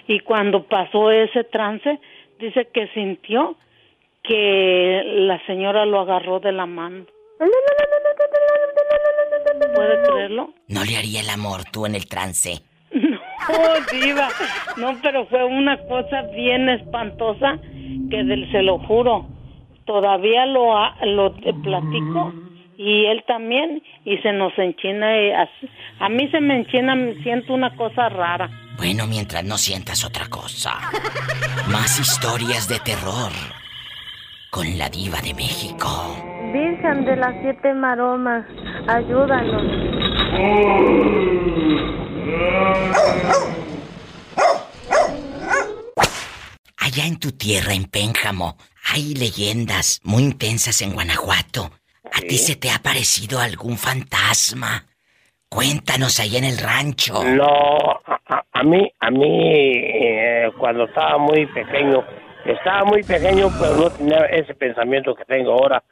[0.07, 1.99] Y cuando pasó ese trance,
[2.39, 3.55] dice que sintió
[4.23, 7.05] que la señora lo agarró de la mano.
[9.75, 10.53] ¿Puede creerlo?
[10.67, 12.61] No le haría el amor tú en el trance.
[12.93, 14.29] No, diva.
[14.77, 17.57] No, pero fue una cosa bien espantosa
[18.09, 19.27] que del, se lo juro.
[19.85, 20.73] Todavía lo,
[21.05, 22.33] lo te platico
[22.77, 25.19] y él también y se nos enchina.
[25.21, 25.69] y así-
[25.99, 28.49] a mí se me enchina, me siento una cosa rara.
[28.77, 30.79] Bueno, mientras no sientas otra cosa.
[31.67, 33.31] Más historias de terror.
[34.49, 35.87] Con la diva de México.
[36.53, 38.45] Virgen de las siete maromas,
[38.87, 39.63] ayúdanos.
[46.77, 48.57] Allá en tu tierra, en Pénjamo,
[48.91, 51.69] hay leyendas muy intensas en Guanajuato.
[52.11, 54.85] ¿A ti se te ha parecido algún fantasma?
[55.47, 57.23] Cuéntanos allá en el rancho.
[57.23, 62.03] No, a, a- a mí, a mí, eh, cuando estaba muy pequeño,
[62.45, 65.83] estaba muy pequeño, pero no tenía ese pensamiento que tengo ahora.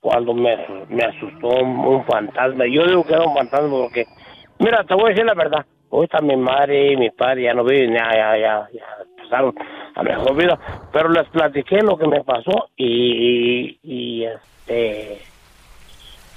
[0.00, 0.56] Cuando me,
[0.88, 2.64] me asustó un, fantasma.
[2.66, 4.06] Yo digo que era un fantasma porque,
[4.58, 5.64] mira, te voy a decir la verdad.
[5.92, 8.84] Ahorita mi madre y mi padre ya no viven, ya, ya, ya, ya
[9.16, 9.54] pasaron
[9.94, 10.58] a mejor vida.
[10.92, 15.20] Pero les platiqué lo que me pasó y, y, este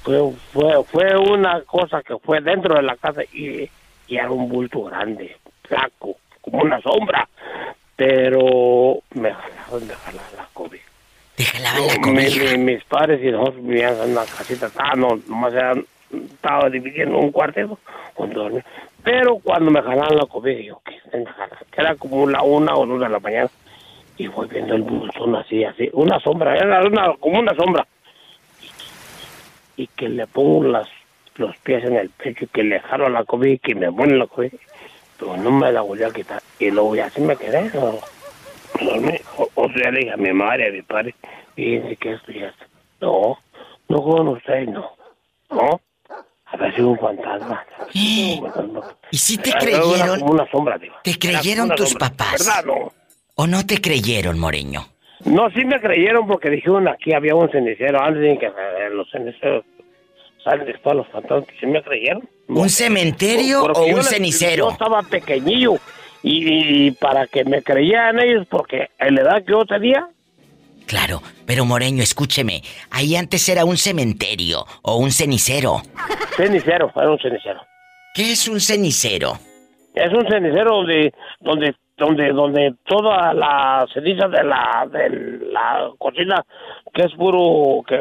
[0.03, 3.69] fue, fue, fue una cosa que fue dentro de la casa y,
[4.07, 7.27] y era un bulto grande, flaco, como una sombra.
[7.95, 10.82] Pero me jalaron de jalar la cobija.
[11.35, 12.51] ¿Te jalaban la Mi- cobija?
[12.57, 17.17] mi- mis padres y nosotros vivíamos en una casita, ah, no, nomás eran, estaba dividiendo
[17.17, 17.79] un cuartito
[18.13, 18.63] con dormir.
[19.03, 21.31] Pero cuando me jalaban la cobija, yo, ¿qué jalando?
[21.75, 23.49] Era como la una o dos de la mañana.
[24.15, 27.85] Y voy viendo el bultón así, así, una sombra, era una, como una sombra.
[29.75, 30.87] Y que le pongo las,
[31.35, 34.15] los pies en el pecho y que le jalo la cobija y que me pone
[34.15, 34.57] la cobija.
[35.17, 36.41] Pero no me la volví a quitar.
[36.59, 37.71] Y luego ya así me quedé.
[37.73, 37.97] ¿no?
[38.81, 39.13] Dormí.
[39.37, 41.15] O, o sea, le dije a mi madre, a mi padre,
[41.55, 42.65] fíjense que esto ya está.
[43.01, 43.37] No,
[43.89, 44.91] no con ustedes, no.
[45.51, 45.81] No,
[46.45, 47.65] a ver si un fantasma.
[47.93, 48.41] ¿Y
[49.17, 50.21] si te Era creyeron?
[50.23, 50.95] una sombra, digo.
[51.03, 52.09] ¿Te creyeron tus sombra.
[52.09, 52.45] papás?
[52.45, 52.91] ¿Verdad, no?
[53.35, 54.87] ¿O no te creyeron, Moreño?
[55.25, 58.01] No, sí me creyeron porque dijeron aquí había un cenicero.
[58.01, 59.63] Antes de que eh, los ceniceros
[60.43, 62.27] salen después los fantasmas, sí me creyeron.
[62.47, 64.65] ¿Un cementerio Porque o un les- cenicero?
[64.65, 65.75] Yo estaba pequeñillo
[66.23, 70.07] y, y para que me creyeran ellos, porque en la edad que yo tenía,
[70.85, 72.61] Claro, pero Moreño, escúcheme.
[72.91, 75.81] Ahí antes era un cementerio o un cenicero.
[76.35, 77.61] cenicero, era un cenicero.
[78.13, 79.39] ¿Qué es un cenicero?
[79.95, 85.09] Es un cenicero donde, donde, donde, donde toda la ceniza de la, de
[85.53, 86.43] la cocina,
[86.93, 87.97] que es puro, que,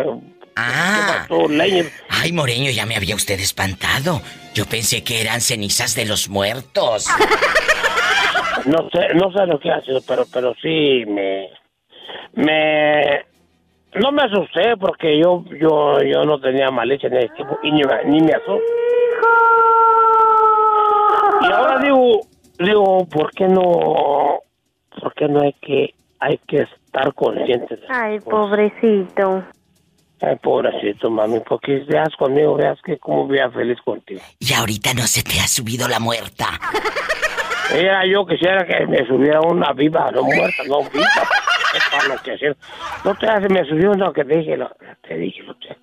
[0.55, 1.27] Ah.
[2.11, 4.21] Ay, Moreño, ya me había usted espantado.
[4.55, 7.07] Yo pensé que eran cenizas de los muertos.
[8.67, 11.49] No sé, no sé lo que ha sido, pero, pero sí me,
[12.35, 13.25] me,
[13.95, 17.83] no me asusté porque yo, yo, yo no tenía malicia en ese tipo y ni,
[17.83, 18.63] me- ni me asusté.
[21.43, 22.21] Y ahora digo,
[22.59, 23.63] digo, ¿por qué no,
[25.01, 27.81] por qué no hay que, hay que estar conscientes?
[27.81, 29.43] de- Ay, pobrecito.
[30.21, 34.21] Ay, pobrecito, mami, porque veas conmigo, veas que como vea feliz contigo.
[34.39, 36.47] Y ahorita no se te ha subido la muerta.
[37.75, 41.05] Era yo quisiera que me subiera una viva, no muerta, no viva.
[41.75, 42.57] Es para lo que hacer.
[43.05, 44.71] No te hace, me subió una que te dije, lo-
[45.07, 45.77] te dije, lo que-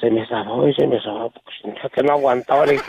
[0.00, 2.64] se me zafó y se me zafó, porque sentía que no aguantaba.
[2.66, 2.82] dije,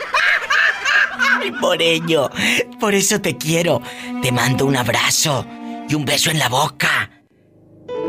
[1.42, 2.28] Ay, Moreño,
[2.80, 3.80] por eso te quiero.
[4.22, 5.44] Te mando un abrazo
[5.88, 7.10] y un beso en la boca.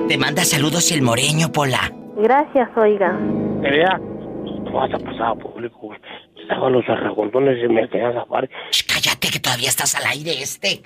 [0.08, 1.92] Te manda saludos el Moreño, Pola.
[2.18, 3.18] Gracias, oiga.
[3.62, 6.00] Quería, no vas a pasar a público, güey.
[6.42, 8.50] Estaban los arragontones y me quería zafar.
[8.72, 10.82] Shh, cállate que todavía estás al aire este.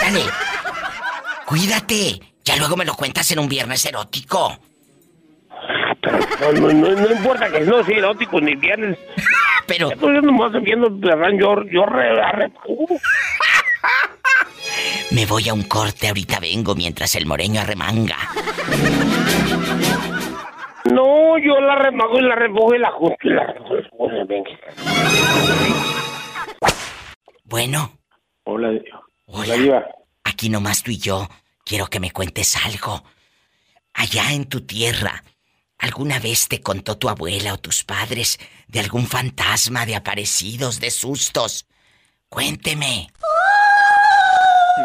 [0.00, 0.20] Dale.
[1.46, 2.20] Cuídate.
[2.44, 4.56] Ya luego me lo cuentas en un viernes erótico.
[6.40, 8.96] No, no, no, no importa que no sea erótico ni viernes.
[9.66, 9.90] Pero.
[9.90, 10.88] Estoy nomás viendo.
[11.00, 12.98] Yo, yo re, arre- uh,
[15.10, 18.16] Me voy a un corte, ahorita vengo mientras el Moreño arremanga.
[20.92, 23.54] No, yo la remago y la remojo y la junto y la.
[27.44, 27.90] Bueno.
[28.44, 28.70] Hola,
[29.26, 29.54] Hola.
[29.54, 29.86] Diva.
[30.24, 31.26] Aquí nomás tú y yo.
[31.64, 33.02] Quiero que me cuentes algo.
[33.94, 35.24] Allá en tu tierra,
[35.78, 38.38] ¿alguna vez te contó tu abuela o tus padres
[38.68, 41.66] de algún fantasma, de aparecidos, de sustos?
[42.28, 43.08] Cuénteme.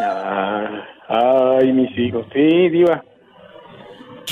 [0.02, 2.26] Ah, ay, mis hijos.
[2.32, 3.04] Sí, Diva.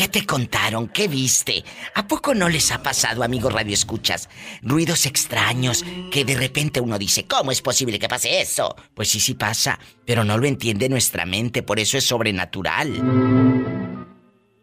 [0.01, 0.89] ¿Qué te contaron?
[0.89, 1.63] ¿Qué viste?
[1.95, 4.31] ¿A poco no les ha pasado, amigos Radio Escuchas?
[4.63, 8.75] Ruidos extraños que de repente uno dice, ¿cómo es posible que pase eso?
[8.95, 12.89] Pues sí, sí pasa, pero no lo entiende nuestra mente, por eso es sobrenatural.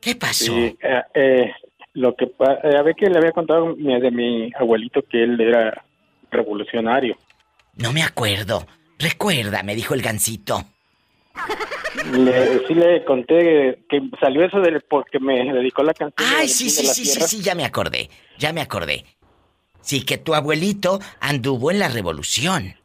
[0.02, 0.46] ¿Qué pasó?
[0.46, 1.52] Sí, eh, eh,
[1.94, 5.86] lo que eh, a ver que le había contado de mi abuelito que él era
[6.32, 7.16] revolucionario.
[7.76, 8.66] No me acuerdo.
[8.98, 10.66] Recuerda, me dijo el gancito.
[12.12, 16.30] Le, sí le conté que salió eso de porque me dedicó la canción.
[16.38, 18.10] Ay, sí, sí, sí, sí, sí, ya me acordé.
[18.38, 19.06] Ya me acordé.
[19.82, 22.76] Sí, que tu abuelito anduvo en la revolución.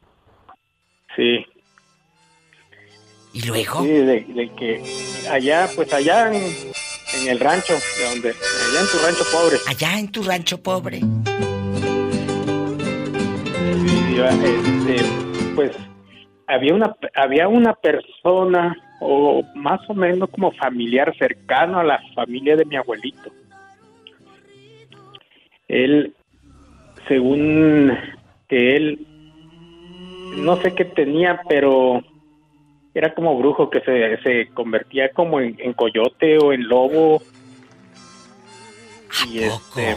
[1.16, 1.44] Sí.
[3.34, 3.82] ¿Y luego?
[3.82, 4.82] Sí, de, de que
[5.30, 9.56] allá, pues allá en, en el rancho, de donde, allá en tu rancho pobre.
[9.66, 11.00] Allá en tu rancho pobre.
[13.80, 14.96] Sí, este,
[15.54, 15.70] pues
[16.52, 22.56] había una había una persona o más o menos como familiar cercano a la familia
[22.56, 23.32] de mi abuelito.
[25.66, 26.14] Él,
[27.08, 27.96] según
[28.48, 29.06] que él,
[30.36, 32.02] no sé qué tenía, pero
[32.94, 37.22] era como brujo que se, se convertía como en, en coyote o en lobo.
[39.28, 39.96] y este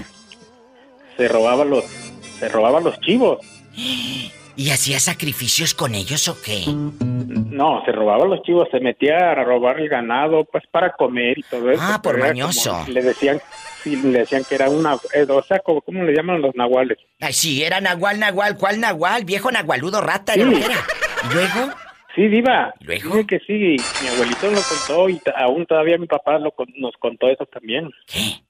[1.17, 3.39] se robaba los se robaba los chivos.
[4.57, 6.63] ¿Y hacía sacrificios con ellos o qué?
[6.67, 11.43] No, se robaba los chivos, se metía a robar el ganado, pues para comer y
[11.43, 11.81] todo eso.
[11.83, 12.85] Ah, por mañoso.
[12.87, 13.41] Le decían,
[13.83, 16.97] sí, le decían que era una, eh, o sea, como, ¿cómo le llaman los nahuales?
[17.19, 19.25] Ay, sí, era Nahual, Nahual, ¿cuál Nahual?
[19.25, 20.49] Viejo Nahualudo rata, que era.
[20.49, 21.73] ¿Y luego?
[22.15, 22.73] Sí, diva.
[22.79, 27.27] Dice que sí, mi abuelito lo contó y aún todavía mi papá lo, nos contó
[27.27, 27.91] eso también.
[28.07, 28.41] ¿Qué?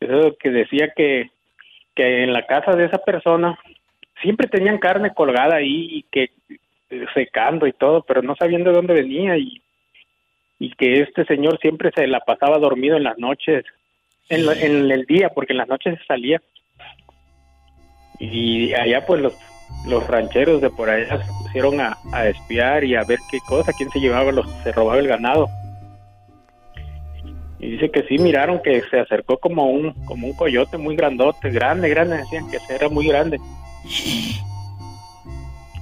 [0.00, 1.30] Eso que decía que,
[1.94, 3.56] que en la casa de esa persona
[4.22, 6.30] siempre tenían carne colgada ahí y que
[6.90, 9.60] eh, secando y todo, pero no sabían de dónde venía y,
[10.58, 13.64] y que este señor siempre se la pasaba dormido en las noches,
[14.28, 16.40] en, la- en el día, porque en las noches se salía.
[18.20, 19.34] Y allá pues los,
[19.88, 23.72] los rancheros de por allá se pusieron a, a espiar y a ver qué cosa,
[23.76, 25.48] quién se llevaba los, se robaba el ganado.
[27.58, 31.50] Y dice que sí miraron que se acercó como un, como un coyote muy grandote,
[31.50, 33.38] grande, grande, decían que era muy grande.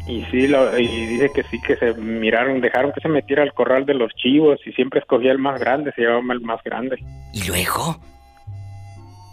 [0.06, 3.52] Y sí, lo, y dice que sí, que se miraron, dejaron que se metiera al
[3.54, 6.96] corral de los chivos y siempre escogía el más grande, se llevaba el más grande.
[7.32, 7.96] ¿Y luego?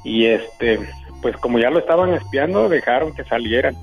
[0.06, 0.80] Y este,
[1.24, 3.76] pues como ya lo estaban espiando, dejaron que salieran.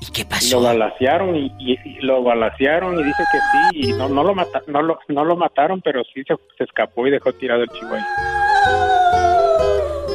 [0.00, 0.60] ¿Y qué pasó?
[0.60, 4.34] Lo balacearon y, y- y lo balacearon y dice que sí, y no, no, lo,
[4.34, 7.68] mata, no, lo, no lo mataron, pero sí se, se escapó y dejó tirado el
[7.68, 8.02] chivo ahí.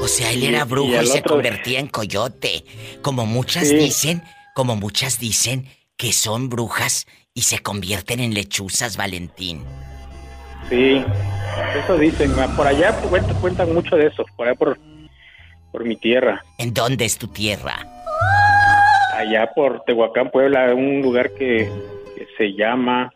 [0.07, 2.63] O sea, él era y brujo y, se otro- convertía en coyote.
[3.01, 3.75] Como muchas Sí.
[3.75, 4.23] dicen,
[4.55, 5.67] como muchas dicen
[5.97, 9.65] que son brujas y se convierten en lechuzas, Valentín.
[10.69, 11.03] Sí,
[11.83, 12.31] eso dicen.
[12.55, 14.79] Por allá cuentan, cuentan mucho de eso, por allá por,
[15.73, 16.41] por mi tierra.
[16.57, 17.75] ¿En dónde es tu tierra?
[19.13, 21.69] Allá por Tehuacán, Puebla, un lugar que,
[22.15, 23.11] que se llama...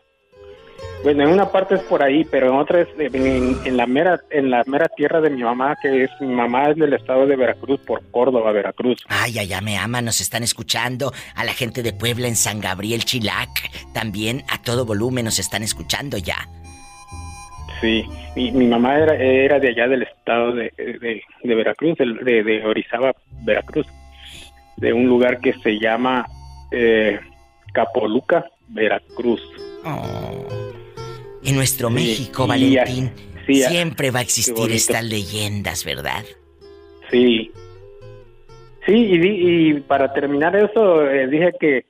[1.02, 4.20] Bueno, en una parte es por ahí, pero en otra es en, en la mera
[4.30, 7.34] en la mera tierra de mi mamá, que es mi mamá es del estado de
[7.34, 9.02] Veracruz, por Córdoba, Veracruz.
[9.08, 11.12] Ay, allá me aman, nos están escuchando.
[11.34, 13.48] A la gente de Puebla en San Gabriel, Chilac.
[13.92, 16.48] También a todo volumen nos están escuchando ya.
[17.80, 18.04] Sí,
[18.36, 22.64] mi, mi mamá era, era de allá del estado de, de, de Veracruz, de, de
[22.64, 23.12] Orizaba,
[23.44, 23.88] Veracruz,
[24.76, 26.24] de un lugar que se llama
[26.70, 27.18] eh,
[27.72, 29.42] Capoluca, Veracruz.
[29.84, 33.10] En nuestro Sí, México, Valentín,
[33.46, 36.24] sí, siempre va a existir estas leyendas, ¿verdad?
[37.10, 37.50] Sí.
[38.86, 41.84] Sí, y, y para terminar eso, eh, dije que,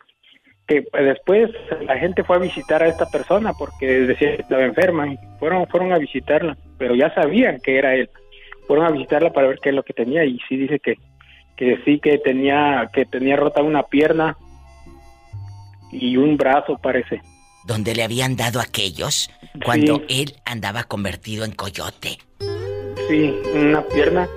[0.66, 1.51] que después
[1.86, 5.66] la gente fue a visitar a esta persona porque decía que estaba enferma y fueron,
[5.69, 8.10] fueron a visitarla, pero ya sabían que era él.
[8.66, 10.97] Fueron a visitarla para ver qué es lo que tenía y sí dice que,
[11.56, 14.36] que sí que tenía, que tenía rota una pierna
[15.90, 17.20] y un brazo parece.
[17.65, 19.31] Donde le habían dado a aquellos
[19.65, 22.19] cuando él andaba convertido en coyote.
[23.09, 24.29] Sí, una pierna.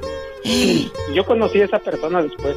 [1.14, 2.56] Yo conocí a esa persona después.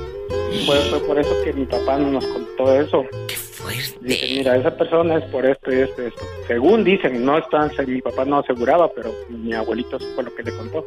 [0.66, 3.05] Fue, fue por eso que mi papá nos contó eso.
[3.28, 3.99] ¡Qué fuerte!
[4.01, 6.23] Dice, mira, esa persona es por esto y esto y esto.
[6.47, 10.57] Según dicen, no están, mi papá no aseguraba, pero mi abuelito fue lo que le
[10.57, 10.86] contó.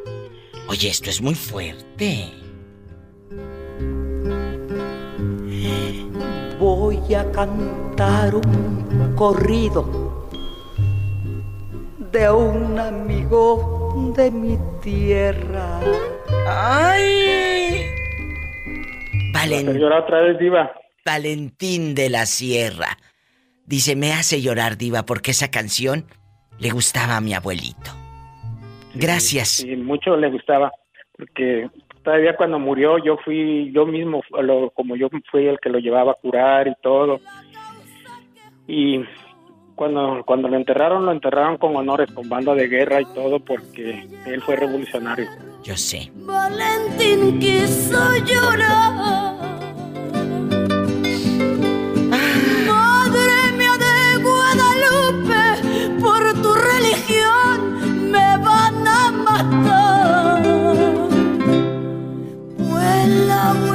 [0.68, 2.28] Oye, esto es muy fuerte.
[6.62, 10.28] Voy a cantar un corrido
[12.12, 15.80] de un amigo de mi tierra.
[16.46, 17.80] ¡Ay!
[19.34, 20.70] Valen- llorar otra vez, Diva.
[21.04, 22.96] Valentín de la Sierra.
[23.66, 26.04] Dice, me hace llorar, Diva, porque esa canción
[26.60, 27.90] le gustaba a mi abuelito.
[28.94, 29.64] Gracias.
[29.64, 30.70] Y mucho le gustaba,
[31.18, 31.68] porque
[32.02, 36.12] todavía cuando murió yo fui, yo mismo, lo- como yo fui el que lo llevaba
[36.12, 37.20] a curar y todo.
[38.66, 39.00] Y
[39.74, 44.06] cuando, cuando lo enterraron, lo enterraron con honores, con banda de guerra y todo, porque
[44.26, 45.26] él fue revolucionario.
[45.62, 46.10] Yo sé.
[46.14, 49.31] Valentín quiso llorar.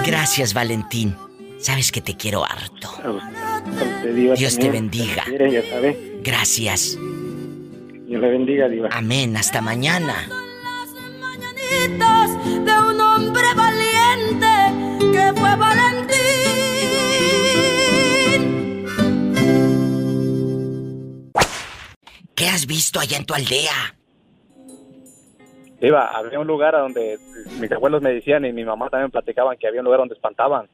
[0.08, 1.18] Gracias, Valentín.
[1.60, 2.90] Sabes que te quiero harto.
[2.90, 5.24] Usted, Diva, Dios te bendiga.
[5.26, 6.20] si quiere, ya sabe.
[6.24, 6.98] Gracias.
[8.08, 8.88] Dios le bendiga, Diva.
[8.94, 9.36] Amén.
[9.36, 10.30] Hasta mañana.
[11.68, 14.48] De un hombre valiente
[15.12, 16.18] que fue Valentín.
[22.34, 23.97] ¿Qué has visto allá en tu aldea?
[25.80, 27.20] Iba, había un lugar a donde
[27.60, 30.68] mis abuelos me decían y mi mamá también platicaban que había un lugar donde espantaban.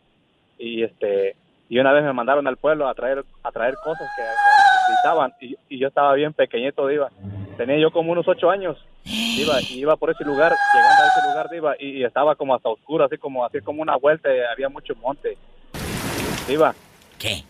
[0.57, 1.35] Y este
[1.69, 5.77] y una vez me mandaron al pueblo a traer a traer cosas que necesitaban y,
[5.77, 7.09] yo estaba bien pequeñito, iba.
[7.57, 8.77] tenía yo como unos ocho años.
[9.05, 12.69] Iba, y iba por ese lugar, llegando a ese lugar, iba, y, estaba como hasta
[12.69, 15.37] oscuro, así como, así como una vuelta, había mucho monte.
[16.47, 16.73] Iba.
[17.19, 17.43] ¿Qué?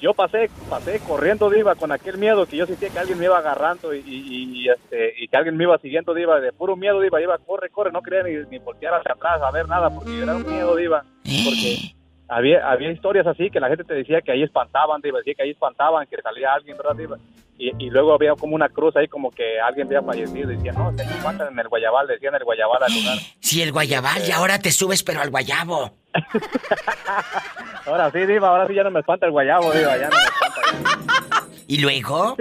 [0.00, 3.38] Yo pasé, pasé corriendo, Diva, con aquel miedo que yo sentía que alguien me iba
[3.38, 7.00] agarrando y, y, y, este, y que alguien me iba siguiendo, Diva, de puro miedo,
[7.00, 10.20] Diva, iba, corre, corre, no quería ni, ni voltear hacia atrás a ver nada, porque
[10.20, 11.94] era un miedo, Diva, porque
[12.28, 15.42] había, había historias así que la gente te decía que ahí espantaban, Diva, decía que
[15.44, 17.18] ahí espantaban, que salía alguien, ¿verdad, Diva?
[17.56, 20.92] Y, y luego había como una cruz ahí como que alguien había fallecido, decía, no,
[20.96, 23.18] se espantan en el Guayabal, decían en el Guayabal al lugar.
[23.40, 25.92] Sí, el guayabal, y ahora te subes, pero al guayabo.
[27.86, 30.24] Ahora sí, Diva, ahora sí ya no me espanta el guayabo, Diva, ya no me
[30.24, 31.46] espanta.
[31.66, 32.36] ¿Y luego?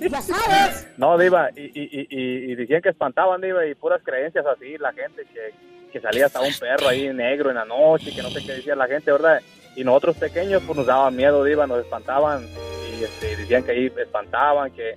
[0.00, 0.88] ya sabes.
[0.96, 4.76] No, Diva, y, y, y, y- y decían que espantaban, Diva, y puras creencias así,
[4.78, 5.52] la gente, que,
[5.92, 8.74] que salía hasta un perro ahí negro en la noche, que no sé qué decía
[8.76, 9.40] la gente, ¿verdad?
[9.76, 12.46] Y nosotros pequeños, pues nos daban miedo, Diva, nos espantaban,
[12.98, 14.96] y este, decían que ahí espantaban, que,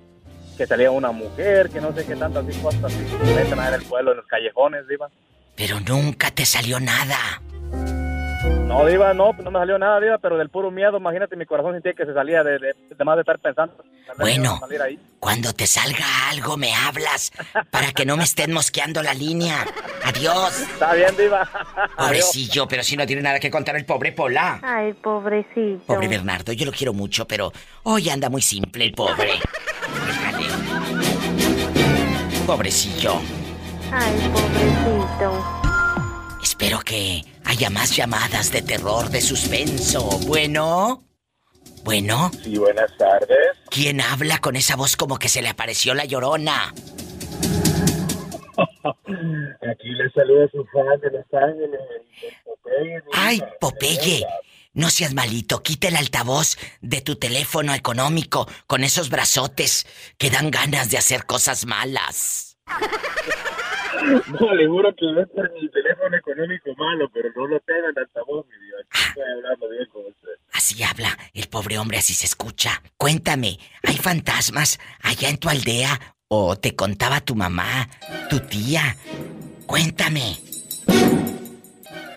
[0.58, 3.60] que salía una mujer, que no sé qué tantas así cosas así, que se meten
[3.60, 5.10] ahí en el pueblo, en los callejones, Diva.
[5.56, 7.42] Pero nunca te salió nada.
[8.68, 11.74] No, Diva, no, no me salió nada, Diva, pero del puro miedo, imagínate, mi corazón
[11.74, 13.84] sentía que se salía de, de, de más de estar pensando.
[14.18, 14.60] Bueno.
[14.84, 15.00] ahí.
[15.20, 17.32] Cuando te salga algo, me hablas
[17.72, 19.66] para que no me estén mosqueando la línea.
[20.04, 20.60] Adiós.
[20.60, 21.50] Está bien, Diva.
[21.98, 24.60] Pobrecillo, pero si no tiene nada que contar el pobre Pola.
[24.62, 25.86] Ay, pobrecito.
[25.86, 27.52] Pobre Bernardo, yo lo quiero mucho, pero
[27.84, 29.34] hoy anda muy simple el pobre.
[30.08, 30.46] Déjale.
[32.46, 33.22] Pobrecillo.
[33.92, 35.60] Ay, pobrecito.
[36.42, 40.20] Espero que haya más llamadas de terror, de suspenso.
[40.28, 41.04] Bueno.
[41.84, 42.32] Bueno.
[42.44, 43.58] Sí, buenas tardes.
[43.70, 46.74] ¿Quién habla con esa voz como que se le apareció la llorona?
[48.56, 51.80] Aquí le saluda su fan de Los Ángeles.
[52.46, 53.02] Popeye.
[53.14, 54.26] Ay, Popeye.
[54.74, 59.86] No seas malito, quita el altavoz de tu teléfono económico con esos brazotes
[60.18, 62.58] que dan ganas de hacer cosas malas.
[64.40, 67.90] No, le juro que no es por mi teléfono económico malo, pero no lo tengo
[67.90, 68.82] en altavoz, mi Dios.
[68.90, 70.30] Aquí estoy hablando bien con usted.
[70.52, 72.82] Así habla el pobre hombre, así se escucha.
[72.98, 76.00] Cuéntame, ¿hay fantasmas allá en tu aldea?
[76.28, 77.90] ¿O te contaba tu mamá,
[78.30, 78.96] tu tía?
[79.66, 80.38] Cuéntame.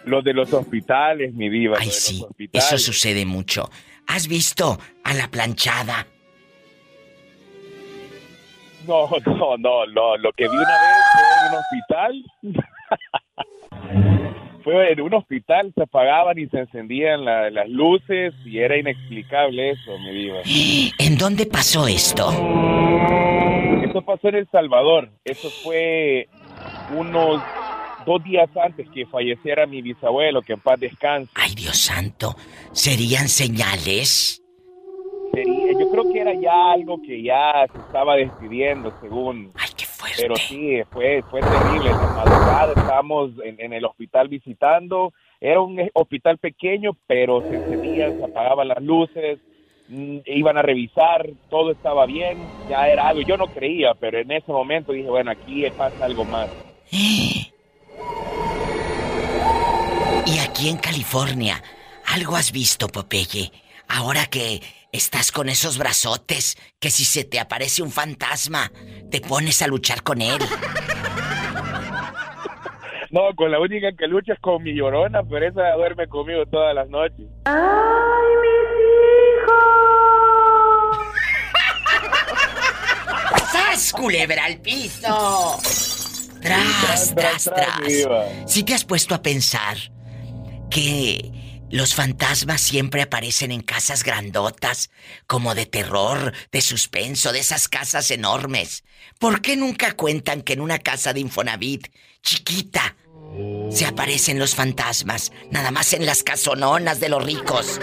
[0.05, 1.79] Lo de los hospitales, mi diva.
[1.81, 3.71] Ay, sí, eso sucede mucho.
[4.07, 6.07] ¿Has visto a la planchada?
[8.87, 10.17] No, no, no, no.
[10.17, 12.25] Lo que vi una vez fue en un hospital.
[14.65, 19.71] fue en un hospital, se apagaban y se encendían la- las luces y era inexplicable
[19.71, 20.39] eso, mi diva.
[20.99, 22.31] ¿En dónde pasó esto?
[23.85, 25.11] Eso pasó en El Salvador.
[25.25, 26.29] Eso fue
[26.97, 27.43] unos
[28.05, 31.31] dos días antes que falleciera mi bisabuelo, que en paz descanse.
[31.35, 32.35] Ay, Dios santo.
[32.73, 34.43] ¿Serían señales?
[35.45, 39.53] Sería- yo creo que era ya algo que ya se estaba despidiendo, según.
[39.55, 40.17] Ay, qué fuerte.
[40.23, 41.91] Pero sí, fue, fue terrible.
[41.91, 45.13] En la madrugada estábamos en, en el hospital visitando.
[45.41, 49.39] Era un hospital pequeño, pero se encendían, se apagaban las luces,
[49.89, 52.39] mm, iban a revisar, todo estaba bien,
[52.71, 53.21] ya era algo.
[53.21, 56.49] Yo no creía, pero en ese momento dije, bueno, aquí pasa algo más.
[60.27, 61.63] Y aquí en California,
[62.13, 63.53] ¿algo has visto, Popeye?
[63.89, 64.61] Ahora que
[64.97, 68.73] estás con esos brazotes, que si se te aparece un fantasma,
[69.11, 70.39] te pones a luchar con él.
[73.11, 76.75] No, con la única que lucha es con mi llorona, pero esa duerme conmigo todas
[76.75, 77.27] las noches.
[77.45, 77.55] ¡Ay,
[83.53, 85.59] ¡Sas, culebra al piso!
[86.43, 88.07] Tras, tras, tras.
[88.47, 89.77] Si te has puesto a pensar
[90.71, 94.91] que los fantasmas siempre aparecen en casas grandotas,
[95.27, 98.85] como de terror, de suspenso, de esas casas enormes.
[99.19, 101.89] ¿Por qué nunca cuentan que en una casa de Infonavit,
[102.23, 102.97] chiquita,
[103.71, 107.81] se aparecen los fantasmas, nada más en las casononas de los ricos?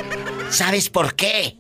[0.50, 1.58] ¿Sabes por qué?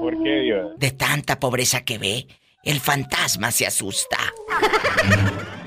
[0.00, 0.78] ¿Por qué, Dios?
[0.78, 2.26] De tanta pobreza que ve,
[2.64, 4.18] el fantasma se asusta.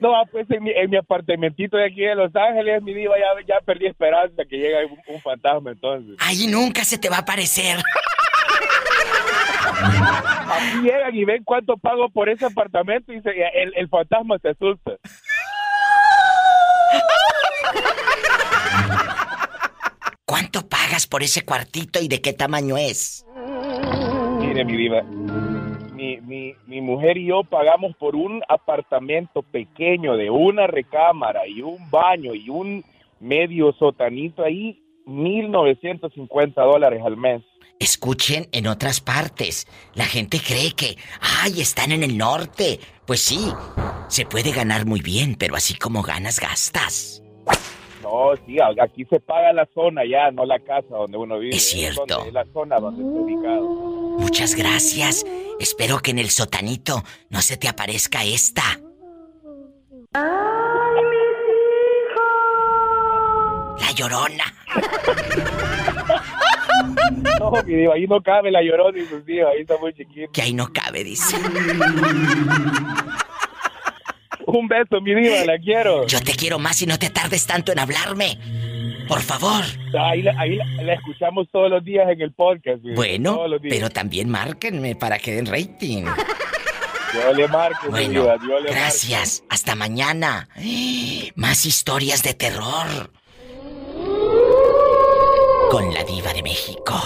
[0.00, 3.26] No, pues en mi, en mi apartamentito de aquí de Los Ángeles, mi diva, ya,
[3.46, 6.16] ya perdí esperanza que llegue un, un fantasma entonces.
[6.20, 7.76] Ahí nunca se te va a aparecer.
[10.52, 13.30] Aquí llegan y ven cuánto pago por ese apartamento y se-
[13.62, 14.92] el, el fantasma se asusta.
[20.24, 23.24] ¿Cuánto pagas por ese cuartito y de qué tamaño es?
[24.38, 25.02] Mire, mi diva,
[26.18, 31.90] mi, mi, mujer y yo pagamos por un apartamento pequeño de una recámara y un
[31.90, 32.84] baño y un
[33.20, 37.42] medio sotanito ahí, 1.950 dólares al mes.
[37.78, 39.66] escuchen en otras partes.
[39.94, 40.96] La gente cree que,
[41.42, 42.78] ay, están en el norte.
[43.06, 43.52] Pues sí,
[44.08, 47.22] se puede ganar muy bien, pero así como ganas, gastas.
[48.10, 51.54] No, sí, aquí se paga la zona ya, no la casa donde uno vive.
[51.54, 52.04] Es cierto.
[52.08, 53.62] donde- Es la zona donde está ubicado.
[54.18, 55.24] Muchas gracias.
[55.60, 58.62] Espero que en el sotanito no se te aparezca esta.
[63.80, 64.44] La llorona.
[67.40, 70.30] No, mi diva, ahí no cabe la llorona y sus hijos, ahí está muy chiquito.
[70.32, 71.36] Que ahí no cabe, dice.
[74.52, 76.06] Un beso, mi diva, la quiero.
[76.06, 78.38] Yo te quiero más y no te tardes tanto en hablarme.
[79.08, 79.64] Por favor.
[79.98, 82.78] Ahí, la, ahí la, la escuchamos todos los días en el podcast.
[82.82, 86.04] mi diva, Bueno, pero también márquenme para que den rating.
[87.12, 89.42] Yo le marco, mi Bueno, diva, yo le gracias.
[89.48, 90.48] Hasta mañana.
[91.34, 93.10] Más historias de terror.
[95.70, 97.00] Con la diva de México.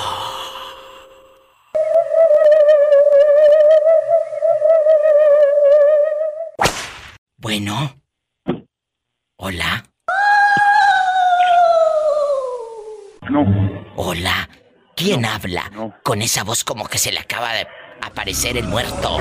[15.15, 15.71] ¿Quién habla?
[16.03, 17.67] Con esa voz como que se le acaba de
[18.03, 19.19] aparecer el muerto.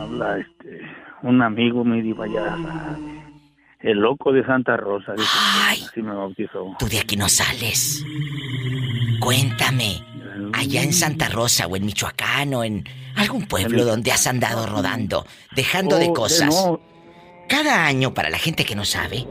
[0.00, 0.80] Habla este,
[1.22, 2.56] un amigo me diva ya.
[3.80, 5.12] El loco de Santa Rosa.
[5.12, 5.28] dice
[5.78, 6.76] que así me bautizó.
[6.78, 8.04] Tú de aquí no sales.
[9.20, 10.02] Cuéntame,
[10.52, 12.84] allá en Santa Rosa o en Michoacán o en
[13.16, 16.48] algún pueblo donde has andado rodando, dejando de Oh, cosas.
[16.48, 16.80] no.
[17.48, 19.24] Cada año, para la gente que no sabe,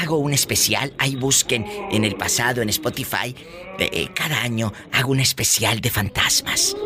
[0.00, 0.92] hago un especial.
[0.98, 3.34] Ahí busquen en el pasado, en Spotify.
[3.78, 6.76] eh, cada año hago un especial de fantasmas.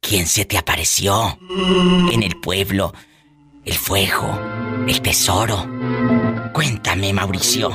[0.00, 1.38] ¿Quién se te apareció
[2.12, 2.92] en el pueblo?
[3.64, 4.26] El fuego,
[4.86, 5.66] el tesoro.
[6.54, 7.70] Cuéntame, Mauricio.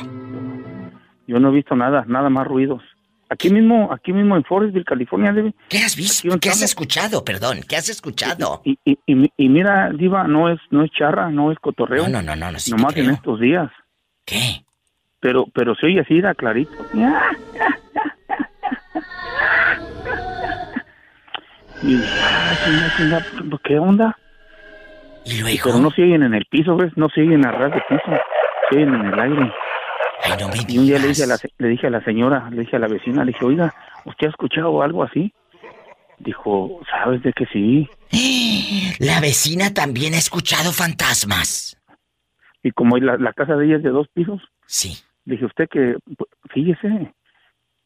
[1.28, 2.82] Yo no he visto nada, nada más ruidos.
[3.30, 5.54] Aquí mismo, aquí mismo en Forestville, California, debe.
[5.70, 6.38] ¿Qué has visto?
[6.40, 7.24] ¿Qué has escuchado?
[7.26, 8.62] Perdón, ¿qué has escuchado?
[8.64, 12.08] Y, y, y, mi- y mira, Diva, no es, no es charra, no es cotorreo.
[12.10, 13.72] No, no, no, no, sí Nomás en estos días.
[14.26, 14.64] ¿Qué?
[15.20, 16.72] Pero, pero se oye así, era clarito.
[21.82, 22.58] Y ah,
[23.50, 24.18] ¿pues ¿qué onda?
[25.26, 25.60] Y luego.
[25.66, 26.92] Pero no se oyen en el piso, ¿ves?
[26.96, 28.04] No se oyen a ras de piso.
[28.70, 29.52] Se oyen en el aire.
[30.24, 32.04] Ay, no me y un día le dije, a la, se- le dije a la
[32.04, 33.74] señora, le dije a la vecina, le dije, oiga,
[34.06, 35.34] ¿usted ha escuchado algo así?
[36.20, 37.90] Dijo, ¿sabes de que sí?
[39.00, 41.76] La vecina también ha escuchado fantasmas.
[42.62, 44.98] Y como la, la casa de ella es de dos pisos, sí.
[45.26, 47.14] le dije, usted que, pues, fíjese.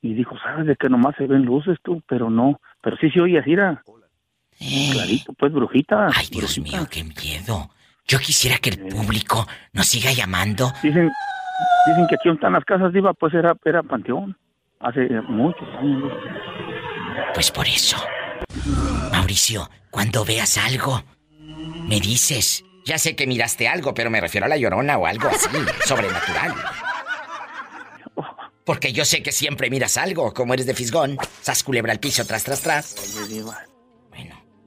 [0.03, 2.03] Y dijo, ¿sabes de que nomás se ven luces tú?
[2.07, 3.81] Pero no, pero sí se oye así, era.
[4.91, 6.09] Clarito, pues, brujita.
[6.13, 7.71] Ay, Dios mío, qué miedo.
[8.07, 10.71] Yo quisiera que el público nos siga llamando.
[10.83, 11.09] Dicen,
[11.87, 14.37] dicen que aquí donde están las casas, Diva, pues era, era panteón.
[14.79, 16.13] Hace muchos años.
[17.33, 17.97] Pues por eso.
[19.11, 21.01] Mauricio, cuando veas algo,
[21.87, 22.63] me dices.
[22.85, 25.49] Ya sé que miraste algo, pero me refiero a la llorona o algo así,
[25.85, 26.53] sobrenatural.
[28.63, 31.17] Porque yo sé que siempre miras algo, como eres de fisgón.
[31.41, 33.17] Sas culebra al piso, tras, tras, tras.
[33.23, 33.57] Oye, Diva.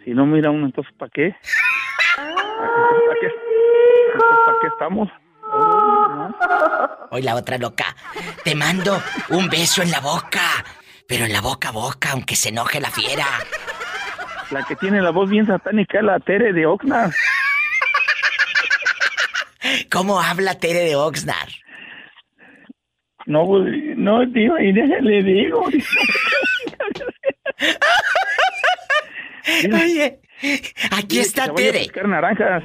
[0.05, 1.35] Si no mira uno, entonces ¿para qué?
[2.17, 3.29] ¿Para qué?
[4.47, 5.09] ¿Para qué estamos?
[7.11, 7.97] Hoy la otra loca.
[8.45, 10.65] Te mando un beso en la boca.
[11.07, 13.27] Pero en la boca a boca, aunque se enoje la fiera.
[14.51, 17.13] La que tiene la voz bien satánica es la Tere de Oxnard.
[19.91, 21.51] ¿Cómo habla Tere de Oxnard?
[23.27, 23.65] No, pues,
[23.97, 25.63] no, Diva, y déjale digo.
[29.73, 30.21] Oye,
[30.99, 31.79] aquí está que Tere.
[31.81, 32.63] buscar naranjas.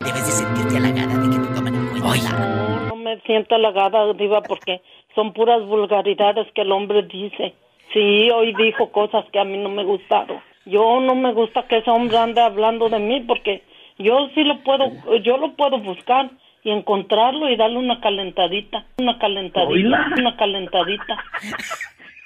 [0.00, 2.30] Debes de sentirte halagada de que te tomen en cuenta.
[2.32, 4.80] No, no me siento halagada, Diva, porque
[5.14, 7.54] son puras vulgaridades que el hombre dice.
[7.92, 10.40] Sí, hoy dijo cosas que a mí no me gustaron.
[10.66, 13.62] Yo no me gusta que ese hombre ande hablando de mí porque
[13.98, 16.30] yo sí lo puedo, yo lo puedo buscar
[16.62, 20.10] y encontrarlo y darle una calentadita, una calentadita, Oíla.
[20.18, 21.24] una calentadita.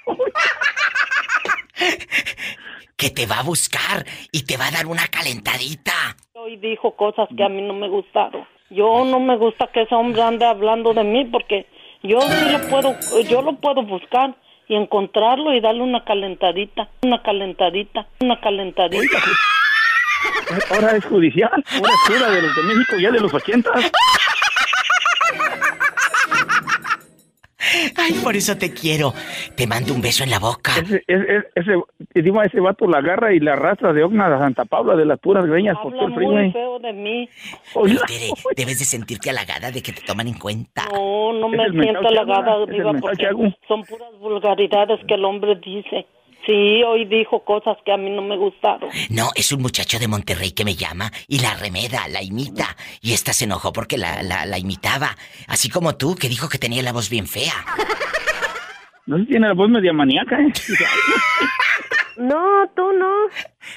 [2.97, 5.93] Que te va a buscar y te va a dar una calentadita.
[6.33, 8.45] Hoy dijo cosas que a mí no me gustaron.
[8.69, 11.67] Yo no me gusta que ese hombre ande hablando de mí porque
[12.01, 12.95] yo sí lo puedo,
[13.29, 14.35] yo lo puedo buscar
[14.67, 19.19] y encontrarlo y darle una calentadita, una calentadita, una calentadita.
[20.71, 21.51] Ahora es judicial.
[21.51, 23.91] Ahora es cura de los de México, ya de los ochentas.
[27.97, 29.13] Ay, por eso te quiero.
[29.55, 30.71] Te mando un beso en la boca.
[30.77, 34.95] Ese, ese, ese, ese vato la agarra y la arrastra de Ogna a Santa Paula
[34.95, 36.51] de las puras greñas por todo Habla el muy freeway.
[36.51, 37.29] feo de mí.
[37.73, 40.85] Pero, Tere, debes de sentirte halagada de que te toman en cuenta.
[40.91, 43.27] No, no me siento halagada, Diva, porque
[43.67, 46.05] son puras vulgaridades que el hombre dice.
[46.45, 48.89] Sí, hoy dijo cosas que a mí no me gustaron.
[49.09, 52.75] No, es un muchacho de Monterrey que me llama y la remeda, la imita.
[53.01, 55.15] Y esta se enojó porque la, la, la imitaba.
[55.47, 57.53] Así como tú, que dijo que tenía la voz bien fea.
[59.05, 60.51] No sé si tiene la voz media maníaca, ¿eh?
[62.17, 62.41] No,
[62.75, 63.09] tú no.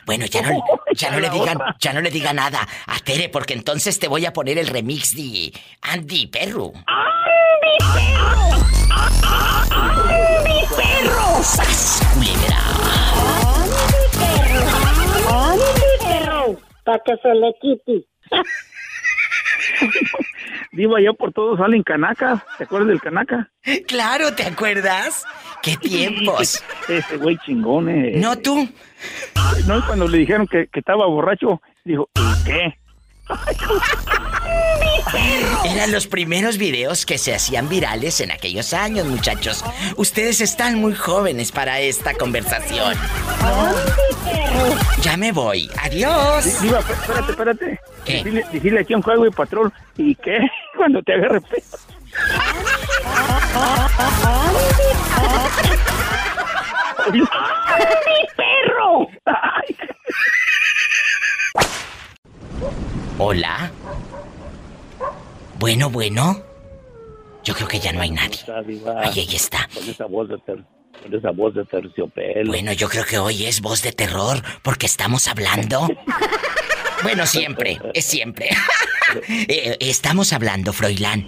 [0.04, 0.62] Bueno, ya no,
[0.94, 4.26] ya no le digan, ya no le diga nada a Tere, porque entonces te voy
[4.26, 5.52] a poner el remix de
[5.82, 6.72] Andy Perro.
[6.72, 8.55] ¡Mi perro!
[11.46, 12.58] ¡Sas, culebra!
[15.30, 16.56] ¡Ay, mi perro!
[16.84, 18.08] Para que se le quite.
[20.72, 22.42] Diva, ya por todo salen canacas.
[22.58, 23.48] ¿Te acuerdas del canaca?
[23.86, 25.24] Claro, ¿te acuerdas?
[25.62, 26.64] ¡Qué tiempos!
[26.88, 28.14] Ese güey chingón, eh.
[28.16, 28.68] No tú.
[29.68, 32.74] No, y cuando le dijeron que, que estaba borracho, dijo, ¿y qué?
[35.64, 39.64] Eran los primeros videos que se hacían virales en aquellos años, muchachos.
[39.96, 42.94] Ustedes están muy jóvenes para esta conversación.
[45.02, 45.70] Ya me voy.
[45.82, 46.60] Adiós.
[46.62, 47.80] Diva, espé- espérate, espérate.
[48.24, 50.38] Dile, dile aquí a un juego de patrón, ¿y qué?
[50.76, 51.62] Cuando te agarre pedo.
[57.12, 57.22] ¡Mi
[58.36, 59.08] perro!
[63.18, 63.70] Hola.
[65.58, 66.42] Bueno, bueno.
[67.44, 68.38] Yo creo que ya no hay nadie.
[69.02, 69.68] Ahí está.
[69.72, 72.50] Con esa voz de, con esa voz de terciopelo.
[72.50, 75.88] Bueno, yo creo que hoy es voz de terror porque estamos hablando.
[77.02, 78.48] Bueno, siempre, es siempre.
[79.28, 81.26] Eh, estamos hablando, Froilán,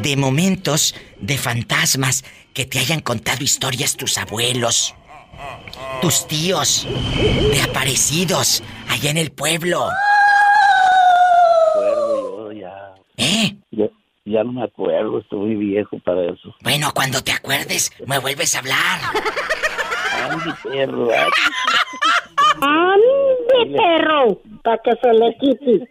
[0.00, 4.94] de momentos de fantasmas que te hayan contado historias tus abuelos,
[6.00, 6.86] tus tíos,
[7.50, 9.88] de aparecidos allá en el pueblo.
[11.72, 12.94] acuerdo yo ya.
[13.16, 13.56] ¿Eh?
[13.70, 13.86] Ya,
[14.24, 16.54] ya no me acuerdo, estoy muy viejo para eso.
[16.62, 19.00] Bueno, cuando te acuerdes, me vuelves a hablar.
[20.30, 21.08] Andy perro,
[22.60, 24.40] ¡Ande, perro!
[24.64, 25.88] Para que se le quite.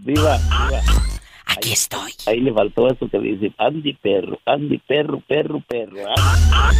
[0.00, 0.80] viva, viva.
[1.46, 2.12] Aquí estoy.
[2.26, 5.98] Ahí le faltó eso que dice, Andy perro, Andy perro, perro, perro.
[6.16, 6.70] ah.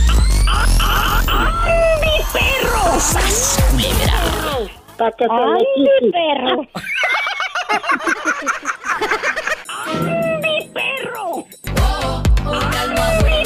[2.01, 3.01] ¡Mi perro!
[3.01, 4.71] ¡Sas, culebra!
[4.97, 6.13] Para que se ¡Ay, le quite.
[6.13, 6.63] perro!
[10.43, 11.47] ¡Mi perro!
[12.45, 13.41] Un alma ¡Mi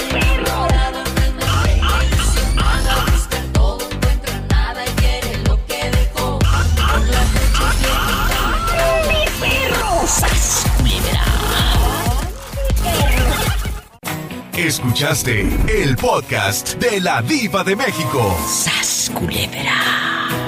[9.41, 9.89] perro!
[14.55, 18.37] Escuchaste el podcast de la Diva de México.
[18.47, 20.48] ¡Sas, culebra!